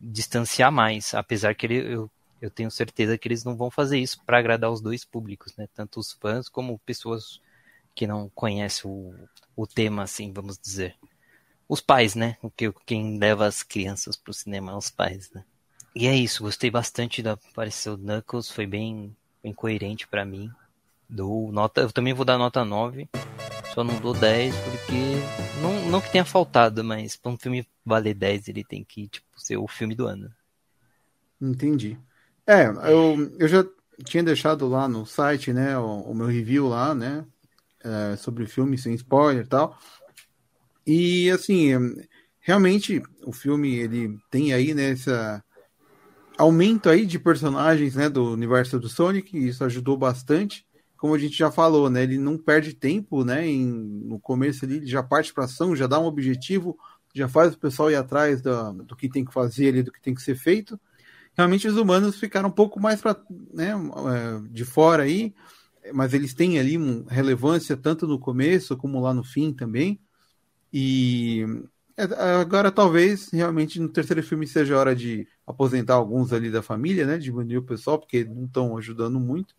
distanciar 0.00 0.72
mais. 0.72 1.14
Apesar 1.14 1.54
que 1.54 1.66
ele, 1.66 1.94
eu 1.94 2.10
eu 2.40 2.50
tenho 2.50 2.70
certeza 2.70 3.18
que 3.18 3.26
eles 3.28 3.44
não 3.44 3.56
vão 3.56 3.70
fazer 3.70 3.98
isso 3.98 4.22
para 4.24 4.38
agradar 4.38 4.70
os 4.70 4.80
dois 4.80 5.04
públicos, 5.04 5.54
né? 5.56 5.68
Tanto 5.74 5.98
os 6.00 6.12
fãs 6.12 6.48
como 6.48 6.78
pessoas 6.80 7.40
que 7.94 8.06
não 8.06 8.28
conhecem 8.34 8.90
o, 8.90 9.14
o 9.56 9.66
tema, 9.66 10.04
assim, 10.04 10.32
vamos 10.32 10.58
dizer. 10.58 10.96
Os 11.68 11.80
pais, 11.80 12.14
né? 12.14 12.36
O 12.40 12.50
que 12.50 12.72
quem 12.86 13.18
leva 13.18 13.46
as 13.46 13.62
crianças 13.62 14.16
para 14.16 14.30
o 14.30 14.34
cinema 14.34 14.76
os 14.76 14.90
pais, 14.90 15.30
né? 15.32 15.44
E 15.94 16.06
é 16.06 16.14
isso, 16.14 16.44
gostei 16.44 16.70
bastante 16.70 17.22
da 17.22 17.32
aparição 17.32 17.96
do 17.96 18.04
Knuckles, 18.04 18.50
foi 18.50 18.66
bem, 18.66 19.16
bem 19.42 19.52
coerente 19.52 20.06
para 20.06 20.24
mim. 20.24 20.50
Dou 21.08 21.50
nota, 21.50 21.80
eu 21.80 21.92
também 21.92 22.14
vou 22.14 22.24
dar 22.24 22.38
nota 22.38 22.64
9. 22.64 23.08
Só 23.74 23.82
não 23.82 23.98
dou 24.00 24.14
10 24.14 24.54
porque 24.54 25.60
não, 25.60 25.90
não 25.90 26.00
que 26.00 26.12
tenha 26.12 26.24
faltado, 26.24 26.84
mas 26.84 27.16
para 27.16 27.32
um 27.32 27.36
filme 27.36 27.66
valer 27.84 28.14
10, 28.14 28.48
ele 28.48 28.62
tem 28.62 28.84
que 28.84 29.08
tipo 29.08 29.26
ser 29.36 29.56
o 29.56 29.66
filme 29.66 29.94
do 29.94 30.06
ano. 30.06 30.32
Entendi. 31.40 31.98
É, 32.48 32.64
eu, 32.90 33.30
eu 33.38 33.46
já 33.46 33.62
tinha 34.06 34.22
deixado 34.22 34.66
lá 34.66 34.88
no 34.88 35.04
site, 35.04 35.52
né, 35.52 35.76
o, 35.76 36.00
o 36.00 36.14
meu 36.14 36.26
review 36.28 36.66
lá, 36.66 36.94
né, 36.94 37.26
é, 37.84 38.16
sobre 38.16 38.44
o 38.44 38.48
filme 38.48 38.78
sem 38.78 38.94
spoiler 38.94 39.44
e 39.44 39.46
tal. 39.46 39.78
E, 40.86 41.30
assim, 41.30 41.72
realmente 42.40 43.02
o 43.26 43.32
filme, 43.32 43.76
ele 43.76 44.18
tem 44.30 44.54
aí, 44.54 44.72
né, 44.72 44.92
essa 44.92 45.44
aumento 46.38 46.88
aí 46.88 47.04
de 47.04 47.18
personagens, 47.18 47.96
né, 47.96 48.08
do 48.08 48.32
universo 48.32 48.78
do 48.78 48.88
Sonic, 48.88 49.36
e 49.36 49.48
isso 49.48 49.62
ajudou 49.64 49.98
bastante. 49.98 50.66
Como 50.96 51.14
a 51.14 51.18
gente 51.18 51.36
já 51.36 51.50
falou, 51.50 51.90
né, 51.90 52.02
ele 52.04 52.16
não 52.16 52.38
perde 52.38 52.72
tempo, 52.72 53.26
né, 53.26 53.46
em, 53.46 53.66
no 53.66 54.18
começo 54.18 54.64
ali, 54.64 54.76
ele 54.76 54.86
já 54.86 55.02
parte 55.02 55.34
para 55.34 55.44
ação, 55.44 55.76
já 55.76 55.86
dá 55.86 56.00
um 56.00 56.06
objetivo, 56.06 56.78
já 57.14 57.28
faz 57.28 57.52
o 57.52 57.58
pessoal 57.58 57.90
ir 57.90 57.96
atrás 57.96 58.40
do, 58.40 58.72
do 58.84 58.96
que 58.96 59.10
tem 59.10 59.22
que 59.22 59.34
fazer 59.34 59.68
ali, 59.68 59.82
do 59.82 59.92
que 59.92 60.00
tem 60.00 60.14
que 60.14 60.22
ser 60.22 60.34
feito 60.34 60.80
realmente 61.38 61.68
os 61.68 61.76
humanos 61.76 62.18
ficaram 62.18 62.48
um 62.48 62.52
pouco 62.52 62.80
mais 62.80 63.00
né, 63.54 63.70
é, 63.70 64.50
de 64.50 64.64
fora 64.64 65.04
aí, 65.04 65.32
mas 65.94 66.12
eles 66.12 66.34
têm 66.34 66.58
ali 66.58 66.76
relevância 67.08 67.76
tanto 67.76 68.08
no 68.08 68.18
começo 68.18 68.76
como 68.76 69.00
lá 69.00 69.14
no 69.14 69.22
fim 69.22 69.52
também. 69.52 70.00
E 70.72 71.46
é, 71.96 72.02
agora 72.40 72.72
talvez 72.72 73.30
realmente 73.30 73.78
no 73.78 73.88
terceiro 73.88 74.20
filme 74.20 74.48
seja 74.48 74.76
hora 74.76 74.96
de 74.96 75.28
aposentar 75.46 75.94
alguns 75.94 76.32
ali 76.32 76.50
da 76.50 76.60
família, 76.60 77.06
né? 77.06 77.16
Diminuir 77.18 77.58
o 77.58 77.62
pessoal, 77.62 78.00
porque 78.00 78.24
não 78.24 78.46
estão 78.46 78.76
ajudando 78.76 79.20
muito. 79.20 79.54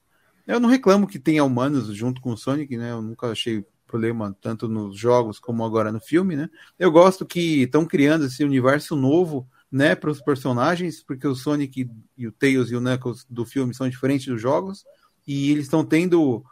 Eu 0.46 0.60
não 0.60 0.68
reclamo 0.68 1.08
que 1.08 1.18
tenha 1.18 1.46
humanos 1.46 1.88
junto 1.96 2.20
com 2.20 2.34
o 2.34 2.38
Sonic, 2.38 2.76
né? 2.76 2.92
Eu 2.92 3.02
nunca 3.02 3.32
achei 3.32 3.66
problema 3.88 4.36
tanto 4.42 4.68
nos 4.68 4.98
jogos 4.98 5.40
como 5.40 5.64
agora 5.64 5.94
no 5.94 6.02
filme, 6.02 6.36
né? 6.36 6.50
Eu 6.78 6.92
gosto 6.92 7.26
que 7.26 7.64
estão 7.64 7.86
criando 7.86 8.26
esse 8.26 8.44
universo 8.44 8.98
novo 8.98 9.48
né, 9.72 9.96
para 9.96 10.10
os 10.10 10.22
personagens, 10.22 11.04
porque 11.04 11.28
o 11.28 11.36
Sonic 11.36 11.90
e 12.18 12.28
o 12.28 12.32
Tails 12.32 12.72
e 12.72 12.76
o 12.76 12.82
Knuckles 12.82 13.26
do 13.30 13.46
filme 13.46 13.74
são 13.74 13.88
diferentes 13.88 14.28
dos 14.28 14.42
jogos, 14.42 14.84
e 15.28 15.52
eles 15.52 15.66
estão 15.66 15.86
tendo 15.86 16.44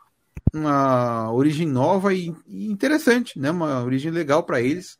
uma 0.53 1.31
origem 1.31 1.67
nova 1.67 2.13
e, 2.13 2.33
e, 2.45 2.67
interessante, 2.67 3.39
né, 3.39 3.49
uma 3.49 3.83
origem 3.83 4.11
legal 4.11 4.43
para 4.43 4.61
eles. 4.61 4.99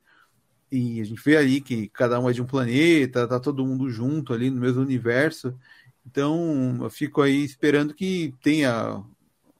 E 0.71 0.99
a 0.99 1.03
gente 1.03 1.21
vê 1.23 1.37
ali 1.37 1.61
que 1.61 1.87
cada 1.89 2.19
um 2.19 2.29
é 2.29 2.33
de 2.33 2.41
um 2.41 2.45
planeta, 2.45 3.27
tá 3.27 3.39
todo 3.39 3.65
mundo 3.65 3.89
junto 3.89 4.33
ali 4.33 4.49
no 4.49 4.59
mesmo 4.59 4.81
universo. 4.81 5.57
Então, 6.05 6.79
eu 6.81 6.89
fico 6.89 7.21
aí 7.21 7.43
esperando 7.43 7.93
que 7.93 8.33
tenha 8.41 9.03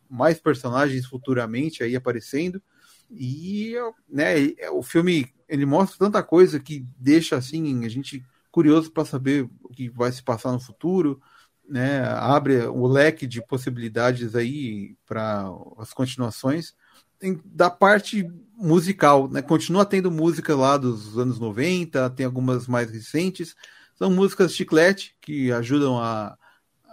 mais 0.09 0.39
personagens 0.39 1.05
futuramente 1.05 1.83
aí 1.83 1.95
aparecendo. 1.95 2.61
E, 3.09 3.73
né, 4.09 4.33
o 4.71 4.83
filme 4.83 5.29
ele 5.47 5.65
mostra 5.65 5.97
tanta 5.97 6.21
coisa 6.21 6.59
que 6.59 6.85
deixa 6.97 7.37
assim 7.37 7.85
a 7.85 7.89
gente 7.89 8.25
curioso 8.57 8.91
para 8.91 9.05
saber 9.05 9.47
o 9.61 9.69
que 9.69 9.87
vai 9.87 10.11
se 10.11 10.23
passar 10.23 10.51
no 10.51 10.59
futuro, 10.59 11.21
né? 11.69 12.01
Abre 12.07 12.65
o 12.65 12.87
leque 12.87 13.27
de 13.27 13.39
possibilidades 13.39 14.33
aí 14.33 14.95
para 15.05 15.47
as 15.77 15.93
continuações. 15.93 16.73
Tem, 17.19 17.39
da 17.45 17.69
parte 17.69 18.27
musical, 18.57 19.29
né? 19.29 19.43
Continua 19.43 19.85
tendo 19.85 20.09
música 20.09 20.55
lá 20.55 20.75
dos 20.75 21.19
anos 21.19 21.39
90, 21.39 22.09
tem 22.09 22.25
algumas 22.25 22.67
mais 22.67 22.89
recentes, 22.89 23.55
São 23.95 24.09
músicas 24.09 24.55
chiclete 24.55 25.15
que 25.21 25.51
ajudam 25.51 25.99
a 25.99 26.35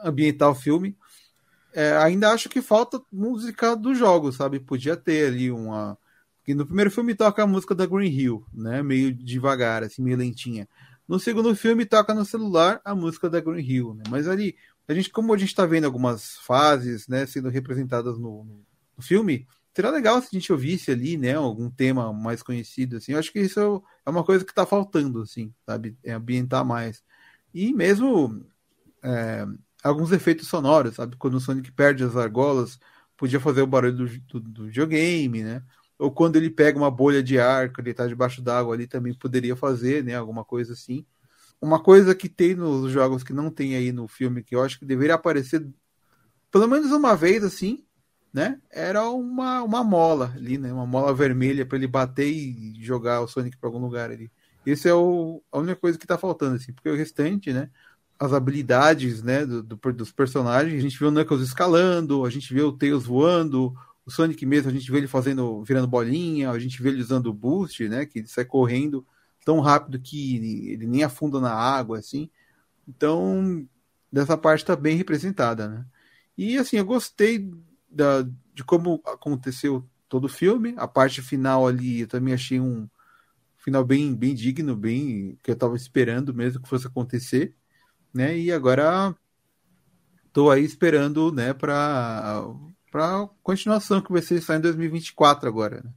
ambientar 0.04 0.50
o 0.50 0.54
filme. 0.54 0.94
É, 1.72 1.96
ainda 1.96 2.30
acho 2.30 2.50
que 2.50 2.60
falta 2.60 3.00
música 3.10 3.74
dos 3.74 3.96
jogos, 3.96 4.36
sabe? 4.36 4.60
Podia 4.60 4.98
ter 4.98 5.28
ali 5.28 5.50
uma. 5.50 5.96
Que 6.44 6.54
no 6.54 6.66
primeiro 6.66 6.90
filme 6.90 7.14
toca 7.14 7.42
a 7.42 7.46
música 7.46 7.74
da 7.74 7.86
Green 7.86 8.10
Hill, 8.10 8.44
né? 8.52 8.82
Meio 8.82 9.14
devagar, 9.14 9.82
assim, 9.82 10.02
meio 10.02 10.18
lentinha. 10.18 10.68
No 11.06 11.18
segundo 11.18 11.54
filme 11.54 11.84
toca 11.84 12.14
no 12.14 12.24
celular 12.24 12.80
a 12.84 12.94
música 12.94 13.28
da 13.28 13.40
Green 13.40 13.64
Hill, 13.64 13.94
né? 13.94 14.04
Mas 14.08 14.26
ali, 14.26 14.56
a 14.88 14.94
gente, 14.94 15.10
como 15.10 15.32
a 15.34 15.38
gente 15.38 15.48
está 15.48 15.66
vendo 15.66 15.84
algumas 15.84 16.36
fases, 16.38 17.06
né, 17.08 17.26
sendo 17.26 17.48
representadas 17.48 18.18
no, 18.18 18.44
no, 18.96 19.02
filme, 19.02 19.46
seria 19.74 19.90
legal 19.90 20.20
se 20.20 20.28
a 20.32 20.38
gente 20.38 20.52
ouvisse 20.52 20.90
ali, 20.90 21.16
né, 21.16 21.34
algum 21.34 21.70
tema 21.70 22.12
mais 22.12 22.42
conhecido, 22.42 22.96
assim. 22.96 23.12
Eu 23.12 23.18
acho 23.18 23.32
que 23.32 23.40
isso 23.40 23.82
é 24.06 24.10
uma 24.10 24.24
coisa 24.24 24.44
que 24.44 24.52
está 24.52 24.64
faltando, 24.64 25.22
assim, 25.22 25.52
sabe? 25.66 25.96
É 26.02 26.12
ambientar 26.12 26.64
mais. 26.64 27.02
E 27.52 27.72
mesmo 27.72 28.44
é, 29.02 29.46
alguns 29.82 30.10
efeitos 30.12 30.48
sonoros, 30.48 30.94
sabe? 30.94 31.16
Quando 31.16 31.34
o 31.34 31.40
Sonic 31.40 31.70
perde 31.72 32.02
as 32.04 32.16
argolas, 32.16 32.78
podia 33.16 33.38
fazer 33.40 33.62
o 33.62 33.66
barulho 33.66 33.96
do, 33.96 34.18
do, 34.20 34.40
do 34.40 34.66
videogame, 34.66 35.42
né? 35.42 35.62
Ou 35.98 36.10
quando 36.10 36.36
ele 36.36 36.50
pega 36.50 36.78
uma 36.78 36.90
bolha 36.90 37.22
de 37.22 37.38
ar, 37.38 37.72
quando 37.72 37.86
ele 37.86 37.92
está 37.92 38.06
debaixo 38.06 38.42
d'água 38.42 38.74
ali, 38.74 38.86
também 38.86 39.14
poderia 39.14 39.54
fazer, 39.54 40.02
né? 40.04 40.14
Alguma 40.14 40.44
coisa 40.44 40.72
assim. 40.72 41.04
Uma 41.60 41.80
coisa 41.80 42.14
que 42.14 42.28
tem 42.28 42.54
nos 42.54 42.90
jogos 42.90 43.22
que 43.22 43.32
não 43.32 43.50
tem 43.50 43.76
aí 43.76 43.92
no 43.92 44.08
filme, 44.08 44.42
que 44.42 44.54
eu 44.54 44.62
acho 44.62 44.78
que 44.78 44.84
deveria 44.84 45.14
aparecer 45.14 45.66
pelo 46.50 46.68
menos 46.68 46.92
uma 46.92 47.16
vez 47.16 47.42
assim, 47.42 47.84
né? 48.32 48.60
Era 48.70 49.08
uma, 49.08 49.62
uma 49.62 49.82
mola 49.84 50.32
ali, 50.36 50.58
né? 50.58 50.72
Uma 50.72 50.86
mola 50.86 51.14
vermelha 51.14 51.66
para 51.66 51.78
ele 51.78 51.86
bater 51.86 52.28
e 52.28 52.74
jogar 52.82 53.20
o 53.20 53.28
Sonic 53.28 53.56
para 53.56 53.68
algum 53.68 53.80
lugar 53.80 54.10
ali. 54.10 54.30
Esse 54.66 54.88
é 54.88 54.94
o, 54.94 55.42
a 55.52 55.58
única 55.58 55.76
coisa 55.76 55.98
que 55.98 56.04
está 56.04 56.16
faltando, 56.16 56.56
assim, 56.56 56.72
porque 56.72 56.88
o 56.88 56.96
restante, 56.96 57.52
né? 57.52 57.70
as 58.18 58.32
habilidades 58.32 59.22
né, 59.22 59.44
do, 59.44 59.62
do, 59.62 59.76
dos 59.92 60.12
personagens. 60.12 60.78
A 60.78 60.80
gente 60.80 60.98
vê 60.98 61.06
o 61.06 61.10
Knuckles 61.10 61.42
escalando, 61.42 62.24
a 62.24 62.30
gente 62.30 62.52
vê 62.52 62.62
o 62.62 62.72
Tails 62.72 63.04
voando, 63.04 63.74
o 64.06 64.10
Sonic 64.10 64.44
mesmo, 64.44 64.70
a 64.70 64.72
gente 64.72 64.90
vê 64.90 64.98
ele 64.98 65.06
fazendo, 65.08 65.62
virando 65.64 65.86
bolinha, 65.86 66.50
a 66.50 66.58
gente 66.58 66.82
vê 66.82 66.90
ele 66.90 67.00
usando 67.00 67.26
o 67.26 67.32
boost, 67.32 67.88
né? 67.88 68.06
Que 68.06 68.20
ele 68.20 68.28
sai 68.28 68.44
correndo 68.44 69.06
tão 69.44 69.60
rápido 69.60 70.00
que 70.00 70.36
ele 70.72 70.86
nem 70.86 71.02
afunda 71.02 71.40
na 71.40 71.52
água, 71.52 71.98
assim. 71.98 72.30
Então, 72.88 73.66
dessa 74.12 74.36
parte 74.36 74.60
está 74.60 74.76
bem 74.76 74.96
representada, 74.96 75.68
né? 75.68 75.86
E 76.36 76.58
assim, 76.58 76.76
eu 76.76 76.84
gostei 76.84 77.50
da, 77.88 78.22
de 78.52 78.64
como 78.64 79.00
aconteceu 79.06 79.88
todo 80.08 80.24
o 80.24 80.28
filme. 80.28 80.74
A 80.76 80.88
parte 80.88 81.22
final 81.22 81.66
ali, 81.66 82.00
eu 82.00 82.08
também 82.08 82.34
achei 82.34 82.60
um 82.60 82.88
final 83.56 83.84
bem, 83.84 84.14
bem 84.14 84.34
digno, 84.34 84.76
bem 84.76 85.38
que 85.42 85.50
eu 85.50 85.54
estava 85.54 85.76
esperando 85.76 86.34
mesmo 86.34 86.62
que 86.62 86.68
fosse 86.68 86.86
acontecer 86.86 87.54
né? 88.14 88.38
E 88.38 88.52
agora 88.52 89.14
estou 90.26 90.50
aí 90.50 90.64
esperando, 90.64 91.32
né, 91.32 91.52
para 91.52 92.44
para 92.94 93.28
continuação 93.42 94.00
que 94.00 94.12
vai 94.12 94.22
ser 94.22 94.40
só 94.40 94.54
em 94.54 94.60
2024 94.60 95.48
agora. 95.48 95.82
Né? 95.82 95.90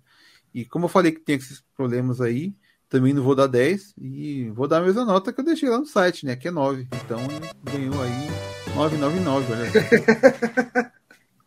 E 0.52 0.66
como 0.66 0.86
eu 0.86 0.90
falei 0.90 1.12
que 1.12 1.20
tem 1.20 1.36
esses 1.36 1.64
problemas 1.76 2.20
aí, 2.20 2.56
também 2.90 3.14
não 3.14 3.22
vou 3.22 3.36
dar 3.36 3.46
10 3.46 3.94
e 4.00 4.50
vou 4.50 4.68
dar 4.68 4.80
a 4.80 4.84
mesma 4.84 5.06
nota 5.06 5.32
que 5.32 5.40
eu 5.40 5.46
deixei 5.46 5.70
lá 5.70 5.78
no 5.78 5.86
site, 5.86 6.26
né, 6.26 6.36
que 6.36 6.48
é 6.48 6.52
9. 6.52 6.88
Então 7.06 7.20
ganhou 7.62 8.02
aí 8.02 8.28
999, 8.76 9.54
olha. 9.54 10.92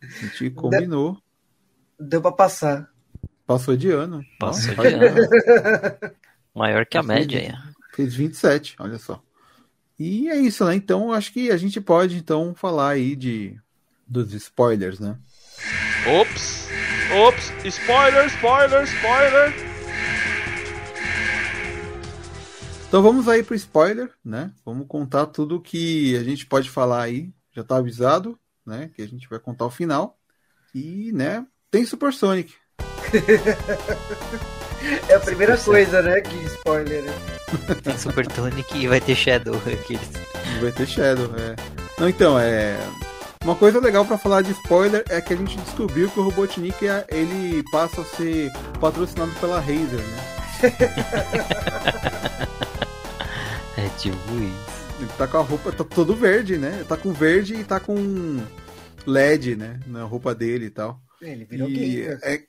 a 0.01 0.05
gente 0.07 0.51
combinou. 0.51 1.17
Deu, 1.99 2.07
deu 2.07 2.21
para 2.21 2.31
passar. 2.31 2.89
Passou 3.45 3.75
de 3.75 3.91
ano. 3.91 4.23
Passou 4.39 4.73
de 4.73 4.87
ano. 4.87 5.17
Maior 6.55 6.85
que 6.85 6.97
a 6.97 7.03
média 7.03 7.41
aí. 7.41 7.53
Fez 7.93 8.15
27, 8.15 8.77
olha 8.79 8.97
só. 8.97 9.21
E 9.99 10.29
é 10.29 10.37
isso, 10.37 10.63
né? 10.63 10.75
Então 10.75 11.11
acho 11.11 11.33
que 11.33 11.51
a 11.51 11.57
gente 11.57 11.81
pode 11.81 12.15
então 12.15 12.55
falar 12.55 12.91
aí 12.91 13.17
de 13.17 13.59
dos 14.07 14.33
spoilers, 14.33 14.97
né? 14.97 15.17
Ops! 16.19 16.67
Ops! 17.13 17.51
Spoiler, 17.65 18.27
spoiler, 18.27 18.83
spoiler! 18.83 19.53
Então 22.87 23.01
vamos 23.01 23.27
aí 23.27 23.41
pro 23.41 23.55
spoiler, 23.55 24.11
né? 24.23 24.51
Vamos 24.65 24.85
contar 24.87 25.25
tudo 25.27 25.61
que 25.61 26.15
a 26.17 26.23
gente 26.23 26.45
pode 26.45 26.69
falar 26.69 27.03
aí. 27.03 27.31
Já 27.55 27.63
tá 27.63 27.77
avisado, 27.77 28.37
né? 28.65 28.91
Que 28.95 29.01
a 29.01 29.07
gente 29.07 29.29
vai 29.29 29.39
contar 29.39 29.65
o 29.65 29.71
final. 29.71 30.17
E, 30.75 31.11
né? 31.13 31.45
Tem 31.69 31.85
Super 31.85 32.13
Sonic. 32.13 32.53
é 35.09 35.15
a 35.15 35.19
primeira 35.19 35.55
Super 35.55 35.71
coisa, 35.71 36.01
né? 36.01 36.21
Que 36.21 36.35
spoiler, 36.45 37.03
né? 37.03 37.13
Tem 37.83 37.97
Super 37.97 38.27
Tonic 38.27 38.77
e 38.77 38.87
vai 38.87 38.99
ter 38.99 39.15
Shadow. 39.15 39.55
Aqueles. 39.55 40.09
Vai 40.61 40.71
ter 40.71 40.87
Shadow, 40.87 41.29
é. 41.37 41.55
Não, 41.99 42.09
então, 42.09 42.39
é. 42.39 42.77
Uma 43.43 43.55
coisa 43.55 43.79
legal 43.79 44.05
para 44.05 44.19
falar 44.19 44.43
de 44.43 44.51
spoiler 44.51 45.03
é 45.09 45.19
que 45.19 45.33
a 45.33 45.35
gente 45.35 45.57
descobriu 45.57 46.11
que 46.11 46.19
o 46.19 46.23
Robotnik 46.23 46.87
é, 46.87 47.03
ele 47.09 47.63
passa 47.71 48.01
a 48.01 48.05
ser 48.05 48.51
patrocinado 48.79 49.31
pela 49.39 49.59
Razer, 49.59 49.99
né? 49.99 50.17
é 53.77 53.89
tipo 53.97 54.15
isso. 54.15 54.81
Ele 54.99 55.09
tá 55.17 55.27
com 55.27 55.37
a 55.37 55.41
roupa, 55.41 55.71
tá 55.71 55.83
todo 55.83 56.15
verde, 56.15 56.55
né? 56.55 56.85
Tá 56.87 56.95
com 56.95 57.11
verde 57.11 57.55
e 57.55 57.63
tá 57.63 57.79
com 57.79 57.95
LED, 59.07 59.55
né? 59.55 59.79
Na 59.87 60.03
roupa 60.03 60.35
dele 60.35 60.65
e 60.65 60.69
tal. 60.69 61.01
Ele 61.19 61.43
virou 61.43 61.67
e 61.67 62.03
é, 62.03 62.43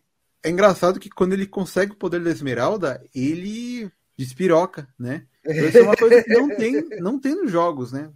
é 0.45 0.51
engraçado 0.51 1.01
que 1.01 1.09
quando 1.09 1.33
ele 1.33 1.47
consegue 1.47 1.93
o 1.93 1.97
poder 1.97 2.21
da 2.21 2.31
Esmeralda, 2.31 3.03
ele 3.15 3.91
despiroca, 4.15 4.87
né? 4.99 5.25
Então, 5.43 5.69
isso 5.69 5.79
é 5.79 5.83
uma 5.83 5.97
coisa 5.97 6.23
que 6.23 6.35
não 6.35 6.49
tem, 6.55 6.87
não 7.01 7.19
tem 7.19 7.35
nos 7.35 7.51
jogos, 7.51 7.93
né? 7.93 8.11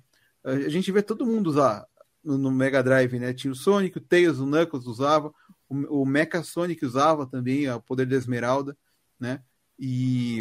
A 0.45 0.69
gente 0.69 0.93
vê 0.93 1.01
todo 1.01 1.27
mundo 1.27 1.49
usar 1.49 1.87
no, 2.27 2.51
Mega 2.51 2.83
Drive, 2.83 3.19
né? 3.19 3.33
Tinha 3.33 3.53
o 3.53 3.57
Sonic, 3.57 3.99
o 3.99 4.01
Tails, 4.01 4.39
o 4.39 4.47
Knuckles 4.47 4.87
usava, 4.87 5.33
o, 5.69 6.03
o 6.03 6.07
Mecha 6.07 6.43
Sonic 6.43 6.85
usava 6.85 7.27
também 7.27 7.69
o 7.71 7.81
poder 7.81 8.07
da 8.07 8.17
Esmeralda, 8.17 8.77
né? 9.19 9.41
E 9.79 10.39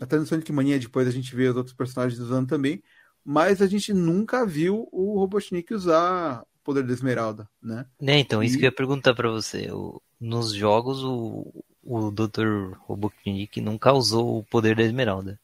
até 0.00 0.16
no 0.16 0.26
Sonic 0.26 0.50
Mania 0.52 0.78
depois 0.78 1.06
a 1.06 1.10
gente 1.10 1.34
vê 1.34 1.48
os 1.48 1.56
outros 1.56 1.74
personagens 1.74 2.20
usando 2.20 2.48
também, 2.48 2.82
mas 3.24 3.60
a 3.60 3.66
gente 3.66 3.92
nunca 3.92 4.46
viu 4.46 4.88
o 4.90 5.18
Robotnik 5.18 5.74
usar 5.74 6.42
o 6.42 6.64
poder 6.64 6.84
da 6.84 6.92
Esmeralda, 6.92 7.48
né? 7.62 7.86
É, 8.00 8.18
então, 8.18 8.42
isso 8.42 8.56
e... 8.56 8.58
que 8.58 8.64
eu 8.64 8.68
ia 8.68 8.74
perguntar 8.74 9.14
para 9.14 9.30
você. 9.30 9.70
O, 9.70 10.00
nos 10.20 10.52
jogos, 10.54 11.02
o, 11.04 11.64
o 11.82 12.10
Dr. 12.10 12.72
Robotnik 12.80 13.60
nunca 13.60 13.92
usou 13.92 14.38
o 14.38 14.44
poder 14.44 14.76
da 14.76 14.82
Esmeralda. 14.82 15.38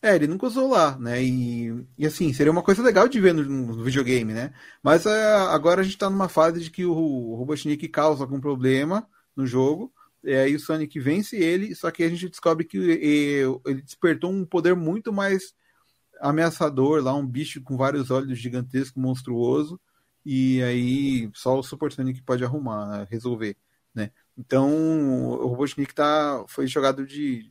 É, 0.00 0.14
ele 0.14 0.28
nunca 0.28 0.46
usou 0.46 0.70
lá, 0.70 0.96
né? 0.96 1.22
E, 1.22 1.84
e 1.98 2.06
assim, 2.06 2.32
seria 2.32 2.52
uma 2.52 2.62
coisa 2.62 2.82
legal 2.82 3.08
de 3.08 3.20
ver 3.20 3.34
no, 3.34 3.42
no 3.42 3.82
videogame, 3.82 4.32
né? 4.32 4.54
Mas 4.80 5.06
é, 5.06 5.34
agora 5.34 5.80
a 5.80 5.84
gente 5.84 5.98
tá 5.98 6.08
numa 6.08 6.28
fase 6.28 6.60
de 6.60 6.70
que 6.70 6.84
o, 6.84 6.92
o 6.92 7.34
Robotnik 7.34 7.88
causa 7.88 8.22
algum 8.22 8.40
problema 8.40 9.08
no 9.34 9.44
jogo, 9.44 9.92
e 10.22 10.32
aí 10.32 10.54
o 10.54 10.60
Sonic 10.60 11.00
vence 11.00 11.36
ele, 11.36 11.74
só 11.74 11.90
que 11.90 12.04
a 12.04 12.08
gente 12.08 12.28
descobre 12.28 12.64
que 12.64 12.76
ele 12.76 13.82
despertou 13.82 14.30
um 14.30 14.44
poder 14.44 14.76
muito 14.76 15.12
mais 15.12 15.54
ameaçador 16.20 17.02
lá, 17.02 17.14
um 17.14 17.26
bicho 17.26 17.60
com 17.62 17.76
vários 17.76 18.10
olhos 18.10 18.38
gigantesco, 18.38 19.00
monstruoso, 19.00 19.80
e 20.24 20.62
aí 20.62 21.30
só 21.34 21.58
o 21.58 21.62
Super 21.62 21.92
Sonic 21.92 22.22
pode 22.22 22.44
arrumar, 22.44 23.04
resolver, 23.10 23.56
né? 23.94 24.10
Então, 24.36 24.70
o 25.30 25.46
Robotnik 25.48 25.92
tá, 25.94 26.44
foi 26.48 26.66
jogado 26.68 27.04
de 27.06 27.50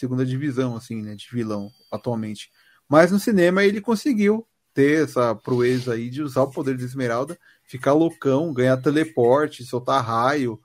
segunda 0.00 0.24
divisão, 0.24 0.74
assim, 0.74 1.02
né, 1.02 1.14
de 1.14 1.28
vilão, 1.30 1.70
atualmente. 1.92 2.50
Mas 2.88 3.12
no 3.12 3.20
cinema 3.20 3.62
ele 3.62 3.80
conseguiu 3.80 4.46
ter 4.72 5.04
essa 5.04 5.34
proeza 5.34 5.92
aí 5.92 6.08
de 6.08 6.22
usar 6.22 6.42
o 6.42 6.50
poder 6.50 6.76
de 6.76 6.84
Esmeralda, 6.84 7.38
ficar 7.64 7.92
loucão, 7.92 8.52
ganhar 8.52 8.78
teleporte, 8.78 9.64
soltar 9.64 10.02
raio 10.02 10.58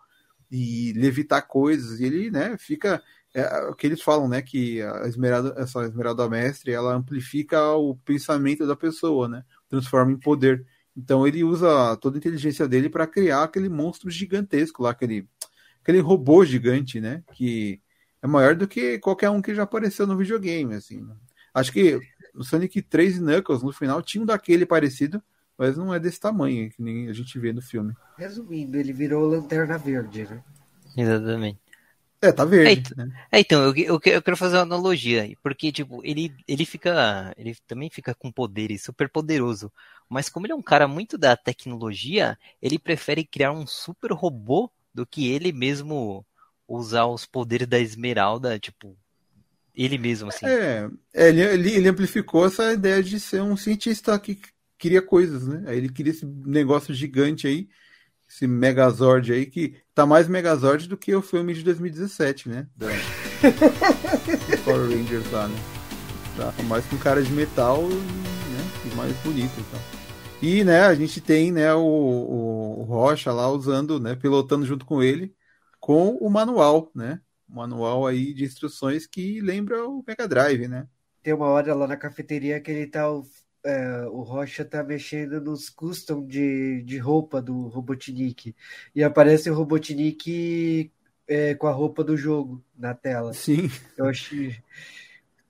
e 0.50 0.94
levitar 0.96 1.46
coisas. 1.48 2.00
E 2.00 2.06
ele, 2.06 2.32
né, 2.32 2.56
fica. 2.58 3.04
É, 3.34 3.68
o 3.68 3.76
que 3.76 3.86
eles 3.86 4.02
falam, 4.02 4.30
né, 4.30 4.42
que 4.42 4.82
a 4.82 5.08
Esmeralda, 5.08 5.54
essa 5.58 5.84
Esmeralda 5.84 6.30
Mestre, 6.30 6.72
ela 6.72 6.96
amplifica 6.96 7.74
o 7.74 7.98
pensamento 7.98 8.66
da 8.66 8.78
pessoa, 8.78 9.28
né, 9.28 9.44
transforma 9.68 10.14
em 10.14 10.18
poder. 10.18 10.66
Então 10.96 11.28
ele 11.28 11.44
usa 11.44 11.98
toda 11.98 12.16
a 12.16 12.20
inteligência 12.20 12.66
dele 12.66 12.90
para 12.90 13.06
criar 13.06 13.44
aquele 13.44 13.68
monstro 13.68 14.10
gigantesco 14.10 14.82
lá, 14.84 14.92
aquele 14.92 15.28
aquele 15.82 16.00
robô 16.00 16.44
gigante, 16.46 17.00
né? 17.02 17.24
Que 17.34 17.82
é 18.26 18.28
maior 18.28 18.56
do 18.56 18.68
que 18.68 18.98
qualquer 18.98 19.30
um 19.30 19.40
que 19.40 19.54
já 19.54 19.64
apareceu 19.64 20.08
no 20.08 20.18
videogame, 20.18 20.74
assim. 20.74 21.00
Né? 21.00 21.16
Acho 21.54 21.72
que 21.72 22.00
o 22.34 22.44
Sonic 22.44 22.82
3 22.82 23.18
e 23.18 23.22
Knuckles 23.22 23.62
no 23.62 23.72
final 23.72 24.02
tinha 24.02 24.24
um 24.24 24.26
daquele 24.26 24.66
parecido, 24.66 25.22
mas 25.56 25.78
não 25.78 25.94
é 25.94 26.00
desse 26.00 26.20
tamanho 26.20 26.70
que 26.72 26.82
nem 26.82 27.08
a 27.08 27.14
gente 27.14 27.38
vê 27.38 27.54
no 27.54 27.62
filme. 27.62 27.94
Resumindo, 28.18 28.78
ele 28.78 28.92
virou 28.92 29.28
Lanterna 29.28 29.78
Verde, 29.78 30.24
né? 30.24 30.44
Exatamente. 30.98 31.60
É, 32.20 32.32
tá 32.32 32.44
verde. 32.44 32.94
É, 32.94 33.06
né? 33.06 33.28
é 33.32 33.40
então, 33.40 33.62
eu, 33.62 33.76
eu, 33.76 34.02
eu, 34.04 34.22
quero 34.22 34.36
fazer 34.36 34.56
uma 34.56 34.64
analogia, 34.64 35.32
porque, 35.44 35.72
tipo, 35.72 36.02
ele, 36.04 36.34
ele 36.48 36.66
fica. 36.66 37.32
Ele 37.38 37.56
também 37.68 37.92
fica 37.92 38.16
com 38.16 38.32
poderes 38.32 38.82
super 38.82 39.08
poderoso. 39.08 39.72
Mas 40.10 40.30
como 40.30 40.48
ele 40.48 40.54
é 40.54 40.56
um 40.56 40.64
cara 40.64 40.88
muito 40.88 41.16
da 41.16 41.38
tecnologia, 41.38 42.40
ele 42.60 42.80
prefere 42.80 43.24
criar 43.24 43.52
um 43.52 43.68
super 43.68 44.12
robô 44.12 44.72
do 44.92 45.06
que 45.06 45.28
ele 45.32 45.52
mesmo 45.52 46.26
usar 46.68 47.06
os 47.06 47.26
poderes 47.26 47.68
da 47.68 47.80
Esmeralda, 47.80 48.58
tipo, 48.60 48.98
ele 49.76 49.98
mesmo, 49.98 50.30
assim. 50.30 50.46
É, 50.46 50.90
ele, 51.14 51.42
ele, 51.42 51.72
ele 51.72 51.90
amplificou 51.90 52.46
essa 52.46 52.74
ideia 52.74 53.04
de 53.04 53.20
ser 53.20 53.42
um 53.42 53.58
cientista 53.58 54.18
que 54.20 54.40
queria 54.78 55.02
coisas, 55.02 55.48
né? 55.48 55.64
Aí 55.68 55.78
ele 55.78 55.90
queria 55.90 56.12
esse 56.12 56.26
negócio 56.26 56.94
gigante 56.94 57.48
aí, 57.48 57.68
esse 58.30 58.48
Megazord 58.48 59.32
aí, 59.32 59.46
que 59.46 59.76
tá 59.94 60.06
mais 60.06 60.28
Megazord 60.28 60.88
do 60.88 60.98
que 60.98 61.14
o 61.14 61.22
filme 61.22 61.54
de 61.54 61.64
2017, 61.64 62.50
né? 62.50 62.68
Da... 62.76 62.88
Power 64.64 64.90
Rangers 64.90 65.32
lá, 65.32 65.48
né? 65.48 65.58
Tá 66.38 66.54
mais 66.64 66.86
com 66.86 66.98
cara 66.98 67.22
de 67.22 67.32
metal 67.32 67.82
né? 67.88 68.92
e 68.92 68.96
mais 68.96 69.16
bonito 69.18 69.54
e 69.58 69.64
tal. 69.72 69.82
E, 70.42 70.64
né, 70.64 70.82
a 70.82 70.94
gente 70.94 71.22
tem, 71.22 71.52
né, 71.52 71.74
o, 71.74 71.82
o, 71.82 72.84
Rocha 72.84 73.32
lá 73.32 73.50
usando, 73.50 74.00
né, 74.00 74.16
pilotando 74.16 74.66
junto 74.66 74.86
com 74.86 75.02
ele, 75.02 75.34
com 75.86 76.16
o 76.16 76.32
manual, 76.32 76.90
né? 76.96 77.22
Manual 77.48 78.08
aí 78.08 78.34
de 78.34 78.44
instruções 78.44 79.06
que 79.06 79.40
lembra 79.40 79.88
o 79.88 80.04
Mega 80.08 80.28
Drive, 80.28 80.68
né? 80.68 80.88
Tem 81.22 81.32
uma 81.32 81.46
hora 81.46 81.76
lá 81.76 81.86
na 81.86 81.96
cafeteria 81.96 82.60
que 82.60 82.72
ele 82.72 82.88
tá 82.88 83.04
é, 83.64 84.04
o 84.08 84.24
Rocha 84.24 84.66
tá 84.66 84.84
mexendo 84.84 85.40
nos 85.40 85.70
custom 85.70 86.26
de, 86.26 86.82
de 86.82 86.98
roupa 86.98 87.40
do 87.40 87.68
Robotnik. 87.68 88.56
E 88.96 89.04
aparece 89.04 89.48
o 89.48 89.54
Robotnik 89.54 90.92
é, 91.28 91.54
com 91.54 91.68
a 91.68 91.72
roupa 91.72 92.04
do 92.04 92.18
jogo 92.18 92.66
na 92.76 92.96
tela. 92.96 93.32
Sim. 93.32 93.70
Eu 93.96 94.06
achei. 94.06 94.58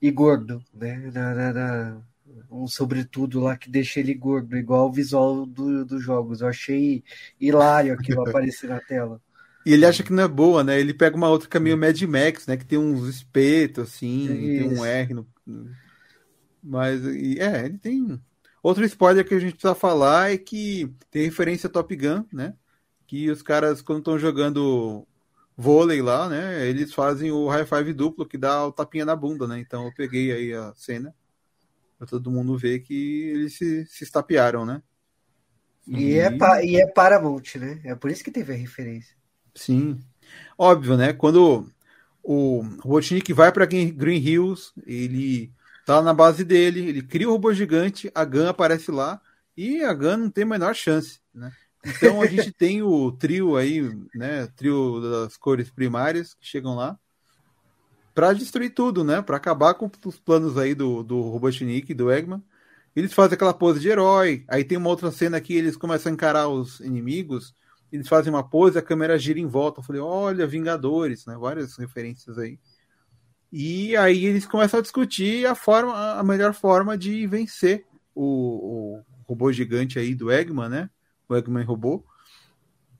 E 0.02 0.10
gordo, 0.10 0.62
né? 0.74 1.10
Na, 1.14 1.34
na, 1.34 1.52
na, 1.54 2.02
um 2.50 2.68
sobretudo 2.68 3.40
lá 3.40 3.56
que 3.56 3.70
deixa 3.70 4.00
ele 4.00 4.12
gordo, 4.12 4.54
igual 4.54 4.88
o 4.88 4.92
visual 4.92 5.46
do, 5.46 5.82
dos 5.82 6.04
jogos. 6.04 6.42
Eu 6.42 6.48
achei 6.48 7.02
hilário 7.40 7.94
aquilo 7.94 8.20
aparecer 8.28 8.68
na 8.68 8.80
tela. 8.80 9.18
E 9.66 9.72
ele 9.72 9.84
acha 9.84 10.04
que 10.04 10.12
não 10.12 10.22
é 10.22 10.28
boa, 10.28 10.62
né? 10.62 10.78
Ele 10.78 10.94
pega 10.94 11.16
uma 11.16 11.28
outra 11.28 11.48
caminho 11.48 11.76
Mad 11.76 12.00
Max, 12.02 12.46
né? 12.46 12.56
Que 12.56 12.64
tem 12.64 12.78
uns 12.78 13.08
espetos, 13.08 13.88
assim, 13.88 14.28
tem 14.28 14.68
um 14.68 14.84
R 14.84 15.12
no 15.12 15.26
mas, 16.66 17.04
é, 17.06 17.64
ele 17.64 17.78
tem. 17.78 18.20
Outro 18.60 18.84
spoiler 18.84 19.24
que 19.24 19.34
a 19.34 19.38
gente 19.38 19.52
precisa 19.52 19.74
falar 19.74 20.32
é 20.32 20.36
que 20.36 20.92
tem 21.10 21.24
referência 21.24 21.68
a 21.68 21.70
Top 21.70 21.94
Gun, 21.94 22.24
né? 22.32 22.54
Que 23.06 23.30
os 23.30 23.40
caras, 23.40 23.80
quando 23.80 24.00
estão 24.00 24.18
jogando 24.18 25.06
vôlei 25.56 26.02
lá, 26.02 26.28
né? 26.28 26.66
Eles 26.66 26.92
fazem 26.92 27.30
o 27.30 27.48
high 27.48 27.64
five 27.64 27.92
duplo 27.92 28.26
que 28.26 28.36
dá 28.36 28.66
o 28.66 28.72
tapinha 28.72 29.04
na 29.04 29.14
bunda, 29.14 29.46
né? 29.46 29.60
Então 29.60 29.84
eu 29.84 29.94
peguei 29.94 30.32
aí 30.32 30.52
a 30.52 30.72
cena 30.74 31.14
pra 31.96 32.06
todo 32.06 32.30
mundo 32.30 32.58
ver 32.58 32.80
que 32.80 33.30
eles 33.30 33.56
se, 33.56 33.86
se 33.86 34.02
estapearam, 34.02 34.66
né? 34.66 34.82
E, 35.86 36.14
e... 36.14 36.18
É, 36.18 36.36
e 36.64 36.80
é 36.80 36.86
Paramount, 36.88 37.54
né? 37.56 37.80
É 37.84 37.94
por 37.94 38.10
isso 38.10 38.24
que 38.24 38.32
teve 38.32 38.52
a 38.52 38.56
referência. 38.56 39.15
Sim. 39.56 40.00
Óbvio, 40.56 40.96
né? 40.96 41.12
Quando 41.12 41.66
o 42.22 42.60
Robotnik 42.80 43.32
vai 43.32 43.50
para 43.50 43.66
Green 43.66 44.18
Hills, 44.18 44.72
ele 44.86 45.52
tá 45.84 46.00
na 46.00 46.14
base 46.14 46.44
dele, 46.44 46.88
ele 46.88 47.02
cria 47.02 47.28
o 47.28 47.32
robô 47.32 47.52
gigante, 47.52 48.10
a 48.14 48.24
Gun 48.24 48.48
aparece 48.48 48.90
lá 48.90 49.20
e 49.56 49.82
a 49.82 49.92
Gun 49.92 50.16
não 50.16 50.30
tem 50.30 50.44
a 50.44 50.46
menor 50.46 50.74
chance, 50.74 51.20
né? 51.34 51.52
Então 51.84 52.20
a 52.20 52.26
gente 52.26 52.52
tem 52.56 52.82
o 52.82 53.12
trio 53.12 53.56
aí, 53.56 53.82
né? 54.14 54.46
Trio 54.56 55.00
das 55.00 55.36
cores 55.36 55.70
primárias 55.70 56.34
que 56.34 56.46
chegam 56.46 56.74
lá 56.74 56.98
para 58.16 58.32
destruir 58.32 58.70
tudo, 58.70 59.04
né? 59.04 59.20
Para 59.20 59.36
acabar 59.36 59.74
com 59.74 59.90
os 60.06 60.18
planos 60.18 60.56
aí 60.56 60.74
do, 60.74 61.02
do 61.02 61.20
Robotnik, 61.20 61.92
do 61.92 62.10
Eggman. 62.10 62.42
Eles 62.94 63.12
fazem 63.12 63.34
aquela 63.34 63.52
pose 63.52 63.78
de 63.78 63.90
herói. 63.90 64.42
Aí 64.48 64.64
tem 64.64 64.78
uma 64.78 64.88
outra 64.88 65.10
cena 65.12 65.38
que 65.38 65.54
eles 65.54 65.76
começam 65.76 66.10
a 66.10 66.14
encarar 66.14 66.48
os 66.48 66.80
inimigos. 66.80 67.54
Eles 67.92 68.08
fazem 68.08 68.32
uma 68.32 68.42
pose, 68.42 68.78
a 68.78 68.82
câmera 68.82 69.18
gira 69.18 69.38
em 69.38 69.46
volta. 69.46 69.80
Eu 69.80 69.84
falei, 69.84 70.00
olha, 70.00 70.46
Vingadores, 70.46 71.24
né? 71.26 71.36
Várias 71.38 71.76
referências 71.76 72.38
aí. 72.38 72.58
E 73.52 73.96
aí 73.96 74.26
eles 74.26 74.44
começam 74.44 74.78
a 74.78 74.82
discutir 74.82 75.46
a 75.46 75.54
forma, 75.54 75.94
a 76.18 76.22
melhor 76.22 76.52
forma 76.52 76.98
de 76.98 77.26
vencer 77.26 77.84
o, 78.14 78.24
o 78.24 79.04
robô 79.24 79.52
gigante 79.52 79.98
aí 79.98 80.14
do 80.14 80.30
Eggman, 80.32 80.68
né? 80.68 80.90
O 81.28 81.36
Eggman 81.36 81.64
robô. 81.64 82.04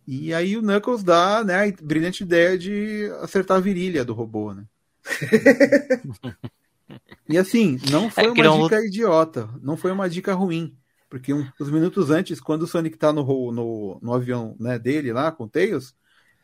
E 0.07 0.33
aí 0.33 0.57
o 0.57 0.63
Knuckles 0.63 1.03
dá 1.03 1.43
né, 1.43 1.69
a 1.69 1.73
brilhante 1.83 2.23
ideia 2.23 2.57
de 2.57 3.11
acertar 3.23 3.57
a 3.57 3.61
virilha 3.61 4.05
do 4.05 4.15
robô, 4.15 4.55
né? 4.55 4.65
e 7.29 7.37
assim, 7.37 7.79
não 7.91 8.09
foi 8.09 8.25
é 8.25 8.31
uma 8.31 8.45
não... 8.45 8.63
dica 8.63 8.85
idiota, 8.85 9.51
não 9.61 9.77
foi 9.77 9.91
uma 9.91 10.09
dica 10.09 10.33
ruim. 10.33 10.77
Porque 11.09 11.33
um, 11.33 11.47
uns 11.61 11.71
minutos 11.71 12.11
antes, 12.11 12.41
quando 12.41 12.63
o 12.63 12.67
Sonic 12.67 12.97
tá 12.97 13.13
no, 13.13 13.53
no, 13.53 13.99
no 14.03 14.15
avião 14.15 14.57
né, 14.59 14.79
dele 14.79 15.13
lá, 15.13 15.31
com 15.31 15.45
o 15.45 15.49
Tails, 15.49 15.95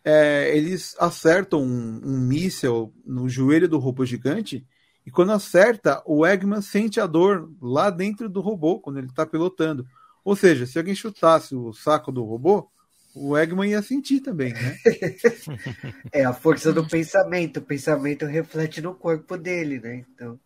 é, 0.04 0.56
eles 0.56 0.96
acertam 0.98 1.62
um, 1.62 2.00
um 2.04 2.18
míssel 2.18 2.92
no 3.04 3.28
joelho 3.28 3.68
do 3.68 3.78
robô 3.78 4.04
gigante 4.04 4.66
e 5.06 5.10
quando 5.10 5.32
acerta, 5.32 6.02
o 6.06 6.24
Eggman 6.24 6.62
sente 6.62 7.00
a 7.00 7.06
dor 7.06 7.50
lá 7.60 7.90
dentro 7.90 8.28
do 8.28 8.40
robô, 8.40 8.78
quando 8.78 8.98
ele 8.98 9.08
está 9.08 9.26
pilotando. 9.26 9.86
Ou 10.24 10.36
seja, 10.36 10.64
se 10.64 10.78
alguém 10.78 10.94
chutasse 10.94 11.54
o 11.54 11.72
saco 11.72 12.12
do 12.12 12.24
robô, 12.24 12.68
o 13.14 13.36
Eggman 13.36 13.70
ia 13.70 13.82
sentir 13.82 14.20
também, 14.20 14.52
né? 14.52 14.76
é 16.12 16.24
a 16.24 16.32
força 16.32 16.72
do 16.72 16.86
pensamento. 16.86 17.58
O 17.58 17.62
pensamento 17.62 18.24
reflete 18.24 18.80
no 18.80 18.94
corpo 18.94 19.36
dele, 19.36 19.80
né? 19.80 20.04
Então, 20.14 20.40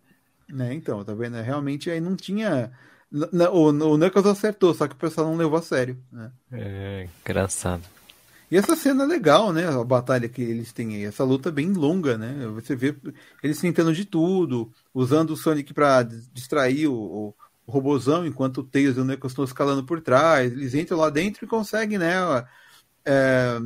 né, 0.49 0.73
então 0.73 1.05
tá 1.05 1.15
vendo? 1.15 1.41
Realmente 1.43 1.91
aí 1.91 2.01
não 2.01 2.17
tinha. 2.17 2.73
O, 3.13 3.69
o 3.69 3.99
Knuckles 3.99 4.27
acertou, 4.27 4.75
só 4.75 4.87
que 4.89 4.95
o 4.95 4.99
pessoal 4.99 5.29
não 5.29 5.37
levou 5.37 5.59
a 5.59 5.63
sério. 5.63 5.97
Né? 6.13 6.31
É, 6.53 7.09
engraçado. 7.25 7.83
E 8.51 8.57
essa 8.57 8.77
cena 8.77 9.05
é 9.05 9.07
legal, 9.07 9.53
né? 9.53 9.67
A 9.67 9.83
batalha 9.83 10.29
que 10.29 10.41
eles 10.41 10.73
têm 10.73 10.95
aí. 10.97 11.05
Essa 11.05 11.25
luta 11.25 11.49
é 11.49 11.53
bem 11.53 11.73
longa, 11.73 12.17
né? 12.17 12.47
Você 12.55 12.77
vê 12.77 12.95
eles 13.43 13.61
tentando 13.61 13.93
de 13.93 14.05
tudo, 14.05 14.73
usando 14.95 15.31
o 15.31 15.37
Sonic 15.37 15.75
para 15.75 16.03
distrair 16.05 16.87
o, 16.87 16.95
o, 16.95 17.35
robozão, 17.67 18.25
enquanto 18.25 18.59
o 18.59 18.65
Tails 18.65 18.97
e 18.97 19.01
o 19.01 19.05
Knuckles 19.05 19.33
estão 19.33 19.45
escalando 19.45 19.85
por 19.85 20.01
trás. 20.01 20.53
Eles 20.53 20.75
entram 20.75 20.99
lá 20.99 21.11
dentro 21.11 21.45
e 21.45 21.49
conseguem, 21.49 21.99
né? 21.99 22.15
É, 23.05 23.59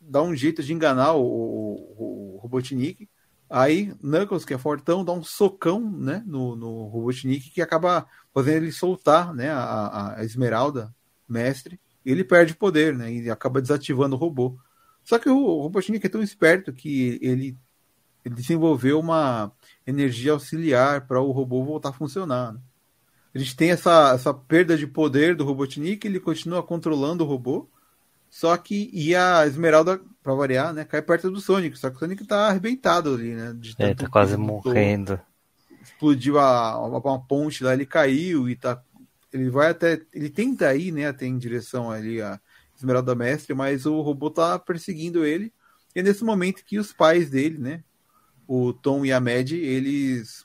dar 0.00 0.22
um 0.22 0.34
jeito 0.34 0.62
de 0.62 0.74
enganar 0.74 1.14
o, 1.14 1.22
o, 1.22 2.34
o 2.34 2.38
Robotnik. 2.42 3.08
Aí, 3.50 3.92
Knuckles, 4.00 4.44
que 4.44 4.54
é 4.54 4.58
fortão, 4.58 5.04
dá 5.04 5.12
um 5.12 5.24
socão 5.24 5.80
né, 5.90 6.22
no, 6.24 6.54
no 6.54 6.86
Robotnik 6.86 7.50
que 7.50 7.60
acaba 7.60 8.06
fazendo 8.32 8.62
ele 8.62 8.72
soltar 8.72 9.34
né, 9.34 9.50
a, 9.50 10.14
a 10.16 10.24
Esmeralda, 10.24 10.94
mestre 11.28 11.80
ele 12.04 12.24
perde 12.24 12.54
poder, 12.54 12.96
né? 12.96 13.12
E 13.12 13.30
acaba 13.30 13.60
desativando 13.60 14.16
o 14.16 14.18
robô. 14.18 14.58
Só 15.04 15.18
que 15.18 15.28
o 15.28 15.62
Robotnik 15.62 16.06
é 16.06 16.08
tão 16.08 16.22
esperto 16.22 16.72
que 16.72 17.18
ele, 17.22 17.56
ele 18.24 18.34
desenvolveu 18.34 18.98
uma 18.98 19.52
energia 19.86 20.32
auxiliar 20.32 21.06
para 21.06 21.20
o 21.20 21.30
robô 21.30 21.64
voltar 21.64 21.90
a 21.90 21.94
funcionar. 21.94 22.52
Né? 22.52 22.60
A 23.34 23.38
gente 23.38 23.56
tem 23.56 23.70
essa, 23.70 24.12
essa 24.14 24.32
perda 24.32 24.76
de 24.76 24.86
poder 24.86 25.34
do 25.34 25.44
Robotnik, 25.44 26.06
ele 26.06 26.20
continua 26.20 26.62
controlando 26.62 27.24
o 27.24 27.26
robô. 27.26 27.68
Só 28.28 28.56
que 28.56 28.90
e 28.92 29.14
a 29.14 29.46
Esmeralda, 29.46 30.00
para 30.22 30.34
variar, 30.34 30.72
né, 30.72 30.84
cai 30.84 31.02
perto 31.02 31.30
do 31.30 31.40
Sonic. 31.40 31.78
Só 31.78 31.90
que 31.90 31.96
o 31.96 31.98
Sonic 31.98 32.26
tá 32.26 32.48
arrebentado 32.48 33.14
ali, 33.14 33.34
né? 33.34 33.56
é, 33.78 33.94
tá 33.94 34.08
quase 34.08 34.36
morrendo. 34.36 35.20
Explodiu 35.82 36.38
a, 36.38 36.78
uma, 36.86 36.98
uma 36.98 37.26
ponte 37.26 37.64
lá, 37.64 37.72
ele 37.72 37.86
caiu 37.86 38.48
e 38.48 38.54
tá 38.54 38.82
ele 39.32 39.48
vai 39.48 39.70
até. 39.70 40.00
Ele 40.12 40.28
tenta 40.28 40.74
ir, 40.74 40.92
né, 40.92 41.06
até 41.06 41.26
em 41.26 41.38
direção 41.38 41.90
ali 41.90 42.20
a 42.20 42.40
Esmeralda 42.76 43.14
Mestre, 43.14 43.54
mas 43.54 43.86
o 43.86 44.00
robô 44.00 44.30
tá 44.30 44.58
perseguindo 44.58 45.24
ele. 45.24 45.52
E 45.94 46.00
é 46.00 46.02
nesse 46.02 46.24
momento 46.24 46.64
que 46.64 46.78
os 46.78 46.92
pais 46.92 47.30
dele, 47.30 47.58
né, 47.58 47.84
o 48.46 48.72
Tom 48.72 49.04
e 49.04 49.12
a 49.12 49.20
Mad, 49.20 49.52
eles 49.52 50.44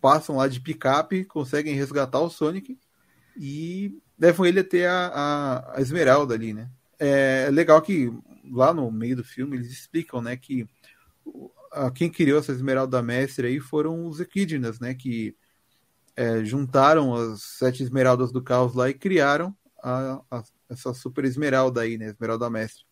passam 0.00 0.36
lá 0.36 0.48
de 0.48 0.60
picape, 0.60 1.24
conseguem 1.24 1.74
resgatar 1.74 2.20
o 2.20 2.30
Sonic 2.30 2.78
e 3.36 3.98
levam 4.18 4.46
ele 4.46 4.60
até 4.60 4.88
a, 4.88 5.06
a, 5.06 5.76
a 5.76 5.80
Esmeralda 5.80 6.34
ali, 6.34 6.52
né. 6.52 6.68
É 7.00 7.48
legal 7.50 7.80
que 7.80 8.12
lá 8.52 8.74
no 8.74 8.90
meio 8.90 9.16
do 9.16 9.24
filme 9.24 9.56
eles 9.56 9.70
explicam, 9.70 10.20
né, 10.20 10.36
que 10.36 10.68
quem 11.94 12.10
criou 12.10 12.38
essa 12.38 12.52
Esmeralda 12.52 13.02
Mestre 13.02 13.46
aí 13.46 13.58
foram 13.58 14.06
os 14.06 14.20
Equidnas, 14.20 14.78
né, 14.78 14.94
que 14.94 15.34
é, 16.16 16.44
juntaram 16.44 17.14
as 17.14 17.42
sete 17.42 17.82
esmeraldas 17.82 18.30
do 18.30 18.42
caos 18.42 18.74
lá 18.74 18.90
e 18.90 18.94
criaram 18.94 19.56
a, 19.82 20.20
a, 20.30 20.42
essa 20.68 20.92
super 20.92 21.24
esmeralda 21.24 21.80
aí, 21.80 21.96
né? 21.96 22.06
Esmeralda 22.06 22.50
mestre. 22.50 22.84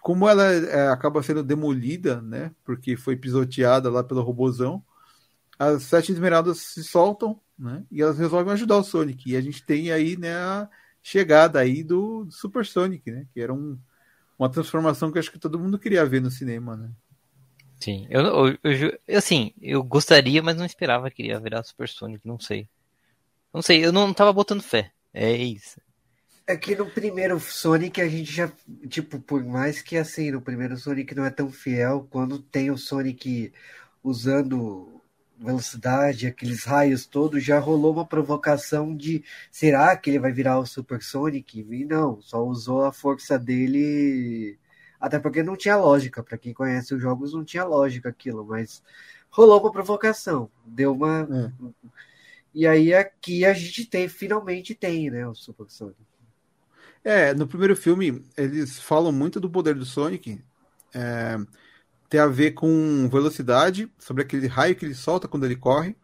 Como 0.00 0.28
ela 0.28 0.44
é, 0.44 0.88
acaba 0.88 1.22
sendo 1.22 1.42
demolida, 1.42 2.20
né? 2.20 2.52
Porque 2.64 2.96
foi 2.96 3.16
pisoteada 3.16 3.90
lá 3.90 4.04
pelo 4.04 4.22
robozão, 4.22 4.84
as 5.58 5.84
sete 5.84 6.12
esmeraldas 6.12 6.58
se 6.58 6.84
soltam, 6.84 7.40
né? 7.58 7.84
E 7.90 8.02
elas 8.02 8.18
resolvem 8.18 8.52
ajudar 8.52 8.76
o 8.76 8.84
Sonic. 8.84 9.30
E 9.30 9.36
a 9.36 9.40
gente 9.40 9.64
tem 9.64 9.90
aí, 9.90 10.16
né? 10.16 10.34
A 10.34 10.68
chegada 11.04 11.60
aí 11.60 11.84
do, 11.84 12.24
do 12.24 12.32
Super 12.32 12.64
Sonic, 12.64 13.10
né? 13.10 13.26
Que 13.34 13.40
era 13.42 13.52
um, 13.52 13.78
uma 14.38 14.48
transformação 14.48 15.12
que 15.12 15.18
eu 15.18 15.20
acho 15.20 15.30
que 15.30 15.38
todo 15.38 15.58
mundo 15.58 15.78
queria 15.78 16.06
ver 16.06 16.22
no 16.22 16.30
cinema, 16.30 16.74
né? 16.74 16.90
Sim, 17.78 18.06
eu, 18.08 18.22
eu, 18.22 18.58
eu, 19.06 19.18
assim, 19.18 19.52
eu 19.60 19.82
gostaria, 19.82 20.42
mas 20.42 20.56
não 20.56 20.64
esperava 20.64 21.10
que 21.10 21.24
ia 21.24 21.38
virar 21.38 21.62
Super 21.62 21.86
Sonic, 21.86 22.26
não 22.26 22.40
sei. 22.40 22.66
Não 23.52 23.60
sei, 23.60 23.84
eu 23.84 23.92
não 23.92 24.14
tava 24.14 24.32
botando 24.32 24.62
fé. 24.62 24.90
É 25.12 25.30
isso. 25.30 25.78
É 26.46 26.56
que 26.56 26.74
no 26.74 26.90
primeiro 26.90 27.38
Sonic 27.38 28.00
a 28.00 28.08
gente 28.08 28.32
já, 28.32 28.50
tipo, 28.88 29.20
por 29.20 29.44
mais 29.44 29.82
que 29.82 29.98
assim, 29.98 30.30
no 30.30 30.40
primeiro 30.40 30.76
Sonic 30.78 31.14
não 31.14 31.26
é 31.26 31.30
tão 31.30 31.50
fiel, 31.50 32.06
quando 32.10 32.38
tem 32.38 32.70
o 32.70 32.78
Sonic 32.78 33.52
usando 34.02 34.93
velocidade, 35.38 36.26
aqueles 36.26 36.64
raios 36.64 37.06
todos, 37.06 37.42
já 37.42 37.58
rolou 37.58 37.92
uma 37.92 38.06
provocação 38.06 38.96
de 38.96 39.24
será 39.50 39.96
que 39.96 40.10
ele 40.10 40.18
vai 40.18 40.32
virar 40.32 40.58
o 40.58 40.66
Super 40.66 41.02
Sonic? 41.02 41.66
E 41.68 41.84
não, 41.84 42.20
só 42.20 42.44
usou 42.44 42.84
a 42.84 42.92
força 42.92 43.38
dele. 43.38 44.58
Até 45.00 45.18
porque 45.18 45.42
não 45.42 45.56
tinha 45.56 45.76
lógica, 45.76 46.22
para 46.22 46.38
quem 46.38 46.54
conhece 46.54 46.94
os 46.94 47.02
jogos 47.02 47.34
não 47.34 47.44
tinha 47.44 47.64
lógica 47.64 48.08
aquilo, 48.08 48.44
mas 48.44 48.82
rolou 49.30 49.60
uma 49.60 49.72
provocação, 49.72 50.50
deu 50.64 50.92
uma. 50.92 51.28
É. 51.30 51.90
E 52.54 52.66
aí 52.66 52.94
aqui 52.94 53.44
a 53.44 53.52
gente 53.52 53.84
tem, 53.86 54.08
finalmente 54.08 54.74
tem, 54.74 55.10
né, 55.10 55.26
o 55.26 55.34
Super 55.34 55.68
Sonic. 55.68 55.98
É, 57.02 57.34
no 57.34 57.46
primeiro 57.46 57.76
filme 57.76 58.24
eles 58.36 58.80
falam 58.80 59.12
muito 59.12 59.38
do 59.38 59.50
poder 59.50 59.74
do 59.74 59.84
Sonic. 59.84 60.40
É, 60.94 61.36
tem 62.14 62.20
a 62.20 62.28
ver 62.28 62.52
com 62.52 63.08
velocidade, 63.10 63.90
sobre 63.98 64.22
aquele 64.22 64.46
raio 64.46 64.76
que 64.76 64.84
ele 64.84 64.94
solta 64.94 65.26
quando 65.26 65.46
ele 65.46 65.56
corre. 65.56 65.96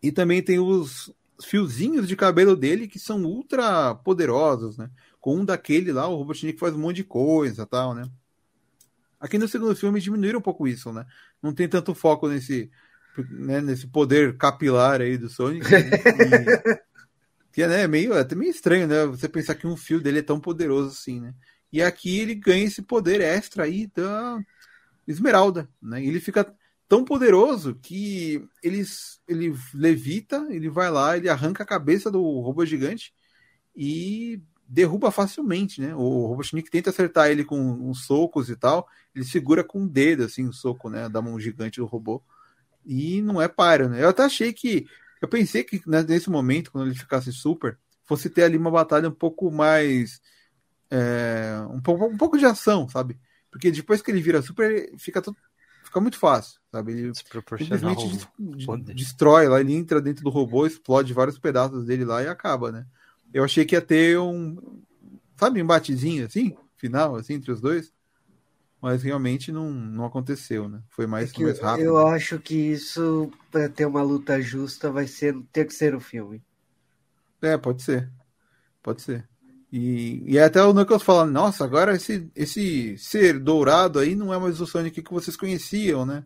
E 0.00 0.12
também 0.12 0.40
tem 0.40 0.60
os 0.60 1.12
fiozinhos 1.42 2.06
de 2.06 2.14
cabelo 2.14 2.54
dele 2.54 2.86
que 2.86 3.00
são 3.00 3.24
ultra 3.24 3.96
poderosos, 3.96 4.78
né? 4.78 4.88
Com 5.20 5.38
um 5.38 5.44
daquele 5.44 5.90
lá, 5.90 6.06
o 6.06 6.14
Robotnik 6.14 6.56
faz 6.56 6.72
um 6.72 6.78
monte 6.78 6.98
de 6.98 7.04
coisa 7.04 7.66
tal, 7.66 7.96
né? 7.96 8.04
Aqui 9.18 9.38
no 9.38 9.48
segundo 9.48 9.74
filme 9.74 10.00
diminuíram 10.00 10.38
um 10.38 10.42
pouco 10.42 10.68
isso, 10.68 10.92
né? 10.92 11.04
Não 11.42 11.52
tem 11.52 11.68
tanto 11.68 11.92
foco 11.92 12.28
nesse, 12.28 12.70
né, 13.28 13.60
nesse 13.60 13.88
poder 13.88 14.36
capilar 14.36 15.00
aí 15.00 15.18
do 15.18 15.28
Sonic. 15.28 15.68
Né? 15.68 15.80
E, 15.80 17.50
que 17.50 17.62
é 17.62 17.66
né, 17.66 17.88
meio, 17.88 18.14
é 18.14 18.20
até 18.20 18.36
meio 18.36 18.52
estranho, 18.52 18.86
né? 18.86 19.04
Você 19.06 19.28
pensar 19.28 19.56
que 19.56 19.66
um 19.66 19.76
fio 19.76 20.00
dele 20.00 20.20
é 20.20 20.22
tão 20.22 20.38
poderoso 20.38 20.90
assim, 20.90 21.18
né? 21.18 21.34
E 21.72 21.82
aqui 21.82 22.20
ele 22.20 22.36
ganha 22.36 22.64
esse 22.64 22.82
poder 22.82 23.20
extra 23.20 23.64
aí 23.64 23.88
da, 23.88 24.38
Esmeralda, 25.06 25.68
né? 25.80 26.04
ele 26.04 26.20
fica 26.20 26.54
tão 26.88 27.04
poderoso 27.04 27.74
que 27.76 28.46
ele, 28.62 28.82
ele 29.26 29.54
levita, 29.74 30.46
ele 30.50 30.68
vai 30.68 30.90
lá, 30.90 31.16
ele 31.16 31.28
arranca 31.28 31.62
a 31.62 31.66
cabeça 31.66 32.10
do 32.10 32.22
robô 32.40 32.64
gigante 32.64 33.12
e 33.74 34.40
derruba 34.68 35.10
facilmente, 35.10 35.80
né? 35.80 35.94
O 35.94 36.26
Robotnik 36.26 36.70
tenta 36.70 36.90
acertar 36.90 37.30
ele 37.30 37.44
com 37.44 37.58
uns 37.58 38.04
socos 38.04 38.50
e 38.50 38.56
tal, 38.56 38.88
ele 39.14 39.24
segura 39.24 39.62
com 39.62 39.84
o 39.84 39.88
dedo, 39.88 40.24
assim, 40.24 40.46
o 40.46 40.52
soco, 40.52 40.90
né, 40.90 41.08
da 41.08 41.22
mão 41.22 41.38
gigante 41.38 41.78
do 41.80 41.86
robô, 41.86 42.22
e 42.84 43.22
não 43.22 43.40
é 43.40 43.48
para, 43.48 43.88
né? 43.88 44.02
Eu 44.02 44.08
até 44.08 44.24
achei 44.24 44.52
que, 44.52 44.86
eu 45.20 45.28
pensei 45.28 45.62
que 45.62 45.80
né, 45.86 46.02
nesse 46.02 46.28
momento, 46.28 46.72
quando 46.72 46.88
ele 46.88 46.98
ficasse 46.98 47.32
super, 47.32 47.78
fosse 48.04 48.28
ter 48.28 48.42
ali 48.42 48.56
uma 48.56 48.70
batalha 48.70 49.08
um 49.08 49.14
pouco 49.14 49.50
mais, 49.50 50.20
é, 50.90 51.60
um, 51.70 51.80
pouco, 51.80 52.06
um 52.06 52.16
pouco 52.16 52.38
de 52.38 52.44
ação, 52.44 52.88
sabe? 52.88 53.18
Porque 53.56 53.70
depois 53.70 54.02
que 54.02 54.10
ele 54.10 54.20
vira 54.20 54.42
super, 54.42 54.92
fica, 54.98 55.22
tudo, 55.22 55.34
fica 55.82 55.98
muito 55.98 56.18
fácil, 56.18 56.60
sabe? 56.70 56.92
Ele 56.92 57.12
simplesmente 57.14 58.28
destrói 58.94 59.48
lá, 59.48 59.58
ele 59.58 59.72
entra 59.72 59.98
dentro 59.98 60.22
do 60.22 60.28
robô, 60.28 60.66
explode 60.66 61.14
vários 61.14 61.38
pedaços 61.38 61.86
dele 61.86 62.04
lá 62.04 62.22
e 62.22 62.28
acaba, 62.28 62.70
né? 62.70 62.86
Eu 63.32 63.42
achei 63.44 63.64
que 63.64 63.74
ia 63.74 63.80
ter 63.80 64.18
um, 64.18 64.82
sabe, 65.38 65.58
um 65.58 65.64
embatezinho 65.64 66.26
assim, 66.26 66.54
final, 66.76 67.16
assim, 67.16 67.32
entre 67.32 67.50
os 67.50 67.58
dois. 67.58 67.94
Mas 68.78 69.02
realmente 69.02 69.50
não, 69.50 69.70
não 69.70 70.04
aconteceu, 70.04 70.68
né? 70.68 70.82
Foi 70.90 71.06
mais, 71.06 71.32
é 71.32 71.42
mais 71.42 71.58
rápido. 71.58 71.86
Eu 71.86 72.06
acho 72.06 72.38
que 72.38 72.54
isso, 72.54 73.32
para 73.50 73.70
ter 73.70 73.86
uma 73.86 74.02
luta 74.02 74.38
justa, 74.38 74.90
vai 74.90 75.06
ser 75.06 75.34
ter 75.50 75.64
que 75.64 75.72
ser 75.72 75.94
o 75.94 76.00
filme. 76.00 76.42
É, 77.40 77.56
pode 77.56 77.82
ser. 77.82 78.12
Pode 78.82 79.00
ser. 79.00 79.26
E, 79.78 80.22
e 80.26 80.38
até 80.38 80.62
o 80.62 80.72
Knuckles 80.72 81.02
falando, 81.02 81.32
nossa, 81.32 81.62
agora 81.62 81.94
esse, 81.94 82.30
esse 82.34 82.96
ser 82.96 83.38
dourado 83.38 83.98
aí 83.98 84.14
não 84.14 84.32
é 84.32 84.38
mais 84.38 84.58
o 84.58 84.66
Sonic 84.66 85.02
que 85.02 85.12
vocês 85.12 85.36
conheciam, 85.36 86.06
né? 86.06 86.24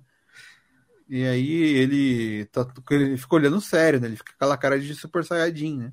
E 1.09 1.25
aí 1.25 1.51
ele, 1.51 2.45
tá, 2.45 2.65
ele 2.93 3.17
fica 3.17 3.35
olhando 3.35 3.61
sério, 3.61 3.99
né? 3.99 4.07
Ele 4.07 4.15
fica 4.15 4.31
com 4.31 4.37
aquela 4.37 4.57
cara 4.57 4.79
de 4.79 4.95
Super 4.95 5.25
Saiyajin, 5.25 5.79
né? 5.79 5.93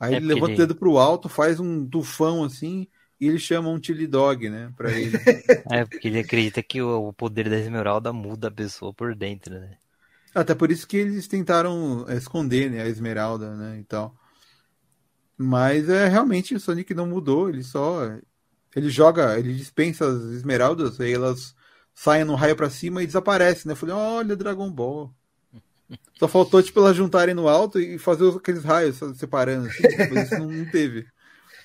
Aí 0.00 0.14
é 0.14 0.16
ele 0.16 0.26
levanta 0.26 0.52
ele... 0.54 0.54
o 0.54 0.66
dedo 0.66 0.74
pro 0.74 0.98
alto, 0.98 1.28
faz 1.28 1.60
um 1.60 1.88
tufão 1.88 2.42
assim, 2.42 2.88
e 3.20 3.28
ele 3.28 3.38
chama 3.38 3.68
um 3.68 3.80
Chili 3.80 4.08
Dog, 4.08 4.50
né? 4.50 4.72
Pra 4.76 4.90
ele. 4.90 5.16
é, 5.70 5.84
porque 5.84 6.08
ele 6.08 6.18
acredita 6.18 6.60
que 6.60 6.82
o 6.82 7.12
poder 7.12 7.48
da 7.48 7.56
Esmeralda 7.56 8.12
muda 8.12 8.48
a 8.48 8.50
pessoa 8.50 8.92
por 8.92 9.14
dentro, 9.14 9.60
né? 9.60 9.76
Até 10.34 10.56
por 10.56 10.72
isso 10.72 10.88
que 10.88 10.96
eles 10.96 11.28
tentaram 11.28 12.04
esconder 12.08 12.68
né, 12.68 12.82
a 12.82 12.88
Esmeralda, 12.88 13.54
né? 13.54 13.78
E 13.78 13.84
tal. 13.84 14.19
Mas 15.42 15.88
é 15.88 16.06
realmente 16.06 16.54
o 16.54 16.60
Sonic 16.60 16.92
não 16.92 17.06
mudou, 17.06 17.48
ele 17.48 17.64
só. 17.64 18.04
Ele 18.76 18.90
joga, 18.90 19.38
ele 19.38 19.54
dispensa 19.54 20.06
as 20.06 20.22
esmeraldas, 20.24 21.00
aí 21.00 21.14
elas 21.14 21.54
saem 21.94 22.24
no 22.24 22.34
raio 22.34 22.54
para 22.54 22.68
cima 22.68 23.02
e 23.02 23.06
desaparecem, 23.06 23.66
né? 23.66 23.72
Eu 23.72 23.76
falei, 23.76 23.94
olha, 23.94 24.36
Dragon 24.36 24.70
Ball. 24.70 25.10
Só 26.18 26.28
faltou, 26.28 26.62
tipo, 26.62 26.78
elas 26.80 26.94
juntarem 26.94 27.34
no 27.34 27.48
alto 27.48 27.80
e 27.80 27.96
fazer 27.96 28.28
aqueles 28.28 28.64
raios 28.64 29.00
separando, 29.16 29.68
assim, 29.68 29.82
mas 30.12 30.26
isso 30.26 30.38
não, 30.38 30.50
não 30.50 30.66
teve. 30.66 31.06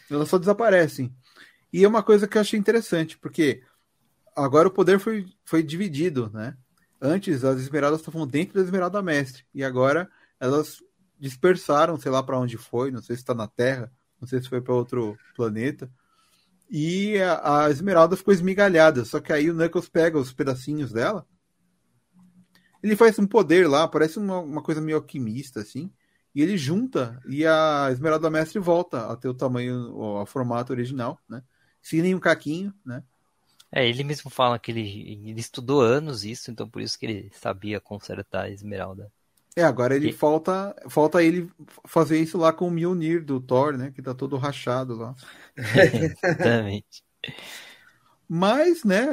Elas 0.10 0.30
só 0.30 0.38
desaparecem. 0.38 1.14
E 1.74 1.84
é 1.84 1.88
uma 1.88 2.02
coisa 2.02 2.28
que 2.28 2.38
eu 2.38 2.42
achei 2.42 2.58
interessante, 2.58 3.18
porque 3.18 3.62
agora 4.34 4.70
o 4.70 4.72
poder 4.72 5.00
foi, 5.00 5.26
foi 5.44 5.62
dividido, 5.62 6.32
né? 6.34 6.56
Antes 7.02 7.44
as 7.44 7.60
esmeraldas 7.60 8.00
estavam 8.00 8.26
dentro 8.26 8.54
da 8.54 8.62
esmeralda 8.62 9.02
mestre, 9.02 9.44
e 9.54 9.66
agora 9.66 10.10
elas 10.40 10.82
dispersaram, 11.26 11.98
sei 11.98 12.12
lá 12.12 12.22
para 12.22 12.38
onde 12.38 12.56
foi, 12.56 12.92
não 12.92 13.02
sei 13.02 13.16
se 13.16 13.24
está 13.24 13.34
na 13.34 13.48
Terra, 13.48 13.92
não 14.22 14.28
sei 14.28 14.40
se 14.40 14.48
foi 14.48 14.62
para 14.62 14.76
outro 14.76 15.18
planeta. 15.36 15.92
E 16.70 17.18
a, 17.18 17.66
a, 17.66 17.70
Esmeralda 17.72 18.16
ficou 18.16 18.34
esmigalhada, 18.34 19.04
só 19.04 19.20
que 19.20 19.34
aí 19.34 19.50
o 19.50 19.54
Knuckles 19.54 19.90
pega 19.90 20.20
os 20.20 20.32
pedacinhos 20.32 20.92
dela. 20.92 21.28
Ele 22.82 22.96
faz 22.96 23.18
um 23.18 23.26
poder 23.26 23.68
lá, 23.68 23.88
parece 23.88 24.20
uma, 24.20 24.40
uma 24.40 24.62
coisa 24.62 24.80
meio 24.80 24.98
alquimista, 24.98 25.62
assim. 25.62 25.92
E 26.34 26.42
ele 26.42 26.58
junta 26.58 27.20
e 27.28 27.46
a 27.46 27.88
Esmeralda 27.92 28.30
Mestre 28.30 28.60
volta 28.60 29.12
a 29.12 29.16
ter 29.16 29.28
o 29.28 29.34
tamanho, 29.34 29.96
o 29.96 30.26
formato 30.26 30.74
original, 30.74 31.20
né? 31.28 31.42
Sem 31.82 32.02
nenhum 32.02 32.20
caquinho, 32.20 32.74
né? 32.86 33.04
É, 33.72 33.88
ele 33.88 34.04
mesmo 34.04 34.30
fala 34.30 34.60
que 34.60 34.72
ele, 34.72 35.30
ele 35.30 35.40
estudou 35.40 35.82
anos 35.82 36.24
isso, 36.24 36.52
então 36.52 36.70
por 36.70 36.82
isso 36.82 37.00
que 37.00 37.06
ele 37.06 37.32
sabia 37.34 37.80
consertar 37.80 38.44
a 38.44 38.50
Esmeralda. 38.50 39.12
É, 39.56 39.64
agora 39.64 39.96
ele 39.96 40.10
e... 40.10 40.14
falta 40.14 40.76
falta 40.90 41.24
ele 41.24 41.50
fazer 41.86 42.20
isso 42.20 42.38
lá 42.38 42.52
com 42.52 42.68
o 42.68 42.72
Mjolnir 42.72 43.24
do 43.24 43.40
Thor, 43.40 43.78
né? 43.78 43.92
Que 43.92 44.02
tá 44.02 44.14
todo 44.14 44.38
rachado 44.38 44.96
lá. 44.96 45.16
Exatamente. 45.58 47.04
Mas, 48.28 48.84
né, 48.84 49.06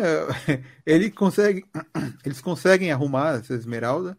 ele 0.87 1.11
consegue, 1.11 1.65
eles 2.25 2.41
conseguem 2.41 2.91
arrumar 2.91 3.39
essa 3.39 3.55
esmeralda, 3.55 4.17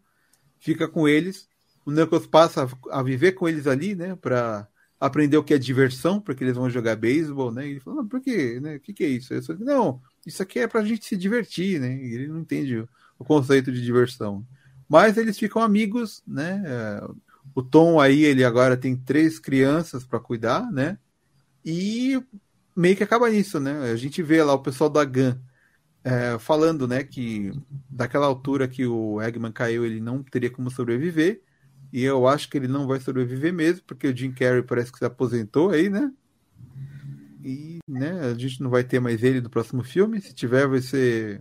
fica 0.60 0.86
com 0.88 1.08
eles, 1.08 1.48
o 1.84 1.90
Knuckles 1.90 2.26
passa 2.26 2.68
a 2.90 3.02
viver 3.02 3.32
com 3.32 3.48
eles 3.48 3.66
ali, 3.66 3.94
né, 3.94 4.14
para 4.14 4.68
aprender 5.00 5.36
o 5.36 5.42
que 5.42 5.52
é 5.52 5.58
diversão, 5.58 6.20
porque 6.20 6.44
eles 6.44 6.54
vão 6.54 6.70
jogar 6.70 6.96
beisebol, 6.96 7.52
né, 7.52 7.66
e 7.66 7.70
ele 7.72 7.80
fala, 7.80 8.04
por 8.04 8.20
quê, 8.20 8.60
né, 8.60 8.76
o 8.76 8.80
que, 8.80 8.92
que 8.94 9.04
é 9.04 9.08
isso? 9.08 9.42
Só, 9.42 9.52
não, 9.54 10.00
isso 10.24 10.42
aqui 10.42 10.60
é 10.60 10.68
pra 10.68 10.84
gente 10.84 11.04
se 11.04 11.16
divertir, 11.16 11.80
né, 11.80 11.96
e 11.96 12.14
ele 12.14 12.28
não 12.28 12.40
entende 12.40 12.86
o 13.18 13.24
conceito 13.24 13.72
de 13.72 13.82
diversão. 13.82 14.46
Mas 14.88 15.16
eles 15.16 15.38
ficam 15.38 15.62
amigos, 15.62 16.22
né? 16.26 16.62
É, 16.66 17.06
o 17.54 17.62
Tom 17.62 18.00
aí, 18.00 18.24
ele 18.24 18.44
agora 18.44 18.76
tem 18.76 18.96
três 18.96 19.38
crianças 19.38 20.04
para 20.04 20.20
cuidar, 20.20 20.70
né? 20.70 20.98
E 21.64 22.20
meio 22.76 22.96
que 22.96 23.04
acaba 23.04 23.30
nisso, 23.30 23.60
né? 23.60 23.90
A 23.90 23.96
gente 23.96 24.22
vê 24.22 24.42
lá 24.42 24.52
o 24.54 24.62
pessoal 24.62 24.90
da 24.90 25.04
GAN 25.04 25.40
é, 26.04 26.38
falando, 26.38 26.86
né, 26.86 27.02
que 27.02 27.50
daquela 27.88 28.26
altura 28.26 28.68
que 28.68 28.84
o 28.86 29.22
Eggman 29.22 29.50
caiu, 29.50 29.86
ele 29.86 30.00
não 30.00 30.22
teria 30.22 30.50
como 30.50 30.70
sobreviver. 30.70 31.42
E 31.90 32.02
eu 32.02 32.26
acho 32.28 32.50
que 32.50 32.58
ele 32.58 32.68
não 32.68 32.86
vai 32.86 33.00
sobreviver 33.00 33.52
mesmo, 33.54 33.82
porque 33.86 34.08
o 34.08 34.16
Jim 34.16 34.32
Carrey 34.32 34.62
parece 34.62 34.92
que 34.92 34.98
se 34.98 35.04
aposentou 35.04 35.70
aí, 35.70 35.88
né? 35.88 36.12
E, 37.42 37.78
né, 37.88 38.20
a 38.20 38.34
gente 38.34 38.62
não 38.62 38.70
vai 38.70 38.84
ter 38.84 39.00
mais 39.00 39.22
ele 39.22 39.40
no 39.40 39.48
próximo 39.48 39.82
filme. 39.82 40.20
Se 40.20 40.34
tiver, 40.34 40.66
vai 40.66 40.80
ser 40.82 41.40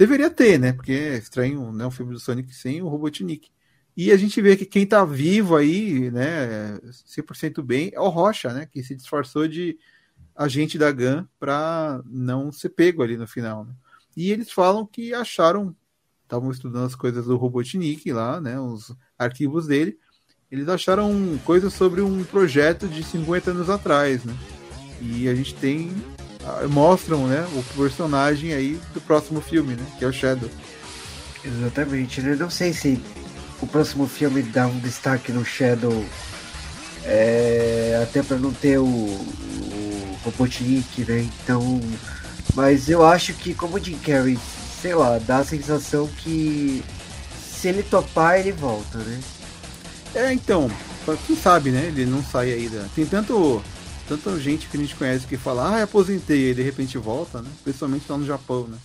Deveria 0.00 0.30
ter, 0.30 0.58
né? 0.58 0.72
Porque 0.72 0.92
é 0.92 1.18
estranho, 1.18 1.70
né? 1.74 1.84
Um 1.84 1.90
filme 1.90 2.14
do 2.14 2.18
Sonic 2.18 2.54
sem 2.54 2.80
o 2.80 2.88
Robotnik. 2.88 3.50
E 3.94 4.10
a 4.10 4.16
gente 4.16 4.40
vê 4.40 4.56
que 4.56 4.64
quem 4.64 4.86
tá 4.86 5.04
vivo 5.04 5.54
aí, 5.54 6.10
né, 6.10 6.80
100% 7.06 7.62
bem, 7.62 7.90
é 7.92 8.00
o 8.00 8.08
Rocha, 8.08 8.50
né? 8.50 8.64
Que 8.64 8.82
se 8.82 8.94
disfarçou 8.94 9.46
de 9.46 9.78
agente 10.34 10.78
da 10.78 10.90
GAN 10.90 11.28
para 11.38 12.02
não 12.06 12.50
ser 12.50 12.70
pego 12.70 13.02
ali 13.02 13.18
no 13.18 13.26
final. 13.26 13.66
Né? 13.66 13.74
E 14.16 14.32
eles 14.32 14.50
falam 14.50 14.86
que 14.86 15.12
acharam, 15.12 15.76
estavam 16.22 16.50
estudando 16.50 16.86
as 16.86 16.94
coisas 16.94 17.26
do 17.26 17.36
Robotnik 17.36 18.10
lá, 18.10 18.40
né? 18.40 18.58
Os 18.58 18.96
arquivos 19.18 19.66
dele. 19.66 19.98
Eles 20.50 20.66
acharam 20.66 21.38
coisas 21.44 21.74
sobre 21.74 22.00
um 22.00 22.24
projeto 22.24 22.88
de 22.88 23.02
50 23.02 23.50
anos 23.50 23.68
atrás, 23.68 24.24
né? 24.24 24.34
E 25.02 25.28
a 25.28 25.34
gente 25.34 25.54
tem 25.56 25.92
mostram, 26.70 27.26
né, 27.26 27.46
o 27.54 27.62
personagem 27.76 28.52
aí 28.52 28.80
do 28.94 29.00
próximo 29.00 29.40
filme, 29.40 29.74
né, 29.74 29.86
que 29.98 30.04
é 30.04 30.08
o 30.08 30.12
Shadow. 30.12 30.50
Exatamente, 31.44 32.20
né? 32.20 32.36
Não 32.38 32.50
sei 32.50 32.72
se 32.72 33.00
o 33.60 33.66
próximo 33.66 34.06
filme 34.06 34.42
dá 34.42 34.66
um 34.66 34.78
destaque 34.78 35.32
no 35.32 35.44
Shadow, 35.44 36.04
é, 37.04 37.98
até 38.02 38.22
para 38.22 38.36
não 38.36 38.52
ter 38.52 38.78
o, 38.78 38.84
o 38.84 40.18
Robotnik, 40.24 41.04
né? 41.04 41.20
Então, 41.42 41.80
mas 42.54 42.88
eu 42.88 43.04
acho 43.04 43.32
que 43.34 43.54
como 43.54 43.76
o 43.76 43.80
Jim 43.82 43.98
Carrey, 43.98 44.38
sei 44.80 44.94
lá, 44.94 45.18
dá 45.18 45.38
a 45.38 45.44
sensação 45.44 46.06
que 46.18 46.84
se 47.60 47.68
ele 47.68 47.82
topar, 47.82 48.38
ele 48.38 48.52
volta, 48.52 48.98
né? 48.98 49.20
É, 50.14 50.32
então, 50.32 50.70
quem 51.26 51.36
sabe, 51.36 51.70
né? 51.70 51.86
Ele 51.86 52.06
não 52.06 52.22
sai 52.22 52.52
aí 52.52 52.68
da. 52.68 52.84
Tem 52.94 53.06
tanto. 53.06 53.62
Tanta 54.10 54.36
gente 54.40 54.68
que 54.68 54.76
a 54.76 54.80
gente 54.80 54.96
conhece 54.96 55.24
que 55.24 55.36
fala, 55.36 55.68
ah, 55.68 55.82
aposentei, 55.84 56.50
e 56.50 56.54
de 56.54 56.62
repente 56.62 56.98
volta, 56.98 57.40
né? 57.40 57.48
Principalmente 57.62 58.10
lá 58.10 58.18
no 58.18 58.26
Japão, 58.26 58.66
né? 58.66 58.76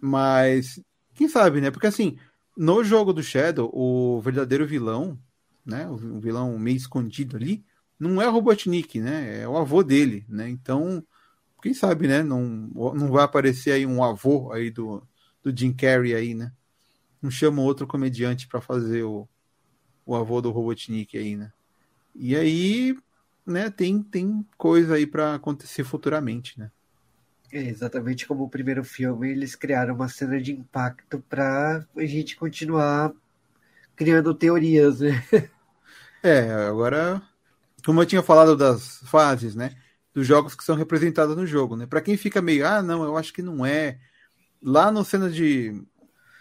Mas, 0.00 0.80
quem 1.16 1.28
sabe, 1.28 1.60
né? 1.60 1.68
Porque 1.68 1.88
assim, 1.88 2.16
no 2.56 2.84
jogo 2.84 3.12
do 3.12 3.24
Shadow, 3.24 3.68
o 3.74 4.20
verdadeiro 4.20 4.64
vilão, 4.68 5.18
né? 5.66 5.88
O 5.88 6.20
vilão 6.20 6.56
meio 6.60 6.76
escondido 6.76 7.36
ali, 7.36 7.64
não 7.98 8.22
é 8.22 8.28
o 8.28 8.30
Robotnik, 8.30 9.00
né? 9.00 9.40
É 9.42 9.48
o 9.48 9.56
avô 9.56 9.82
dele, 9.82 10.24
né? 10.28 10.48
Então, 10.48 11.04
quem 11.60 11.74
sabe, 11.74 12.06
né? 12.06 12.22
Não, 12.22 12.40
não 12.94 13.10
vai 13.10 13.24
aparecer 13.24 13.72
aí 13.72 13.84
um 13.84 14.00
avô 14.00 14.52
aí 14.52 14.70
do, 14.70 15.02
do 15.42 15.52
Jim 15.52 15.72
Carrey 15.72 16.14
aí, 16.14 16.34
né? 16.34 16.52
Não 17.20 17.32
chama 17.32 17.62
outro 17.62 17.84
comediante 17.84 18.46
para 18.46 18.60
fazer 18.60 19.02
o, 19.02 19.28
o 20.06 20.14
avô 20.14 20.40
do 20.40 20.52
Robotnik 20.52 21.18
aí, 21.18 21.34
né? 21.34 21.52
E 22.14 22.36
aí, 22.36 22.96
né, 23.46 23.70
tem, 23.70 24.02
tem 24.02 24.46
coisa 24.56 24.94
aí 24.94 25.06
para 25.06 25.34
acontecer 25.34 25.84
futuramente, 25.84 26.58
né? 26.58 26.70
É, 27.52 27.68
exatamente 27.68 28.26
como 28.26 28.44
o 28.44 28.48
primeiro 28.48 28.82
filme, 28.82 29.30
eles 29.30 29.54
criaram 29.54 29.94
uma 29.94 30.08
cena 30.08 30.40
de 30.40 30.52
impacto 30.52 31.22
para 31.28 31.86
a 31.96 32.04
gente 32.04 32.36
continuar 32.36 33.12
criando 33.94 34.34
teorias, 34.34 35.00
né? 35.00 35.24
É, 36.22 36.50
agora, 36.66 37.22
como 37.84 38.00
eu 38.00 38.06
tinha 38.06 38.22
falado 38.22 38.56
das 38.56 39.00
fases, 39.00 39.54
né? 39.54 39.76
Dos 40.14 40.26
jogos 40.26 40.54
que 40.54 40.64
são 40.64 40.74
representados 40.74 41.36
no 41.36 41.46
jogo, 41.46 41.76
né? 41.76 41.86
Para 41.86 42.00
quem 42.00 42.16
fica 42.16 42.40
meio, 42.40 42.66
ah, 42.66 42.82
não, 42.82 43.04
eu 43.04 43.14
acho 43.14 43.30
que 43.30 43.42
não 43.42 43.64
é. 43.64 43.98
Lá 44.62 44.90
no 44.90 45.04
cena 45.04 45.28
de. 45.28 45.84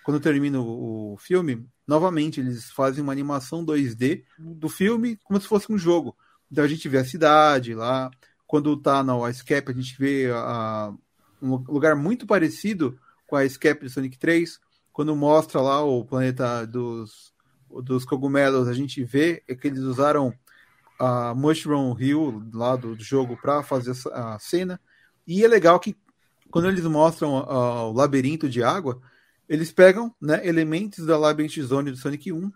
Quando 0.06 0.22
termina 0.22 0.58
o 0.62 1.18
filme, 1.20 1.68
novamente 1.86 2.40
eles 2.40 2.72
fazem 2.72 3.04
uma 3.04 3.12
animação 3.12 3.66
2D 3.66 4.24
do 4.40 4.70
filme 4.70 5.18
como 5.26 5.40
se 5.42 5.48
fosse 5.48 5.70
um 5.70 5.78
jogo. 5.78 6.16
Então 6.54 6.64
a 6.64 6.68
gente 6.68 6.88
vê 6.88 7.00
a 7.00 7.04
cidade 7.04 7.74
lá. 7.74 8.12
Quando 8.46 8.78
tá 8.78 9.04
na 9.04 9.28
Escape, 9.28 9.72
a 9.72 9.74
gente 9.74 9.98
vê 9.98 10.30
a, 10.32 10.94
um 11.42 11.56
lugar 11.56 11.96
muito 11.96 12.28
parecido 12.28 12.96
com 13.26 13.36
a 13.36 13.44
Escape 13.44 13.88
de 13.88 13.92
Sonic 13.92 14.20
3. 14.20 14.60
Quando 14.92 15.16
mostra 15.16 15.60
lá 15.60 15.84
o 15.84 16.06
planeta 16.06 16.64
dos, 16.68 17.34
dos 17.82 18.06
cogumelos, 18.06 18.68
a 18.68 18.74
gente 18.74 19.04
vê 19.04 19.44
que 19.60 19.68
eles 19.68 19.80
usaram 19.80 20.32
a 21.00 21.34
Mushroom 21.34 22.00
Hill 22.00 22.44
lá 22.54 22.76
do, 22.76 22.96
do 22.96 23.04
jogo 23.04 23.36
para 23.36 23.64
fazer 23.64 23.96
a 24.12 24.38
cena. 24.38 24.80
E 25.26 25.44
é 25.44 25.48
legal 25.48 25.80
que 25.80 25.98
quando 26.52 26.68
eles 26.68 26.86
mostram 26.86 27.40
uh, 27.40 27.90
o 27.90 27.94
labirinto 27.94 28.48
de 28.48 28.62
água, 28.62 29.02
eles 29.50 29.72
pegam 29.72 30.14
né, 30.22 30.48
elementos 30.48 31.04
da 31.04 31.18
Labyrinth 31.18 31.60
Zone 31.64 31.90
do 31.90 31.98
Sonic 31.98 32.32
1 32.32 32.52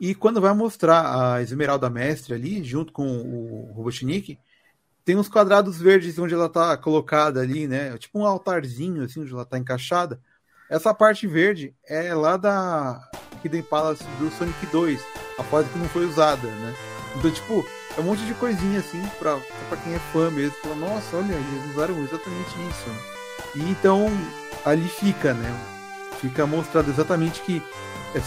e 0.00 0.14
quando 0.14 0.40
vai 0.40 0.52
mostrar 0.54 1.34
a 1.34 1.42
Esmeralda 1.42 1.88
Mestre 1.88 2.34
ali, 2.34 2.62
junto 2.62 2.92
com 2.92 3.06
o 3.06 3.72
Robotnik, 3.74 4.38
tem 5.04 5.16
uns 5.16 5.28
quadrados 5.28 5.78
verdes 5.78 6.18
onde 6.18 6.34
ela 6.34 6.46
está 6.46 6.76
colocada 6.76 7.40
ali, 7.40 7.66
né? 7.66 7.96
Tipo 7.96 8.18
um 8.18 8.26
altarzinho, 8.26 9.04
assim, 9.04 9.20
onde 9.20 9.32
ela 9.32 9.42
está 9.42 9.56
encaixada. 9.56 10.20
Essa 10.68 10.92
parte 10.92 11.26
verde 11.26 11.74
é 11.86 12.12
lá 12.12 12.36
da 12.36 13.00
Hidden 13.44 13.62
Palace 13.62 14.02
do 14.18 14.30
Sonic 14.30 14.66
2, 14.66 15.00
a 15.38 15.44
fase 15.44 15.70
que 15.70 15.78
não 15.78 15.88
foi 15.88 16.04
usada, 16.04 16.46
né? 16.48 16.74
Então, 17.16 17.30
tipo, 17.30 17.64
é 17.96 18.00
um 18.00 18.04
monte 18.04 18.26
de 18.26 18.34
coisinha 18.34 18.80
assim, 18.80 19.00
pra, 19.18 19.38
pra 19.68 19.78
quem 19.78 19.94
é 19.94 19.98
fã 20.12 20.30
mesmo, 20.30 20.56
fala, 20.62 20.74
nossa, 20.74 21.16
olha, 21.16 21.32
eles 21.32 21.70
usaram 21.72 21.96
exatamente 22.02 22.50
isso. 22.68 23.56
E 23.56 23.70
então 23.70 24.06
ali 24.64 24.88
fica, 24.88 25.32
né? 25.32 25.50
Fica 26.20 26.46
mostrado 26.46 26.90
exatamente 26.90 27.40
que 27.42 27.62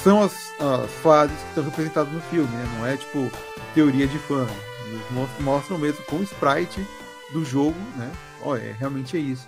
são 0.03 0.21
as, 0.21 0.33
as 0.59 0.91
fases 1.01 1.37
que 1.37 1.47
estão 1.49 1.63
representadas 1.63 2.13
no 2.13 2.21
filme, 2.21 2.49
né? 2.49 2.77
Não 2.77 2.85
é 2.85 2.97
tipo 2.97 3.29
teoria 3.73 4.07
de 4.07 4.17
fã. 4.19 4.47
Eles 4.87 5.29
mostram 5.41 5.77
mesmo 5.77 6.03
com 6.05 6.17
o 6.17 6.23
sprite 6.23 6.85
do 7.31 7.43
jogo, 7.45 7.77
né? 7.97 8.11
Olha, 8.41 8.61
é, 8.61 8.71
realmente 8.71 9.17
é 9.17 9.19
isso. 9.19 9.47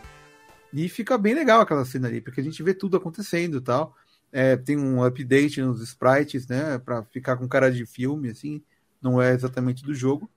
E 0.73 0.88
fica 0.88 1.17
bem 1.17 1.34
legal 1.34 1.61
aquela 1.61 1.86
cena 1.86 2.07
ali, 2.07 2.21
porque 2.21 2.39
a 2.39 2.43
gente 2.43 2.61
vê 2.63 2.73
tudo 2.73 2.97
acontecendo 2.97 3.57
e 3.57 3.61
tal. 3.61 3.95
É, 4.32 4.55
tem 4.55 4.77
um 4.77 5.03
update 5.03 5.61
nos 5.61 5.82
sprites, 5.82 6.47
né? 6.47 6.77
Pra 6.79 7.03
ficar 7.03 7.36
com 7.38 7.47
cara 7.47 7.71
de 7.71 7.86
filme, 7.86 8.29
assim. 8.29 8.61
Não 9.01 9.21
é 9.21 9.34
exatamente 9.34 9.84
do 9.84 9.93
jogo. 9.93 10.29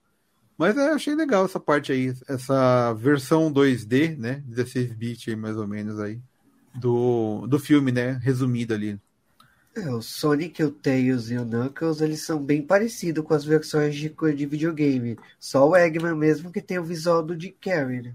Mas 0.56 0.76
eu 0.76 0.94
achei 0.94 1.14
legal 1.14 1.44
essa 1.44 1.58
parte 1.58 1.92
aí, 1.92 2.14
essa 2.28 2.92
versão 2.94 3.52
2D, 3.52 4.16
né? 4.16 4.42
16 4.46 4.92
bits 4.94 5.34
mais 5.36 5.56
ou 5.56 5.66
menos 5.66 5.98
aí, 5.98 6.20
do, 6.74 7.46
do 7.46 7.58
filme, 7.58 7.90
né? 7.92 8.18
Resumido 8.22 8.74
ali. 8.74 9.00
É, 9.76 9.90
o 9.90 10.00
Sonic, 10.00 10.62
o 10.62 10.70
Tails 10.70 11.30
e 11.30 11.36
o 11.36 11.44
Knuckles, 11.44 12.00
eles 12.00 12.22
são 12.22 12.40
bem 12.40 12.62
parecidos 12.62 13.24
com 13.24 13.34
as 13.34 13.44
versões 13.44 13.96
de, 13.96 14.08
de 14.08 14.46
videogame. 14.46 15.18
Só 15.38 15.68
o 15.68 15.76
Eggman 15.76 16.14
mesmo 16.14 16.52
que 16.52 16.62
tem 16.62 16.78
o 16.78 16.84
visual 16.84 17.24
do 17.24 17.36
Dick 17.36 17.56
Carrey, 17.60 18.02
né? 18.02 18.14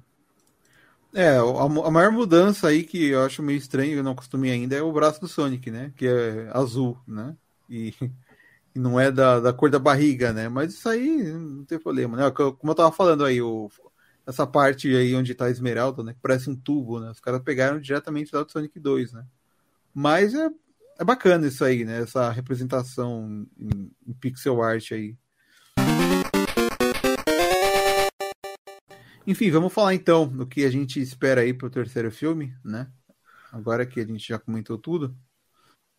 É, 1.13 1.37
a, 1.37 1.41
a, 1.41 1.91
maior 1.91 2.11
mudança 2.11 2.67
aí 2.67 2.83
que 2.83 3.09
eu 3.09 3.25
acho 3.25 3.43
meio 3.43 3.57
estranho, 3.57 3.97
eu 3.97 4.03
não 4.03 4.11
acostumei 4.11 4.51
ainda, 4.51 4.75
é 4.75 4.81
o 4.81 4.91
braço 4.91 5.19
do 5.19 5.27
Sonic, 5.27 5.69
né? 5.69 5.91
Que 5.97 6.07
é 6.07 6.49
azul, 6.53 6.97
né? 7.05 7.35
E, 7.69 7.93
e 8.73 8.79
não 8.79 8.97
é 8.97 9.11
da, 9.11 9.41
da 9.41 9.51
cor 9.51 9.69
da 9.69 9.79
barriga, 9.79 10.31
né? 10.31 10.47
Mas 10.47 10.73
isso 10.73 10.87
aí 10.87 11.23
não 11.23 11.65
tem 11.65 11.79
problema, 11.79 12.15
né? 12.15 12.31
Como 12.31 12.71
eu 12.71 12.75
tava 12.75 12.91
falando 12.91 13.25
aí, 13.25 13.41
o, 13.41 13.69
essa 14.25 14.47
parte 14.47 14.95
aí 14.95 15.13
onde 15.13 15.35
tá 15.35 15.45
a 15.45 15.49
esmeralda, 15.51 16.03
né? 16.03 16.13
Que 16.13 16.19
parece 16.21 16.49
um 16.49 16.55
tubo, 16.55 17.01
né? 17.01 17.09
Os 17.11 17.19
caras 17.19 17.41
pegaram 17.41 17.81
diretamente 17.81 18.33
lá 18.33 18.43
do 18.43 18.51
Sonic 18.51 18.79
2, 18.79 19.11
né? 19.11 19.25
Mas 19.93 20.33
é 20.33 20.49
é 20.99 21.03
bacana 21.03 21.47
isso 21.47 21.63
aí, 21.63 21.85
né? 21.85 22.01
Essa 22.01 22.29
representação 22.29 23.47
em, 23.57 23.89
em 24.05 24.13
pixel 24.13 24.61
art 24.61 24.91
aí. 24.91 25.17
Enfim, 29.25 29.49
vamos 29.49 29.71
falar 29.71 29.93
então 29.93 30.27
do 30.27 30.45
que 30.45 30.65
a 30.65 30.69
gente 30.69 30.99
espera 30.99 31.41
aí 31.41 31.53
pro 31.53 31.69
terceiro 31.69 32.11
filme, 32.11 32.53
né? 32.65 32.91
Agora 33.51 33.85
que 33.85 34.01
a 34.01 34.05
gente 34.05 34.27
já 34.27 34.37
comentou 34.37 34.77
tudo. 34.77 35.15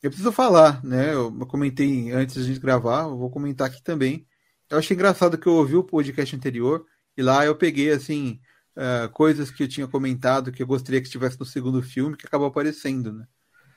Eu 0.03 0.11
preciso 0.11 0.33
falar, 0.33 0.85
né? 0.85 1.15
Eu 1.15 1.33
comentei 1.47 2.13
antes 2.13 2.35
de 2.35 2.43
a 2.43 2.45
gente 2.45 2.61
gravar, 2.61 3.05
eu 3.05 3.17
vou 3.17 3.31
comentar 3.31 3.69
aqui 3.69 3.83
também. 3.83 4.27
Eu 4.69 4.79
achei 4.79 4.95
engraçado 4.95 5.39
que 5.39 5.47
eu 5.47 5.55
ouvi 5.55 5.77
o 5.77 5.85
podcast 5.85 6.37
anterior 6.37 6.85
e 7.17 7.23
lá 7.23 7.45
eu 7.47 7.57
peguei, 7.57 7.91
assim, 7.91 8.41
uh, 8.77 9.09
coisas 9.13 9.51
que 9.51 9.63
eu 9.63 9.69
tinha 9.69 9.89
comentado 9.89 10.53
que 10.53 10.63
eu 10.63 10.67
gostaria 10.67 11.01
que 11.01 11.07
estivesse 11.07 11.41
no 11.41 11.47
segundo 11.47 11.83
filme 11.83 12.17
que 12.17 12.27
acabou 12.27 12.49
aparecendo, 12.49 13.13
né? 13.13 13.27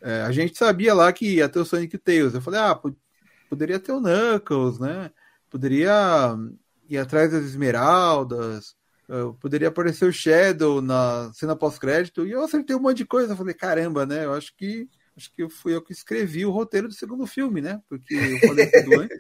É, 0.04 0.22
a 0.24 0.32
gente 0.34 0.58
sabia 0.58 0.94
lá 0.94 1.12
que 1.14 1.36
ia 1.36 1.48
ter 1.48 1.60
o 1.60 1.66
Sonic 1.66 1.98
Tails. 1.98 2.34
Eu 2.34 2.42
falei, 2.42 2.60
ah, 2.60 2.78
poderia 3.50 3.80
ter 3.80 3.94
o 3.94 4.02
Knuckles, 4.02 4.78
né? 4.78 5.10
Poderia 5.50 6.36
ir 6.90 6.98
atrás 6.98 7.32
das 7.32 7.46
esmeraldas, 7.46 8.76
poderia 9.40 9.70
aparecer 9.70 10.06
o 10.06 10.12
Shadow 10.12 10.82
na 10.82 11.32
cena 11.34 11.56
pós-crédito, 11.56 12.26
e 12.26 12.32
eu 12.32 12.44
acertei 12.44 12.76
um 12.76 12.82
monte 12.82 12.98
de 12.98 13.06
coisa. 13.06 13.32
Eu 13.32 13.38
falei, 13.38 13.54
caramba, 13.54 14.06
né? 14.06 14.26
Eu 14.26 14.34
acho 14.34 14.54
que 14.58 14.90
acho 15.16 15.32
que 15.32 15.48
fui 15.48 15.74
eu 15.74 15.82
que 15.82 15.94
escrevi 15.94 16.46
o 16.46 16.52
roteiro 16.52 16.88
do 16.88 16.94
segundo 16.94 17.26
filme, 17.26 17.62
né? 17.62 17.80
Porque 17.88 18.14
eu 18.14 18.40
falei 18.40 18.70
tudo 18.70 19.00
antes. 19.00 19.20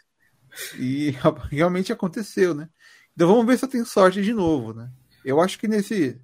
E 0.77 1.15
realmente 1.49 1.93
aconteceu, 1.93 2.53
né? 2.53 2.67
Então 3.13 3.27
vamos 3.27 3.45
ver 3.45 3.57
se 3.57 3.63
eu 3.63 3.69
tenho 3.69 3.85
sorte 3.85 4.21
de 4.21 4.33
novo, 4.33 4.73
né? 4.73 4.91
Eu 5.23 5.39
acho 5.39 5.57
que 5.57 5.67
nesse 5.67 6.19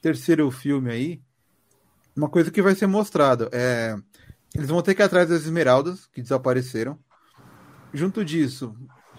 terceiro 0.00 0.50
filme 0.50 0.90
aí, 0.90 1.22
uma 2.16 2.28
coisa 2.28 2.50
que 2.50 2.62
vai 2.62 2.74
ser 2.74 2.86
mostrado 2.86 3.48
é 3.52 3.96
eles 4.54 4.68
vão 4.68 4.82
ter 4.82 4.94
que 4.94 5.02
ir 5.02 5.04
atrás 5.04 5.28
das 5.28 5.42
esmeraldas 5.42 6.06
que 6.06 6.20
desapareceram. 6.20 6.98
Junto 7.94 8.24
disso, 8.24 8.74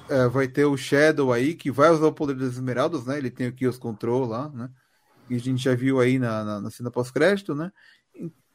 é, 0.10 0.28
vai 0.28 0.48
ter 0.48 0.66
o 0.66 0.76
Shadow 0.76 1.32
aí 1.32 1.56
que 1.56 1.72
vai 1.72 1.90
usar 1.90 2.08
o 2.08 2.14
poder 2.14 2.36
das 2.36 2.54
esmeraldas, 2.54 3.06
né? 3.06 3.18
Ele 3.18 3.32
tem 3.32 3.48
o 3.48 3.54
Kios 3.54 3.78
Control 3.78 4.26
lá, 4.26 4.50
né? 4.50 4.70
Que 5.28 5.36
a 5.36 5.40
gente 5.40 5.64
já 5.64 5.74
viu 5.74 6.00
aí 6.00 6.20
na, 6.20 6.44
na, 6.44 6.62
na 6.62 6.72
cena 6.72 6.92
pós-crédito, 6.92 7.56
né? 7.56 7.72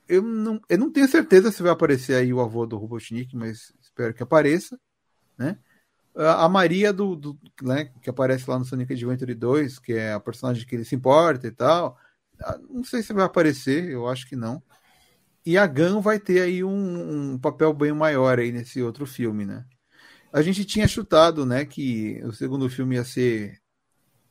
Eu 0.09 0.23
não, 0.23 0.61
eu 0.69 0.79
não 0.79 0.93
tenho 0.93 1.09
certeza 1.09 1.51
se 1.51 1.63
vai 1.63 1.73
aparecer 1.73 2.15
aí 2.15 2.33
o 2.33 2.41
avô 2.41 2.67
do 2.67 2.77
Robotnik, 2.77 3.35
mas 3.35 3.73
espero 3.81 4.15
que 4.15 4.23
apareça, 4.23 4.79
né? 5.37 5.59
A 6.15 6.49
Maria 6.49 6.95
do, 6.95 7.15
do 7.15 7.39
né, 7.61 7.91
que 8.01 8.09
aparece 8.09 8.49
lá 8.49 8.59
no 8.59 8.65
Sonic 8.65 8.91
Adventure 8.91 9.35
2, 9.35 9.79
que 9.79 9.93
é 9.93 10.15
a 10.15 10.21
personagem 10.21 10.67
que 10.67 10.75
ele 10.75 10.85
se 10.85 10.95
importa 10.95 11.47
e 11.47 11.51
tal, 11.51 11.99
não 12.69 12.85
sei 12.85 13.03
se 13.03 13.13
vai 13.13 13.25
aparecer, 13.25 13.91
eu 13.91 14.09
acho 14.09 14.29
que 14.29 14.37
não. 14.37 14.63
E 15.45 15.57
a 15.57 15.67
Gun 15.67 16.01
vai 16.01 16.19
ter 16.19 16.41
aí 16.43 16.65
um, 16.65 17.35
um, 17.35 17.39
papel 17.39 17.73
bem 17.73 17.93
maior 17.93 18.39
aí 18.39 18.51
nesse 18.53 18.83
outro 18.83 19.07
filme, 19.07 19.47
né? 19.47 19.65
A 20.33 20.43
gente 20.43 20.65
tinha 20.65 20.89
chutado, 20.89 21.47
né, 21.47 21.65
que 21.65 22.21
o 22.25 22.33
segundo 22.33 22.69
filme 22.69 22.97
ia 22.97 23.05
ser 23.05 23.61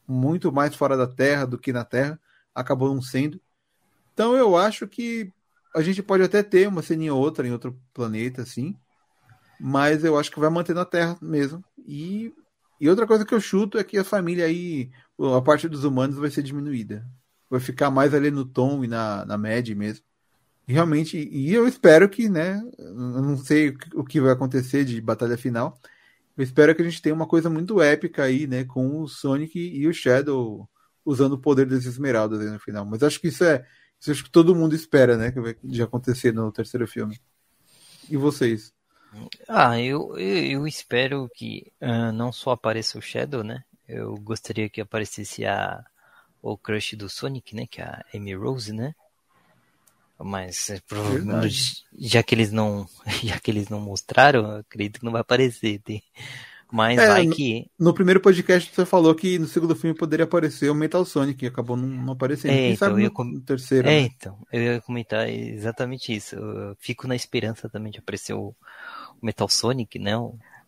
muito 0.08 0.52
mais 0.52 0.76
fora 0.76 0.98
da 0.98 1.08
Terra 1.08 1.46
do 1.46 1.58
que 1.58 1.74
na 1.74 1.86
Terra, 1.86 2.20
acabou 2.54 2.94
não 2.94 3.02
sendo. 3.02 3.42
Então 4.14 4.36
eu 4.36 4.58
acho 4.58 4.88
que 4.88 5.32
a 5.76 5.82
gente 5.82 6.04
pode 6.04 6.24
até 6.24 6.44
ter 6.44 6.68
uma 6.68 6.82
ceninha 6.82 7.14
ou 7.14 7.22
outra 7.22 7.48
em 7.48 7.52
outro 7.52 7.80
planeta, 7.94 8.42
assim, 8.42 8.76
mas 9.60 10.04
eu 10.04 10.18
acho 10.20 10.32
que 10.32 10.40
vai 10.40 10.50
manter 10.50 10.76
na 10.76 10.86
Terra 10.86 11.18
mesmo. 11.22 11.64
E, 11.88 12.34
e 12.80 12.90
outra 12.90 13.08
coisa 13.08 13.26
que 13.26 13.34
eu 13.34 13.42
chuto 13.42 13.78
é 13.78 13.84
que 13.84 13.98
a 13.98 14.04
família 14.04 14.46
aí, 14.46 14.92
a 15.38 15.42
parte 15.42 15.68
dos 15.70 15.84
humanos 15.86 16.18
vai 16.18 16.30
ser 16.30 16.44
diminuída 16.44 17.06
vai 17.56 17.66
ficar 17.66 17.90
mais 17.90 18.14
ali 18.14 18.32
no 18.32 18.46
tom 18.46 18.84
e 18.84 18.88
na, 18.88 19.26
na 19.26 19.38
média 19.38 19.76
mesmo. 19.76 20.04
realmente, 20.68 21.18
e 21.18 21.54
eu 21.54 21.68
espero 21.68 22.10
que, 22.10 22.30
né? 22.30 22.62
Eu 22.78 22.94
não 22.94 23.38
sei 23.38 23.76
o 23.94 24.04
que 24.04 24.20
vai 24.22 24.32
acontecer 24.34 24.86
de 24.86 25.00
batalha 25.02 25.38
final. 25.38 25.80
Eu 26.38 26.44
espero 26.44 26.76
que 26.76 26.82
a 26.82 26.86
gente 26.86 27.02
tenha 27.02 27.16
uma 27.16 27.28
coisa 27.28 27.50
muito 27.50 27.82
épica 27.82 28.24
aí, 28.24 28.46
né? 28.48 28.66
Com 28.66 29.02
o 29.02 29.08
Sonic 29.08 29.58
e 29.58 29.88
o 29.88 29.94
Shadow 29.94 30.70
usando 31.06 31.34
o 31.34 31.40
poder 31.40 31.66
das 31.66 31.86
esmeraldas 31.86 32.42
aí 32.42 32.50
no 32.50 32.60
final. 32.60 32.86
Mas 32.86 33.04
acho 33.04 33.22
que 33.22 33.28
isso 33.28 33.44
é. 33.44 33.66
Isso 34.00 34.12
acho 34.12 34.24
que 34.24 34.30
todo 34.30 34.56
mundo 34.56 34.76
espera, 34.76 35.16
né? 35.16 35.32
Que 35.32 35.40
vai 35.40 35.56
de 35.64 35.82
acontecer 35.82 36.34
no 36.34 36.52
terceiro 36.52 36.88
filme. 36.88 37.20
E 38.10 38.18
vocês? 38.18 38.74
Ah, 39.48 39.80
eu, 39.80 40.18
eu, 40.18 40.60
eu 40.60 40.68
espero 40.68 41.30
que 41.34 41.72
uh, 41.82 42.12
não 42.12 42.32
só 42.32 42.52
apareça 42.52 42.98
o 42.98 43.02
Shadow, 43.02 43.44
né? 43.44 43.64
Eu 43.88 44.16
gostaria 44.16 44.70
que 44.70 44.82
aparecesse 44.82 45.46
a 45.46 45.84
o 46.46 46.58
crush 46.58 46.96
do 46.96 47.10
Sonic, 47.10 47.56
né? 47.56 47.66
Que 47.66 47.82
é 47.82 47.86
a 47.86 48.06
Amy 48.14 48.36
Rose, 48.36 48.72
né? 48.72 48.94
Mas 50.18 50.70
é, 50.70 50.80
provavelmente, 50.88 51.84
já 51.98 52.24
que 52.24 52.36
eles 52.36 52.52
não, 52.52 52.88
já 53.24 53.40
que 53.40 53.52
eles 53.52 53.68
não 53.68 53.82
mostraram, 53.82 54.58
acredito 54.58 55.00
que 55.00 55.06
não 55.06 55.12
vai 55.12 55.22
aparecer. 55.22 55.80
Tem. 55.80 56.04
Mas 56.72 57.00
é, 57.00 57.08
vai 57.08 57.28
que. 57.28 57.68
No, 57.78 57.88
no, 57.88 57.94
primeiro 57.94 58.22
podcast 58.22 58.72
você 58.74 58.86
falou 58.86 59.14
que 59.16 59.40
no 59.40 59.48
segundo 59.48 59.76
filme 59.76 59.98
poderia 59.98 60.24
aparecer 60.24 60.70
o 60.70 60.76
Metal 60.76 61.04
Sonic, 61.04 61.40
que 61.40 61.46
acabou 61.48 61.76
não, 61.76 61.88
não 61.88 62.14
aparecendo. 62.14 62.52
É, 62.52 62.70
então, 62.70 62.88
sabe 62.88 63.04
no, 63.04 63.12
com... 63.12 63.24
no, 63.24 63.42
terceiro. 63.42 63.88
É, 63.88 64.02
né? 64.02 64.12
então, 64.16 64.38
eu 64.54 64.62
ia 64.62 64.82
comentar 64.82 65.28
exatamente 65.28 66.16
isso. 66.16 66.36
Eu 66.36 66.78
fico 66.80 67.08
na 67.08 67.16
esperança 67.16 67.68
também 67.68 67.92
de 67.92 68.00
aparecer 68.00 68.34
o, 68.34 68.56
o 69.20 69.26
Metal 69.26 69.50
Sonic, 69.50 69.98
né? 69.98 70.14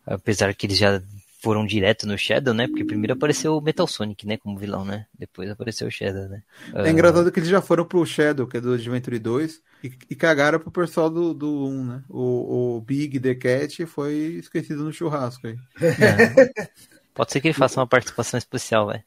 Apesar 0.05 0.53
que 0.55 0.65
eles 0.65 0.77
já 0.77 1.01
foram 1.39 1.65
direto 1.65 2.07
no 2.07 2.17
Shadow, 2.17 2.53
né? 2.53 2.67
Porque 2.67 2.83
primeiro 2.83 3.13
apareceu 3.13 3.55
o 3.55 3.61
Metal 3.61 3.87
Sonic, 3.87 4.25
né? 4.25 4.37
Como 4.37 4.57
vilão, 4.57 4.83
né? 4.83 5.05
Depois 5.17 5.49
apareceu 5.49 5.87
o 5.87 5.91
Shadow, 5.91 6.27
né? 6.27 6.41
É 6.73 6.83
uh... 6.83 6.87
engraçado 6.87 7.31
que 7.31 7.39
eles 7.39 7.49
já 7.49 7.61
foram 7.61 7.85
pro 7.85 8.05
Shadow, 8.05 8.47
que 8.47 8.57
é 8.57 8.61
do 8.61 8.73
Adventure 8.73 9.19
2, 9.19 9.61
e, 9.83 9.91
e 10.09 10.15
cagaram 10.15 10.59
pro 10.59 10.71
pessoal 10.71 11.09
do, 11.09 11.33
do 11.33 11.67
1, 11.67 11.85
né? 11.85 12.03
O, 12.09 12.77
o 12.77 12.81
Big 12.81 13.19
The 13.19 13.35
Cat 13.35 13.85
foi 13.85 14.13
esquecido 14.39 14.83
no 14.83 14.91
churrasco 14.91 15.47
aí. 15.47 15.57
É. 15.81 16.67
Pode 17.13 17.31
ser 17.31 17.41
que 17.41 17.47
ele 17.47 17.53
faça 17.53 17.79
uma 17.79 17.87
participação 17.87 18.37
especial, 18.37 18.87
velho. 18.87 19.03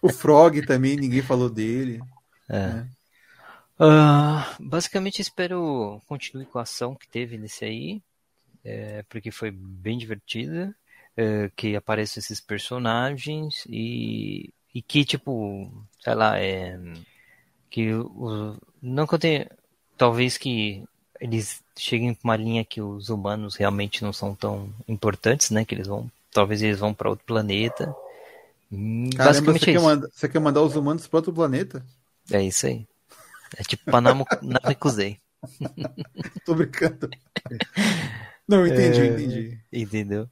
o 0.00 0.08
Frog 0.08 0.64
também, 0.66 0.96
ninguém 0.96 1.22
falou 1.22 1.50
dele. 1.50 2.00
É. 2.48 2.66
Né? 2.66 2.88
Uh, 3.80 4.68
basicamente 4.68 5.22
espero 5.22 6.02
continue 6.06 6.44
com 6.44 6.58
a 6.58 6.62
ação 6.62 6.94
que 6.94 7.08
teve 7.08 7.38
nesse 7.38 7.64
aí, 7.64 8.02
é, 8.62 9.02
porque 9.08 9.30
foi 9.30 9.50
bem 9.50 9.96
divertida. 9.96 10.74
Eh, 11.20 11.50
que 11.54 11.76
apareçam 11.76 12.18
esses 12.18 12.40
personagens 12.40 13.66
e, 13.68 14.54
e 14.74 14.80
que, 14.80 15.04
tipo, 15.04 15.70
sei 16.02 16.14
lá, 16.14 16.38
é, 16.40 16.80
que 17.68 17.92
o, 17.92 18.56
não 18.80 19.06
que 19.06 19.14
eu 19.16 19.18
tenha, 19.18 19.50
talvez 19.98 20.38
que 20.38 20.82
eles 21.20 21.62
cheguem 21.76 22.14
para 22.14 22.24
uma 22.26 22.36
linha 22.36 22.64
que 22.64 22.80
os 22.80 23.10
humanos 23.10 23.54
realmente 23.54 24.02
não 24.02 24.14
são 24.14 24.34
tão 24.34 24.72
importantes, 24.88 25.50
né? 25.50 25.62
Que 25.62 25.74
eles 25.74 25.88
vão, 25.88 26.10
talvez 26.32 26.62
eles 26.62 26.78
vão 26.78 26.94
para 26.94 27.10
outro 27.10 27.26
planeta. 27.26 27.94
Hum, 28.72 29.10
Caramba, 29.10 29.52
Basicamente 29.52 29.64
você, 29.64 29.72
é 29.72 29.74
quer 29.74 29.80
mandar, 29.82 30.08
você 30.10 30.28
quer 30.30 30.40
mandar 30.40 30.62
os 30.62 30.74
humanos 30.74 31.06
para 31.06 31.18
outro 31.18 31.34
planeta? 31.34 31.84
É 32.32 32.42
isso 32.42 32.64
aí. 32.64 32.86
É 33.58 33.62
tipo 33.62 33.84
Panama 33.90 34.24
Namekusei. 34.40 35.18
Tô 36.46 36.54
brincando. 36.54 37.10
Não, 38.48 38.66
entendi, 38.66 39.02
é, 39.02 39.06
entendi. 39.06 39.58
Entendeu? 39.72 40.28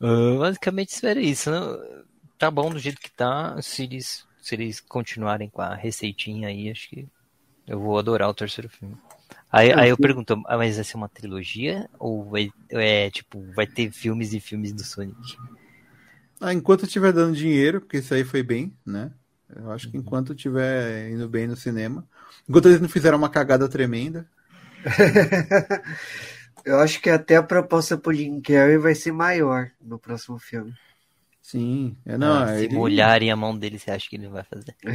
Uh, 0.00 0.38
basicamente 0.38 0.90
espero 0.90 1.20
isso. 1.20 1.50
Né? 1.50 1.60
Tá 2.38 2.50
bom 2.50 2.70
do 2.70 2.78
jeito 2.78 3.00
que 3.00 3.10
tá. 3.10 3.60
Se 3.60 3.82
eles, 3.82 4.26
se 4.40 4.54
eles 4.54 4.80
continuarem 4.80 5.48
com 5.48 5.60
a 5.60 5.74
receitinha 5.74 6.48
aí, 6.48 6.70
acho 6.70 6.88
que 6.88 7.08
eu 7.66 7.78
vou 7.78 7.98
adorar 7.98 8.28
o 8.28 8.34
terceiro 8.34 8.68
filme. 8.68 8.96
Aí, 9.50 9.72
aí 9.72 9.90
eu 9.90 9.96
pergunto, 9.96 10.40
ah, 10.46 10.56
mas 10.56 10.76
vai 10.76 10.84
ser 10.84 10.96
uma 10.96 11.08
trilogia? 11.08 11.88
Ou 11.98 12.24
vai, 12.30 12.50
é 12.70 13.10
tipo, 13.10 13.42
vai 13.54 13.66
ter 13.66 13.90
filmes 13.90 14.32
e 14.32 14.40
filmes 14.40 14.72
do 14.72 14.84
Sonic? 14.84 15.36
Ah, 16.40 16.52
enquanto 16.52 16.84
estiver 16.84 17.12
dando 17.12 17.36
dinheiro, 17.36 17.80
porque 17.80 17.98
isso 17.98 18.14
aí 18.14 18.24
foi 18.24 18.42
bem, 18.42 18.72
né? 18.86 19.10
Eu 19.54 19.70
acho 19.70 19.90
que 19.90 19.96
uhum. 19.96 20.02
enquanto 20.02 20.34
estiver 20.34 21.10
indo 21.10 21.28
bem 21.28 21.46
no 21.46 21.56
cinema. 21.56 22.06
Enquanto 22.48 22.66
eles 22.66 22.80
não 22.80 22.88
fizeram 22.88 23.16
uma 23.16 23.30
cagada 23.30 23.68
tremenda. 23.68 24.28
Eu 26.68 26.80
acho 26.80 27.00
que 27.00 27.08
até 27.08 27.36
a 27.36 27.42
proposta 27.42 27.96
pro 27.96 28.12
Jim 28.12 28.42
Carrey 28.42 28.76
vai 28.76 28.94
ser 28.94 29.10
maior 29.10 29.70
no 29.80 29.98
próximo 29.98 30.38
filme. 30.38 30.74
Sim, 31.40 31.96
é, 32.04 32.18
não, 32.18 32.42
ah, 32.42 32.48
se 32.48 32.64
ele... 32.64 32.74
molharem 32.74 33.30
a 33.30 33.36
mão 33.36 33.56
dele, 33.56 33.78
você 33.78 33.90
acha 33.90 34.06
que 34.06 34.16
ele 34.16 34.28
vai 34.28 34.44
fazer? 34.44 34.76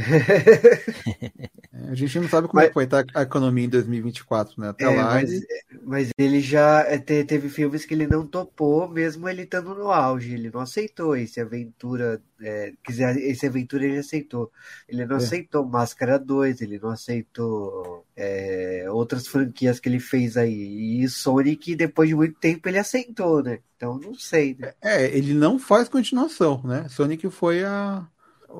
é, 1.72 1.90
a 1.90 1.94
gente 1.96 2.20
não 2.20 2.28
sabe 2.28 2.46
como 2.46 2.60
mas... 2.60 2.66
é 2.66 2.68
que 2.68 2.74
vai 2.76 2.84
estar 2.84 3.04
a 3.12 3.22
economia 3.22 3.64
em 3.64 3.68
2024, 3.68 4.60
né? 4.60 4.68
Até 4.68 4.84
é, 4.84 4.88
lá. 4.88 5.14
Mas, 5.14 5.32
ele... 5.32 5.46
mas 5.82 6.10
ele 6.16 6.40
já 6.40 6.82
é, 6.82 6.96
teve 6.96 7.48
filmes 7.48 7.84
que 7.84 7.92
ele 7.92 8.06
não 8.06 8.24
topou, 8.24 8.88
mesmo 8.88 9.28
ele 9.28 9.42
estando 9.42 9.74
no 9.74 9.90
auge. 9.90 10.32
Ele 10.32 10.48
não 10.48 10.60
aceitou 10.60 11.16
esse 11.16 11.40
aventura. 11.40 12.22
É, 12.40 12.72
quiser, 12.84 13.16
esse 13.16 13.48
aventura 13.48 13.84
ele 13.84 13.98
aceitou. 13.98 14.52
Ele 14.88 15.04
não 15.04 15.16
é. 15.16 15.18
aceitou 15.18 15.66
Máscara 15.66 16.20
2, 16.20 16.60
ele 16.60 16.78
não 16.78 16.90
aceitou 16.90 18.06
é, 18.16 18.86
outras 18.88 19.26
franquias 19.26 19.80
que 19.80 19.88
ele 19.88 20.00
fez 20.00 20.36
aí. 20.36 21.02
E 21.02 21.08
Sonic, 21.08 21.74
depois 21.74 22.08
de 22.08 22.14
muito 22.14 22.38
tempo, 22.38 22.68
ele 22.68 22.78
aceitou, 22.78 23.42
né? 23.42 23.58
Então 23.76 23.98
não 23.98 24.14
sei. 24.14 24.56
Né? 24.58 24.72
É, 24.80 25.04
ele 25.16 25.34
não 25.34 25.58
faz 25.58 25.88
continuação, 25.88 26.62
né? 26.64 26.86
Sonic 26.88 27.28
foi 27.30 27.64
a 27.64 28.06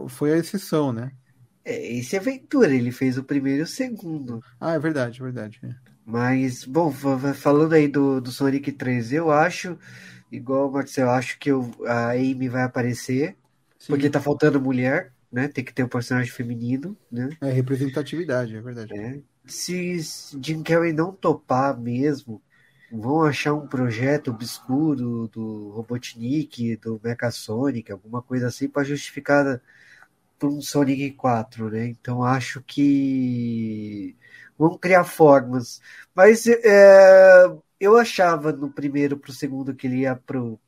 foi 0.08 0.32
a 0.32 0.36
exceção, 0.36 0.92
né? 0.92 1.12
É, 1.64 1.96
esse 1.96 2.16
é 2.16 2.18
Aventura, 2.18 2.74
ele 2.74 2.92
fez 2.92 3.16
o 3.16 3.24
primeiro 3.24 3.60
e 3.60 3.62
o 3.62 3.66
segundo. 3.66 4.42
Ah, 4.60 4.74
é 4.74 4.78
verdade, 4.78 5.20
é 5.20 5.24
verdade. 5.24 5.60
Mas, 6.04 6.64
bom, 6.64 6.92
falando 7.34 7.72
aí 7.72 7.88
do, 7.88 8.20
do 8.20 8.30
Sonic 8.30 8.70
3, 8.72 9.12
eu 9.12 9.30
acho, 9.30 9.78
igual 10.30 10.68
o 10.68 10.72
Marcelo, 10.72 11.08
eu 11.08 11.14
acho 11.14 11.38
que 11.38 11.50
eu, 11.50 11.70
a 11.86 12.10
Amy 12.10 12.48
vai 12.48 12.64
aparecer, 12.64 13.36
Sim. 13.78 13.92
porque 13.92 14.10
tá 14.10 14.20
faltando 14.20 14.60
mulher, 14.60 15.12
né? 15.32 15.48
Tem 15.48 15.64
que 15.64 15.72
ter 15.72 15.82
um 15.82 15.88
personagem 15.88 16.30
feminino, 16.30 16.96
né? 17.10 17.30
É 17.40 17.50
representatividade, 17.50 18.54
é 18.54 18.60
verdade. 18.60 18.92
É. 18.94 19.20
Se 19.46 19.98
Jim 20.42 20.62
Carrey 20.62 20.92
não 20.92 21.12
topar 21.12 21.78
mesmo, 21.78 22.42
vão 22.90 23.22
achar 23.24 23.54
um 23.54 23.66
projeto 23.68 24.30
obscuro 24.30 25.28
do 25.28 25.70
Robotnik, 25.70 26.76
do 26.76 27.00
Mecha-Sonic, 27.02 27.92
alguma 27.92 28.22
coisa 28.22 28.46
assim, 28.48 28.68
para 28.68 28.84
justificar 28.84 29.60
por 30.38 30.50
um 30.50 30.60
Sonic 30.62 31.12
4, 31.12 31.70
né? 31.70 31.86
Então 31.88 32.22
acho 32.24 32.62
que 32.62 34.16
vão 34.58 34.78
criar 34.78 35.04
formas. 35.04 35.80
Mas 36.14 36.46
é, 36.46 37.46
eu 37.80 37.96
achava 37.96 38.52
no 38.52 38.70
primeiro 38.72 39.18
para 39.18 39.30
o 39.30 39.34
segundo 39.34 39.74
que 39.74 39.86
ele 39.86 40.00
ia 40.00 40.16
pro, 40.16 40.60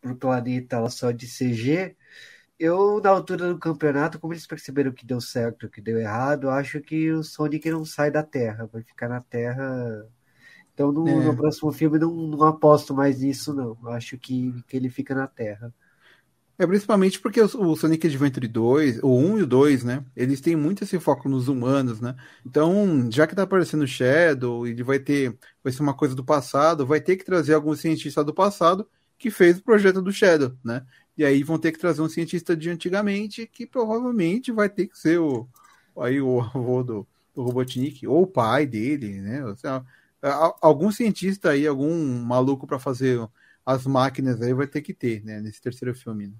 pro 0.00 0.16
planeta 0.16 0.80
lá 0.80 0.90
só 0.90 1.10
de 1.10 1.26
CG. 1.28 1.96
Eu, 2.58 3.00
na 3.00 3.10
altura 3.10 3.48
do 3.52 3.58
campeonato, 3.58 4.18
como 4.18 4.32
eles 4.32 4.46
perceberam 4.46 4.92
que 4.92 5.06
deu 5.06 5.20
certo, 5.20 5.68
que 5.68 5.80
deu 5.80 5.98
errado, 5.98 6.48
acho 6.50 6.80
que 6.80 7.10
o 7.10 7.22
Sonic 7.22 7.70
não 7.70 7.84
sai 7.84 8.10
da 8.10 8.22
Terra, 8.22 8.68
vai 8.72 8.82
ficar 8.82 9.08
na 9.08 9.20
Terra 9.20 10.06
então 10.74 10.90
no, 10.90 11.08
é. 11.08 11.24
no 11.24 11.36
próximo 11.36 11.72
filme 11.72 11.98
não, 11.98 12.12
não, 12.12 12.42
aposto 12.42 12.92
mais 12.92 13.20
nisso, 13.20 13.54
não. 13.54 13.78
Acho 13.88 14.18
que, 14.18 14.52
que 14.66 14.76
ele 14.76 14.90
fica 14.90 15.14
na 15.14 15.26
Terra. 15.26 15.72
É 16.58 16.66
principalmente 16.66 17.18
porque 17.18 17.40
o, 17.40 17.44
o 17.44 17.76
Sonic 17.76 18.06
Adventure 18.06 18.46
2, 18.46 19.00
o 19.02 19.16
1 19.16 19.38
e 19.38 19.42
o 19.42 19.46
2, 19.46 19.84
né? 19.84 20.04
Eles 20.14 20.40
têm 20.40 20.54
muito 20.54 20.84
esse 20.84 20.98
foco 21.00 21.28
nos 21.28 21.48
humanos, 21.48 22.00
né? 22.00 22.14
Então, 22.44 23.08
já 23.10 23.26
que 23.26 23.34
tá 23.34 23.42
aparecendo 23.42 23.82
o 23.82 23.88
Shadow, 23.88 24.66
ele 24.66 24.82
vai 24.82 24.98
ter. 24.98 25.36
Vai 25.62 25.72
ser 25.72 25.82
uma 25.82 25.94
coisa 25.94 26.14
do 26.14 26.24
passado, 26.24 26.86
vai 26.86 27.00
ter 27.00 27.16
que 27.16 27.24
trazer 27.24 27.54
algum 27.54 27.74
cientista 27.74 28.22
do 28.22 28.34
passado 28.34 28.88
que 29.16 29.30
fez 29.30 29.58
o 29.58 29.62
projeto 29.62 30.02
do 30.02 30.12
Shadow, 30.12 30.56
né? 30.62 30.84
E 31.16 31.24
aí 31.24 31.42
vão 31.42 31.58
ter 31.58 31.72
que 31.72 31.78
trazer 31.78 32.02
um 32.02 32.08
cientista 32.08 32.56
de 32.56 32.70
antigamente 32.70 33.46
que 33.46 33.66
provavelmente 33.66 34.50
vai 34.50 34.68
ter 34.68 34.88
que 34.88 34.98
ser 34.98 35.18
o 35.18 35.48
aí 35.96 36.20
o 36.20 36.40
avô 36.40 36.82
do, 36.82 37.06
do 37.34 37.42
Robotnik, 37.42 38.06
ou 38.06 38.22
o 38.22 38.26
pai 38.26 38.66
dele, 38.66 39.20
né? 39.20 39.42
Algum 40.60 40.90
cientista 40.90 41.50
aí, 41.50 41.66
algum 41.66 41.94
maluco 42.20 42.66
para 42.66 42.78
fazer 42.78 43.20
as 43.64 43.86
máquinas 43.86 44.40
aí 44.42 44.52
vai 44.52 44.66
ter 44.66 44.82
que 44.82 44.92
ter, 44.92 45.24
né, 45.24 45.40
nesse 45.40 45.60
terceiro 45.60 45.94
filme. 45.94 46.28
Né? 46.28 46.34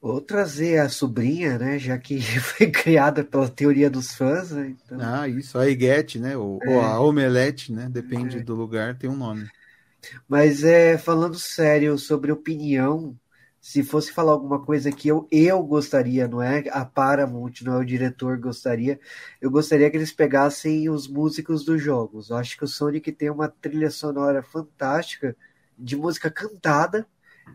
Ou 0.00 0.20
trazer 0.20 0.78
a 0.78 0.88
sobrinha, 0.88 1.58
né, 1.58 1.78
já 1.78 1.96
que 1.96 2.20
foi 2.40 2.70
criada 2.70 3.24
pela 3.24 3.48
teoria 3.48 3.88
dos 3.88 4.14
fãs, 4.14 4.50
né? 4.50 4.74
Então... 4.84 4.98
Ah, 5.00 5.28
isso, 5.28 5.58
a 5.58 5.68
Eguete, 5.68 6.18
né, 6.18 6.36
ou, 6.36 6.58
é. 6.62 6.70
ou, 6.70 6.80
a 6.80 7.00
Omelete, 7.00 7.72
né, 7.72 7.88
depende 7.88 8.38
é. 8.38 8.42
do 8.42 8.54
lugar, 8.54 8.98
tem 8.98 9.08
um 9.08 9.16
nome. 9.16 9.48
Mas 10.28 10.62
é, 10.62 10.98
falando 10.98 11.38
sério 11.38 11.96
sobre 11.96 12.30
opinião, 12.30 13.16
se 13.64 13.82
fosse 13.82 14.12
falar 14.12 14.32
alguma 14.32 14.60
coisa 14.60 14.92
que 14.92 15.08
eu, 15.08 15.26
eu 15.30 15.62
gostaria, 15.62 16.28
não 16.28 16.42
é 16.42 16.64
a 16.70 16.84
Paramount, 16.84 17.62
não 17.62 17.76
é 17.76 17.78
o 17.78 17.84
diretor 17.84 18.36
gostaria, 18.38 19.00
eu 19.40 19.50
gostaria 19.50 19.90
que 19.90 19.96
eles 19.96 20.12
pegassem 20.12 20.90
os 20.90 21.08
músicos 21.08 21.64
dos 21.64 21.82
jogos. 21.82 22.28
Eu 22.28 22.36
acho 22.36 22.58
que 22.58 22.64
o 22.64 22.68
Sonic 22.68 23.10
tem 23.10 23.30
uma 23.30 23.48
trilha 23.48 23.90
sonora 23.90 24.42
fantástica 24.42 25.34
de 25.78 25.96
música 25.96 26.30
cantada 26.30 27.06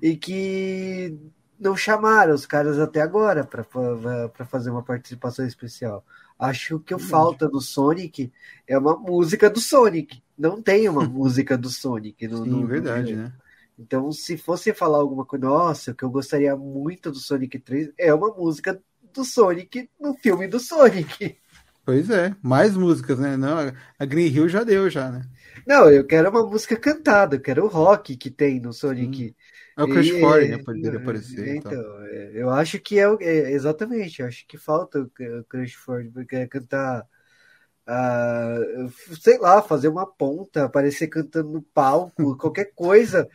e 0.01 0.17
que 0.17 1.15
não 1.59 1.77
chamaram 1.77 2.33
os 2.33 2.47
caras 2.47 2.79
até 2.79 3.01
agora 3.01 3.43
para 3.43 4.45
fazer 4.45 4.71
uma 4.71 4.81
participação 4.81 5.45
especial. 5.45 6.03
Acho 6.39 6.79
que 6.79 6.95
o 6.95 6.99
falta 6.99 7.47
do 7.47 7.61
Sonic 7.61 8.33
é 8.67 8.75
uma 8.79 8.97
música 8.97 9.47
do 9.47 9.59
Sonic. 9.59 10.23
Não 10.35 10.59
tem 10.59 10.89
uma 10.89 11.05
música 11.07 11.55
do 11.55 11.69
Sonic 11.69 12.27
no, 12.27 12.43
Sim, 12.43 12.49
no, 12.49 12.65
verdade, 12.65 13.15
no 13.15 13.23
né? 13.25 13.33
Então, 13.79 14.11
se 14.11 14.37
fosse 14.37 14.73
falar 14.73 14.99
alguma 14.99 15.25
coisa, 15.25 15.45
nossa, 15.47 15.91
o 15.91 15.95
que 15.95 16.03
eu 16.05 16.11
gostaria 16.11 16.55
muito 16.57 17.11
do 17.11 17.19
Sonic 17.19 17.59
3 17.59 17.91
é 17.97 18.13
uma 18.13 18.29
música 18.35 18.81
do 19.13 19.25
Sonic 19.25 19.89
no 19.99 20.15
filme 20.15 20.47
do 20.47 20.59
Sonic. 20.59 21.39
Pois 21.85 22.09
é, 22.09 22.35
mais 22.43 22.75
músicas, 22.75 23.19
né? 23.19 23.35
Não, 23.35 23.57
a 23.97 24.05
Green 24.05 24.27
Hill 24.27 24.47
já 24.47 24.63
deu, 24.63 24.89
já, 24.89 25.11
né? 25.11 25.21
Não, 25.65 25.89
eu 25.91 26.05
quero 26.05 26.29
uma 26.29 26.45
música 26.45 26.77
cantada, 26.79 27.35
eu 27.35 27.41
quero 27.41 27.65
o 27.65 27.67
rock 27.67 28.17
que 28.17 28.29
tem 28.31 28.59
no 28.59 28.73
Sonic. 28.73 29.35
É 29.77 29.83
o 29.83 29.87
Crash 29.87 30.11
E- 30.11 30.11
Fore, 30.11 30.47
né? 30.47 30.57
Pode 30.59 30.79
dele 30.79 30.97
aparecer. 30.97 31.49
Então, 31.57 31.79
é, 32.07 32.31
eu 32.33 32.49
acho 32.49 32.79
que 32.79 32.99
é, 32.99 33.03
é, 33.21 33.51
exatamente, 33.51 34.21
eu 34.21 34.27
acho 34.27 34.45
que 34.47 34.57
falta 34.57 34.99
o 35.01 35.09
Crash 35.45 35.73
Ford, 35.73 36.11
porque 36.13 36.35
é 36.35 36.47
cantar, 36.47 37.07
ah, 37.87 38.57
sei 39.21 39.37
lá, 39.39 39.61
fazer 39.61 39.89
uma 39.89 40.05
ponta, 40.07 40.65
aparecer 40.65 41.07
cantando 41.07 41.49
no 41.51 41.61
palco, 41.63 42.37
qualquer 42.37 42.73
coisa. 42.75 43.29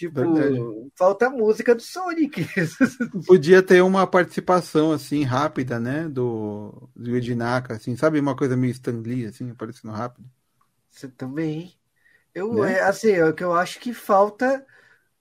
Tipo, 0.00 0.22
Verdade. 0.24 0.70
falta 0.96 1.26
a 1.26 1.30
música 1.30 1.74
do 1.74 1.82
Sonic. 1.82 2.46
Podia 3.24 3.62
ter 3.62 3.82
uma 3.82 4.06
participação 4.06 4.92
assim 4.92 5.22
rápida, 5.24 5.78
né? 5.80 6.08
Do, 6.08 6.88
do 6.96 7.16
Edinaka, 7.16 7.74
assim, 7.74 7.96
sabe? 7.96 8.18
Uma 8.20 8.36
coisa 8.36 8.56
meio 8.56 8.72
Stan 8.72 9.00
Lee, 9.00 9.26
assim, 9.26 9.50
aparecendo 9.50 9.92
rápido. 9.92 10.28
Você 10.90 11.08
também. 11.08 11.74
Eu, 12.34 12.64
Né? 12.64 12.64
é, 12.64 12.82
assim, 12.82 13.12
é 13.12 13.26
o 13.26 13.34
que 13.34 13.44
eu 13.44 13.54
acho 13.54 13.80
que 13.80 13.94
falta. 13.94 14.66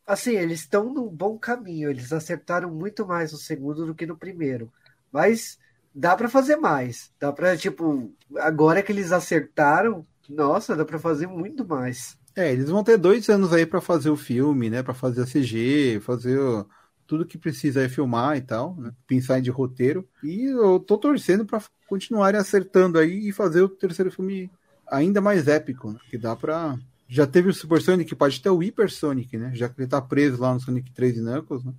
Assim, 0.08 0.34
eles 0.34 0.62
estão 0.62 0.94
num 0.94 1.10
bom 1.10 1.40
caminho. 1.40 1.92
Eles 1.92 2.14
acertaram 2.14 2.72
muito 2.74 3.08
mais 3.08 3.34
no 3.34 3.40
segundo 3.40 3.88
do 3.88 3.96
que 3.96 4.08
no 4.08 4.18
primeiro. 4.18 4.74
Mas 5.12 5.60
dá 5.96 6.18
pra 6.18 6.30
fazer 6.30 6.58
mais. 6.58 7.14
Dá 7.20 7.34
pra, 7.34 7.58
tipo, 7.58 8.14
agora 8.40 8.84
que 8.84 8.94
eles 8.94 9.14
acertaram, 9.14 10.08
nossa, 10.30 10.76
dá 10.78 10.86
pra 10.86 11.00
fazer 11.00 11.28
muito 11.28 11.68
mais. 11.68 12.19
É, 12.36 12.52
eles 12.52 12.70
vão 12.70 12.84
ter 12.84 12.98
dois 12.98 13.28
anos 13.30 13.52
aí 13.52 13.66
pra 13.66 13.82
fazer 13.82 14.10
o 14.10 14.16
filme, 14.18 14.70
né? 14.70 14.82
Pra 14.84 14.94
fazer 14.94 15.22
a 15.24 15.26
CG, 15.26 16.00
fazer 16.02 16.40
o- 16.40 16.66
tudo 17.06 17.26
que 17.26 17.38
precisa 17.38 17.82
aí 17.82 17.90
filmar 17.90 18.38
e 18.38 18.42
tal, 18.42 18.76
né? 18.76 18.92
Pensar 19.08 19.42
de 19.42 19.50
roteiro. 19.50 20.08
E 20.24 20.46
eu 20.46 20.80
tô 20.80 20.98
torcendo 20.98 21.46
pra 21.46 21.62
continuarem 21.88 22.40
acertando 22.40 23.00
aí 23.00 23.28
e 23.28 23.32
fazer 23.32 23.62
o 23.62 23.70
terceiro 23.70 24.12
filme 24.12 24.50
ainda 24.88 25.20
mais 25.20 25.48
épico, 25.48 25.92
né? 25.92 26.00
Que 26.10 26.18
dá 26.18 26.36
pra. 26.36 26.78
Já 27.08 27.26
teve 27.26 27.50
o 27.50 27.54
Super 27.54 27.82
Sonic, 27.82 28.16
pode 28.16 28.40
ter 28.40 28.50
o 28.52 28.58
Hyper 28.60 28.92
Sonic, 28.92 29.36
né? 29.36 29.52
Já 29.56 29.68
que 29.68 29.82
ele 29.82 29.88
tá 29.88 30.00
preso 30.00 30.40
lá 30.40 30.54
no 30.54 30.60
Sonic 30.60 30.92
3 30.92 31.18
e 31.18 31.22
Knuckles, 31.22 31.66
né? 31.66 31.74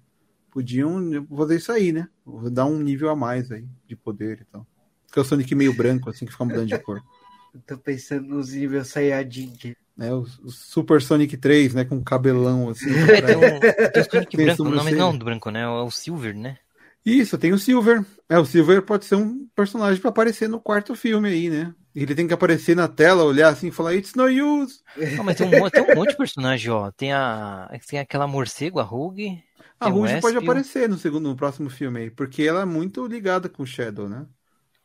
Podiam 0.51 1.25
fazer 1.29 1.57
isso 1.57 1.71
aí, 1.71 1.93
né? 1.93 2.09
Dar 2.51 2.67
um 2.67 2.81
nível 2.81 3.09
a 3.09 3.15
mais 3.17 3.53
aí 3.53 3.65
de 3.87 3.95
poder 3.95 4.41
e 4.41 4.45
tal. 4.47 4.67
Porque 5.07 5.21
é 5.21 5.23
o 5.23 5.25
Sonic 5.25 5.55
meio 5.55 5.73
branco, 5.73 6.11
assim, 6.11 6.27
que 6.27 6.33
fica 6.33 6.45
mudando 6.45 6.67
de 6.67 6.79
cor. 6.81 7.01
Eu 7.55 7.61
tô 7.67 7.77
pensando 7.79 8.29
nos 8.29 8.53
níveis 8.53 8.89
Saiyajin. 8.89 9.53
Né? 10.01 10.15
O, 10.15 10.27
o 10.43 10.51
Super 10.51 11.03
Sonic 11.03 11.37
3, 11.37 11.75
né? 11.75 11.85
Com 11.85 12.03
cabelão 12.03 12.71
assim. 12.71 12.89
É, 13.11 13.21
tem 13.21 13.37
o, 13.37 13.61
tem 13.93 14.03
o 14.03 14.11
Sonic 14.11 14.37
branco, 14.37 14.47
mas 14.47 14.57
sobrancelha. 14.57 14.97
não 14.97 15.17
do 15.17 15.25
branco, 15.27 15.51
né? 15.51 15.61
É 15.61 15.69
o 15.69 15.91
Silver, 15.91 16.35
né? 16.35 16.57
Isso, 17.05 17.37
tem 17.37 17.53
o 17.53 17.59
Silver. 17.59 18.05
É, 18.27 18.39
o 18.39 18.45
Silver 18.47 18.81
pode 18.83 19.05
ser 19.05 19.17
um 19.17 19.47
personagem 19.55 20.01
pra 20.01 20.09
aparecer 20.09 20.49
no 20.49 20.59
quarto 20.59 20.95
filme 20.95 21.29
aí, 21.29 21.51
né? 21.51 21.75
Ele 21.95 22.15
tem 22.15 22.27
que 22.27 22.33
aparecer 22.33 22.75
na 22.75 22.89
tela, 22.89 23.25
olhar 23.25 23.49
assim 23.49 23.69
e 23.69 23.73
falar, 23.73 23.95
It's 23.95 24.15
no 24.15 24.25
use. 24.25 24.81
Não, 25.17 25.25
mas 25.25 25.37
tem 25.37 25.47
um, 25.47 25.71
tem 25.71 25.83
um 25.83 25.95
monte 25.95 26.11
de 26.11 26.17
personagem, 26.17 26.71
ó. 26.71 26.91
Tem, 26.93 27.13
a, 27.13 27.71
tem 27.87 27.99
aquela 27.99 28.27
morcego, 28.27 28.79
a 28.79 28.83
Rogue. 28.83 29.43
A 29.79 29.89
o 29.89 29.93
Rouge 29.93 30.21
pode 30.21 30.37
aparecer 30.37 30.89
no 30.89 30.97
segundo, 30.97 31.29
no 31.29 31.37
próximo 31.37 31.69
filme 31.69 32.01
aí, 32.01 32.11
porque 32.11 32.43
ela 32.43 32.63
é 32.63 32.67
muito 32.67 33.07
ligada 33.07 33.49
com 33.49 33.63
o 33.63 33.67
Shadow, 33.67 34.09
né? 34.09 34.27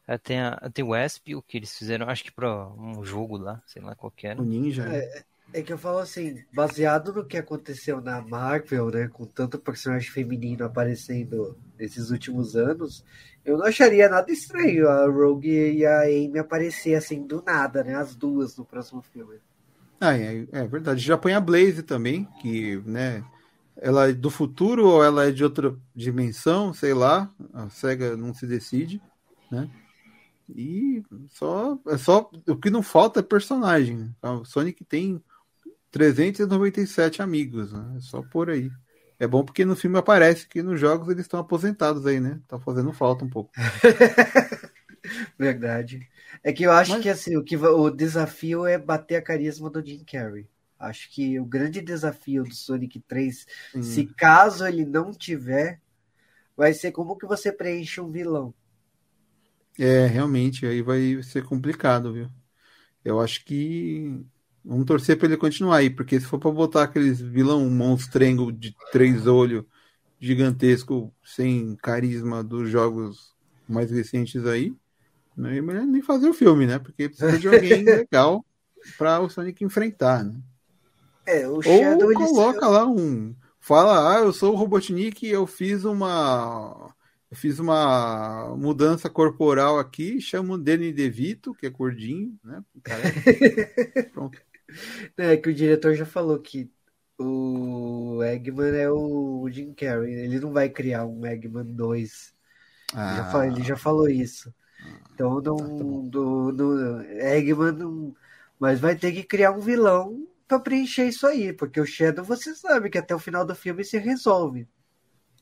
É, 0.07 0.17
Tem, 0.17 0.39
a, 0.39 0.69
tem 0.73 0.83
o 0.85 0.95
Espio, 0.95 1.41
que 1.41 1.57
eles 1.57 1.77
fizeram, 1.77 2.09
acho 2.09 2.23
que 2.23 2.31
pra 2.31 2.67
um 2.69 3.03
jogo 3.03 3.37
lá, 3.37 3.61
sei 3.65 3.81
lá 3.81 3.95
qual 3.95 4.11
que 4.11 4.27
era. 4.27 4.41
O 4.41 4.45
Ninja. 4.45 4.85
né? 4.85 5.23
É 5.53 5.61
que 5.61 5.71
eu 5.71 5.77
falo 5.77 5.99
assim, 5.99 6.43
baseado 6.53 7.13
no 7.13 7.23
que 7.23 7.37
aconteceu 7.37 8.01
na 8.01 8.19
Marvel, 8.21 8.89
né, 8.89 9.07
com 9.07 9.25
tanto 9.25 9.59
personagem 9.59 10.09
feminino 10.09 10.65
aparecendo 10.65 11.57
nesses 11.77 12.09
últimos 12.09 12.55
anos, 12.55 13.05
eu 13.45 13.57
não 13.57 13.65
acharia 13.65 14.09
nada 14.09 14.29
estranho 14.31 14.89
a 14.89 15.05
Rogue 15.05 15.49
e 15.49 15.85
a 15.85 16.01
Amy 16.01 16.39
aparecer 16.39 16.95
assim 16.95 17.25
do 17.25 17.41
nada, 17.41 17.83
né, 17.83 17.95
as 17.95 18.15
duas 18.15 18.57
no 18.57 18.65
próximo 18.65 19.01
filme. 19.01 19.37
Ah, 19.99 20.17
é, 20.17 20.45
é 20.51 20.67
verdade. 20.67 21.01
Já 21.01 21.17
põe 21.17 21.33
a 21.33 21.39
Blaze 21.39 21.83
também, 21.83 22.27
que, 22.41 22.81
né? 22.85 23.23
Ela 23.77 24.09
é 24.09 24.13
do 24.13 24.29
futuro 24.29 24.87
ou 24.87 25.03
ela 25.03 25.25
é 25.27 25.31
de 25.31 25.43
outra 25.43 25.75
dimensão, 25.95 26.73
sei 26.73 26.93
lá. 26.93 27.31
A 27.53 27.69
SEGA 27.69 28.17
não 28.17 28.33
se 28.33 28.45
decide, 28.45 29.01
né? 29.49 29.69
E 30.49 31.01
só, 31.29 31.79
é 31.87 31.97
só 31.97 32.29
o 32.47 32.55
que 32.57 32.69
não 32.69 32.83
falta 32.83 33.19
é 33.19 33.23
personagem. 33.23 34.13
O 34.21 34.45
Sonic 34.45 34.83
tem 34.85 35.21
397 35.91 37.21
amigos, 37.21 37.71
né? 37.73 37.95
É 37.97 37.99
só 38.01 38.21
por 38.21 38.49
aí. 38.49 38.69
É 39.17 39.25
bom 39.25 39.43
porque 39.45 39.63
no 39.63 39.75
filme 39.75 39.97
aparece 39.97 40.47
que 40.47 40.61
nos 40.61 40.79
jogos 40.79 41.07
eles 41.07 41.21
estão 41.25 41.39
aposentados 41.39 42.05
aí, 42.05 42.19
né? 42.19 42.39
Tá 42.47 42.59
fazendo 42.59 42.91
falta 42.91 43.23
um 43.23 43.29
pouco. 43.29 43.51
Verdade. 45.37 46.07
É 46.43 46.51
que 46.51 46.63
eu 46.63 46.71
acho 46.71 46.91
Mas- 46.91 47.01
que 47.03 47.09
assim, 47.09 47.37
o, 47.37 47.43
que 47.43 47.55
o 47.57 47.89
desafio 47.89 48.65
é 48.65 48.77
bater 48.77 49.15
a 49.15 49.21
carisma 49.21 49.69
do 49.69 49.85
Jim 49.85 50.03
Carrey. 50.03 50.47
Acho 50.77 51.09
que 51.11 51.39
o 51.39 51.45
grande 51.45 51.81
desafio 51.81 52.43
do 52.43 52.53
Sonic 52.53 52.99
3, 53.07 53.45
Hum. 53.75 53.81
se 53.81 54.05
caso 54.05 54.67
ele 54.67 54.85
não 54.85 55.11
tiver, 55.11 55.79
vai 56.55 56.73
ser 56.73 56.91
como 56.91 57.15
que 57.17 57.25
você 57.25 57.51
preenche 57.51 58.01
um 58.01 58.11
vilão. 58.11 58.53
É, 59.77 60.05
realmente, 60.05 60.65
aí 60.65 60.81
vai 60.81 61.21
ser 61.21 61.43
complicado, 61.43 62.13
viu? 62.13 62.29
Eu 63.03 63.19
acho 63.19 63.43
que 63.45 64.25
vamos 64.63 64.85
torcer 64.85 65.17
para 65.17 65.27
ele 65.27 65.37
continuar 65.37 65.77
aí, 65.77 65.89
porque 65.89 66.19
se 66.19 66.25
for 66.25 66.39
para 66.39 66.51
botar 66.51 66.83
aqueles 66.83 67.21
vilão 67.21 67.69
monstrengo 67.69 68.51
de 68.51 68.75
três 68.91 69.27
olhos 69.27 69.63
gigantesco 70.19 71.13
sem 71.23 71.75
carisma 71.75 72.43
dos 72.43 72.69
jogos 72.69 73.35
mais 73.67 73.91
recentes 73.91 74.45
aí, 74.45 74.73
não 75.35 75.49
é 75.49 75.61
melhor 75.61 75.85
nem 75.85 76.01
fazer 76.01 76.29
o 76.29 76.33
filme, 76.33 76.65
né? 76.65 76.79
Porque 76.79 77.09
precisa 77.09 77.37
de 77.37 77.47
alguém 77.47 77.83
legal 77.85 78.43
para 78.97 79.19
o 79.19 79.29
Sonic 79.29 79.63
enfrentar, 79.63 80.23
né? 80.23 80.39
É, 81.25 81.47
o 81.47 81.55
Ou 81.55 82.13
coloca 82.13 82.67
lá 82.67 82.85
um. 82.85 83.35
Fala, 83.59 84.15
ah, 84.15 84.19
eu 84.19 84.31
sou 84.31 84.53
o 84.53 84.55
Robotnik, 84.55 85.25
eu 85.25 85.47
fiz 85.47 85.85
uma. 85.85 86.93
Eu 87.35 87.39
fiz 87.39 87.59
uma 87.59 88.55
mudança 88.57 89.09
corporal 89.09 89.77
aqui, 89.77 90.21
chamo 90.21 90.53
o 90.53 90.57
Danny 90.57 90.93
DeVito, 90.93 91.53
que 91.53 91.65
é 91.65 91.69
gordinho, 91.69 92.39
né? 92.43 92.63
Careca. 92.83 93.21
Pronto. 94.11 94.41
É 95.17 95.37
que 95.37 95.49
o 95.49 95.53
diretor 95.53 95.93
já 95.95 96.05
falou 96.05 96.39
que 96.41 96.71
o 97.17 98.23
Eggman 98.23 98.75
é 98.77 98.89
o 98.89 99.47
Jim 99.49 99.73
Carrey. 99.73 100.13
Ele 100.13 100.39
não 100.39 100.51
vai 100.53 100.69
criar 100.69 101.05
um 101.05 101.25
Eggman 101.25 101.65
2. 101.65 102.33
Ele, 103.05 103.15
já 103.15 103.23
Ah, 103.23 103.25
fa- 103.25 103.47
ele 103.47 103.63
já 103.63 103.77
falou 103.77 104.09
isso. 104.09 104.53
Então 105.13 105.41
não, 105.41 105.57
tá 105.57 105.83
bom. 105.83 106.01
do, 106.09 106.51
do- 106.53 107.01
Eggman 107.03 107.73
não. 107.73 108.15
Mas 108.59 108.79
vai 108.79 108.95
ter 108.97 109.13
que 109.13 109.23
criar 109.23 109.51
um 109.53 109.59
vilão 109.61 110.27
pra 110.47 110.59
preencher 110.59 111.07
isso 111.07 111.27
aí. 111.27 111.53
Porque 111.53 111.79
o 111.81 111.85
Shadow 111.85 112.25
você 112.25 112.55
sabe 112.55 112.89
que 112.89 112.97
até 112.99 113.15
o 113.15 113.19
final 113.19 113.45
do 113.45 113.55
filme 113.55 113.83
se 113.85 113.97
resolve. 113.99 114.67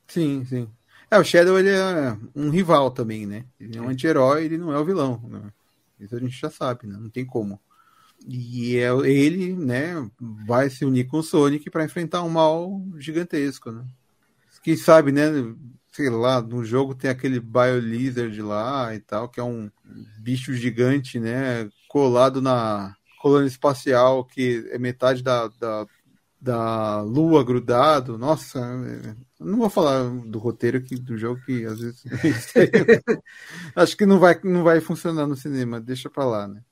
sim, 0.08 0.44
sim. 0.44 0.74
É, 1.14 1.18
o 1.18 1.22
Shadow 1.22 1.56
ele 1.56 1.70
é 1.70 2.18
um 2.34 2.50
rival 2.50 2.90
também, 2.90 3.24
né? 3.24 3.44
Ele 3.60 3.78
é 3.78 3.80
um 3.80 3.88
anti-herói, 3.88 4.46
ele 4.46 4.58
não 4.58 4.72
é 4.72 4.78
o 4.80 4.84
vilão. 4.84 5.22
Né? 5.28 5.42
Isso 6.00 6.16
a 6.16 6.18
gente 6.18 6.36
já 6.36 6.50
sabe, 6.50 6.88
né? 6.88 6.98
Não 7.00 7.08
tem 7.08 7.24
como. 7.24 7.60
E 8.26 8.78
é, 8.78 8.88
ele, 9.08 9.54
né, 9.54 9.94
vai 10.44 10.68
se 10.68 10.84
unir 10.84 11.06
com 11.06 11.18
o 11.18 11.22
Sonic 11.22 11.70
para 11.70 11.84
enfrentar 11.84 12.24
um 12.24 12.28
mal 12.28 12.82
gigantesco, 12.98 13.70
né? 13.70 13.84
Quem 14.60 14.76
sabe, 14.76 15.12
né? 15.12 15.22
Sei 15.92 16.10
lá, 16.10 16.42
no 16.42 16.64
jogo 16.64 16.96
tem 16.96 17.08
aquele 17.08 17.38
Biolizard 17.38 18.42
lá 18.42 18.92
e 18.92 18.98
tal, 18.98 19.28
que 19.28 19.38
é 19.38 19.44
um 19.44 19.70
bicho 20.18 20.52
gigante, 20.52 21.20
né? 21.20 21.70
Colado 21.86 22.42
na 22.42 22.96
colônia 23.22 23.46
espacial, 23.46 24.24
que 24.24 24.68
é 24.72 24.78
metade 24.78 25.22
da, 25.22 25.46
da, 25.46 25.86
da 26.40 27.02
lua 27.02 27.44
grudado. 27.44 28.18
Nossa, 28.18 28.58
é- 28.58 29.14
não 29.44 29.58
vou 29.58 29.70
falar 29.70 30.08
do 30.08 30.38
roteiro 30.38 30.78
aqui 30.78 30.96
do 30.96 31.16
jogo, 31.16 31.40
que 31.44 31.64
às 31.64 31.78
vezes. 31.78 32.02
Acho 33.76 33.96
que 33.96 34.06
não 34.06 34.18
vai, 34.18 34.38
não 34.42 34.64
vai 34.64 34.80
funcionar 34.80 35.26
no 35.26 35.36
cinema, 35.36 35.80
deixa 35.80 36.08
pra 36.08 36.24
lá, 36.24 36.48
né? 36.48 36.62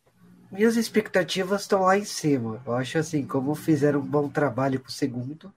Minhas 0.51 0.77
expectativas 0.77 1.63
estão 1.63 1.83
lá 1.83 1.97
em 1.97 2.05
cima. 2.05 2.63
Eu 2.67 2.75
acho 2.75 2.99
assim, 2.99 3.25
como 3.25 3.55
fizeram 3.55 4.01
um 4.01 4.07
bom 4.07 4.29
trabalho 4.29 4.79
com 4.81 4.89
o 4.89 4.93
segundo, 4.93 5.51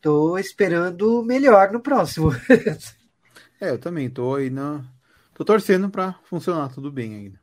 tô 0.00 0.36
esperando 0.36 1.22
melhor 1.22 1.72
no 1.72 1.80
próximo. 1.80 2.30
É, 3.58 3.70
eu 3.70 3.78
também 3.78 4.10
tô 4.10 4.34
aí 4.34 4.50
na. 4.50 4.84
Tô 5.32 5.42
torcendo 5.42 5.88
pra 5.88 6.12
funcionar 6.24 6.68
tudo 6.68 6.92
bem 6.92 7.14
ainda. 7.14 7.40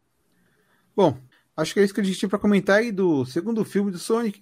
Bom, 0.95 1.18
acho 1.57 1.74
que 1.74 1.80
é 1.80 1.84
isso 1.84 1.91
que 1.91 2.01
a 2.01 2.03
gente 2.03 2.20
tinha 2.20 2.30
pra 2.30 2.38
comentar 2.38 2.78
aí 2.78 2.91
do 2.91 3.26
segundo 3.26 3.66
filme 3.66 3.89
do 3.89 3.97
Sonic. 3.97 4.39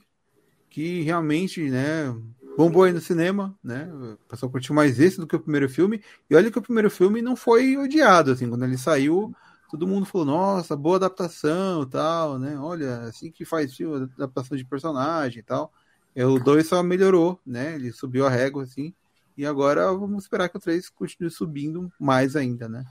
Que 0.70 1.02
realmente, 1.02 1.70
né, 1.70 2.14
bombou 2.62 2.84
aí 2.84 2.94
no 2.94 3.02
cinema, 3.02 3.58
né? 3.64 3.92
O 3.92 4.18
pessoal 4.30 4.52
curtiu 4.52 4.76
mais 4.76 5.00
esse 5.00 5.20
do 5.20 5.26
que 5.26 5.36
o 5.36 5.40
primeiro 5.40 5.68
filme. 5.68 6.04
E 6.30 6.36
olha 6.36 6.52
que 6.52 6.60
o 6.60 6.62
primeiro 6.62 6.92
filme 6.92 7.20
não 7.20 7.36
foi 7.36 7.76
odiado, 7.76 8.32
assim, 8.32 8.48
quando 8.48 8.64
ele 8.64 8.78
saiu, 8.78 9.34
todo 9.68 9.88
mundo 9.88 10.06
falou, 10.06 10.28
nossa, 10.28 10.76
boa 10.76 10.98
adaptação 10.98 11.90
tal, 11.90 12.38
né? 12.38 12.56
Olha, 12.60 13.00
assim 13.02 13.32
que 13.32 13.44
faz 13.46 13.76
filme, 13.76 14.08
adaptação 14.16 14.56
de 14.56 14.64
personagem 14.64 15.40
e 15.40 15.44
tal. 15.44 15.74
E 16.16 16.24
o 16.24 16.38
2 16.38 16.68
só 16.68 16.84
melhorou, 16.84 17.40
né? 17.44 17.74
Ele 17.74 17.92
subiu 17.92 18.28
a 18.28 18.30
régua, 18.30 18.62
assim. 18.62 18.94
E 19.36 19.44
agora 19.44 19.92
vamos 19.92 20.24
esperar 20.24 20.48
que 20.48 20.58
o 20.58 20.62
3 20.62 20.88
continue 20.90 21.32
subindo 21.32 21.92
mais 22.00 22.36
ainda, 22.36 22.70
né? 22.70 22.86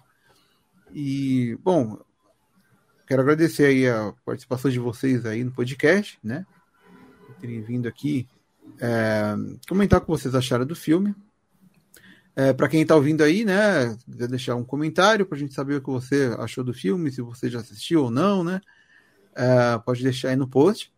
E, 0.92 1.56
bom, 1.62 1.96
quero 3.06 3.22
agradecer 3.22 3.66
aí 3.66 3.88
a 3.88 4.12
participação 4.24 4.68
de 4.68 4.80
vocês 4.80 5.24
aí 5.24 5.44
no 5.44 5.52
podcast, 5.52 6.18
né? 6.24 6.44
Terem 7.38 7.62
vindo 7.62 7.86
aqui 7.86 8.26
é, 8.80 9.34
comentar 9.68 9.98
o 9.98 10.02
que 10.02 10.08
vocês 10.08 10.34
acharam 10.34 10.66
do 10.66 10.76
filme. 10.76 11.14
É, 12.36 12.52
para 12.52 12.68
quem 12.68 12.82
está 12.82 12.94
ouvindo 12.94 13.22
aí, 13.22 13.44
né, 13.44 13.96
quiser 14.10 14.28
deixar 14.28 14.54
um 14.54 14.64
comentário 14.64 15.26
para 15.26 15.36
a 15.36 15.38
gente 15.38 15.52
saber 15.52 15.76
o 15.76 15.80
que 15.80 15.90
você 15.90 16.34
achou 16.38 16.62
do 16.62 16.72
filme, 16.72 17.10
se 17.10 17.20
você 17.20 17.50
já 17.50 17.60
assistiu 17.60 18.04
ou 18.04 18.10
não, 18.10 18.44
né? 18.44 18.60
É, 19.34 19.78
pode 19.78 20.02
deixar 20.02 20.30
aí 20.30 20.36
no 20.36 20.48
post. 20.48 20.92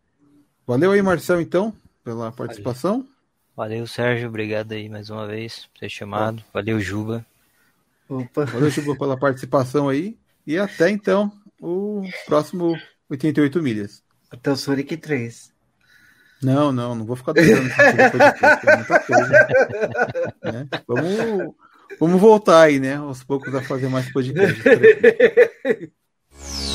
Valeu 0.66 0.92
aí, 0.92 1.02
Marcel, 1.02 1.40
então, 1.40 1.74
pela 2.04 2.30
participação. 2.30 3.06
Valeu, 3.56 3.86
Sérgio. 3.86 4.28
Obrigado 4.28 4.72
aí 4.72 4.88
mais 4.88 5.10
uma 5.10 5.26
vez 5.26 5.66
por 5.66 5.80
ter 5.80 5.90
chamado. 5.90 6.42
Valeu, 6.52 6.80
Juba. 6.80 7.24
Opa. 8.08 8.44
Valeu, 8.46 8.70
Juba, 8.70 8.96
pela 8.96 9.16
participação 9.16 9.88
aí. 9.88 10.16
E 10.46 10.58
até 10.58 10.90
então, 10.90 11.32
o 11.60 12.02
próximo 12.26 12.76
88 13.10 13.62
milhas. 13.62 14.02
Até 14.30 14.50
o 14.50 14.56
Sonic 14.56 14.96
3. 14.96 15.51
Não, 16.42 16.72
não, 16.72 16.94
não 16.94 17.04
vou 17.04 17.14
ficar 17.14 17.32
devendo 17.32 17.70
é 17.70 18.76
muita 18.76 19.00
coisa. 19.00 19.48
Né? 20.52 20.68
Vamos, 20.88 21.54
vamos 22.00 22.20
voltar 22.20 22.62
aí, 22.62 22.80
né? 22.80 22.96
Aos 22.96 23.22
poucos 23.22 23.54
a 23.54 23.62
fazer 23.62 23.88
mais 23.88 24.10
podcast. 24.12 24.60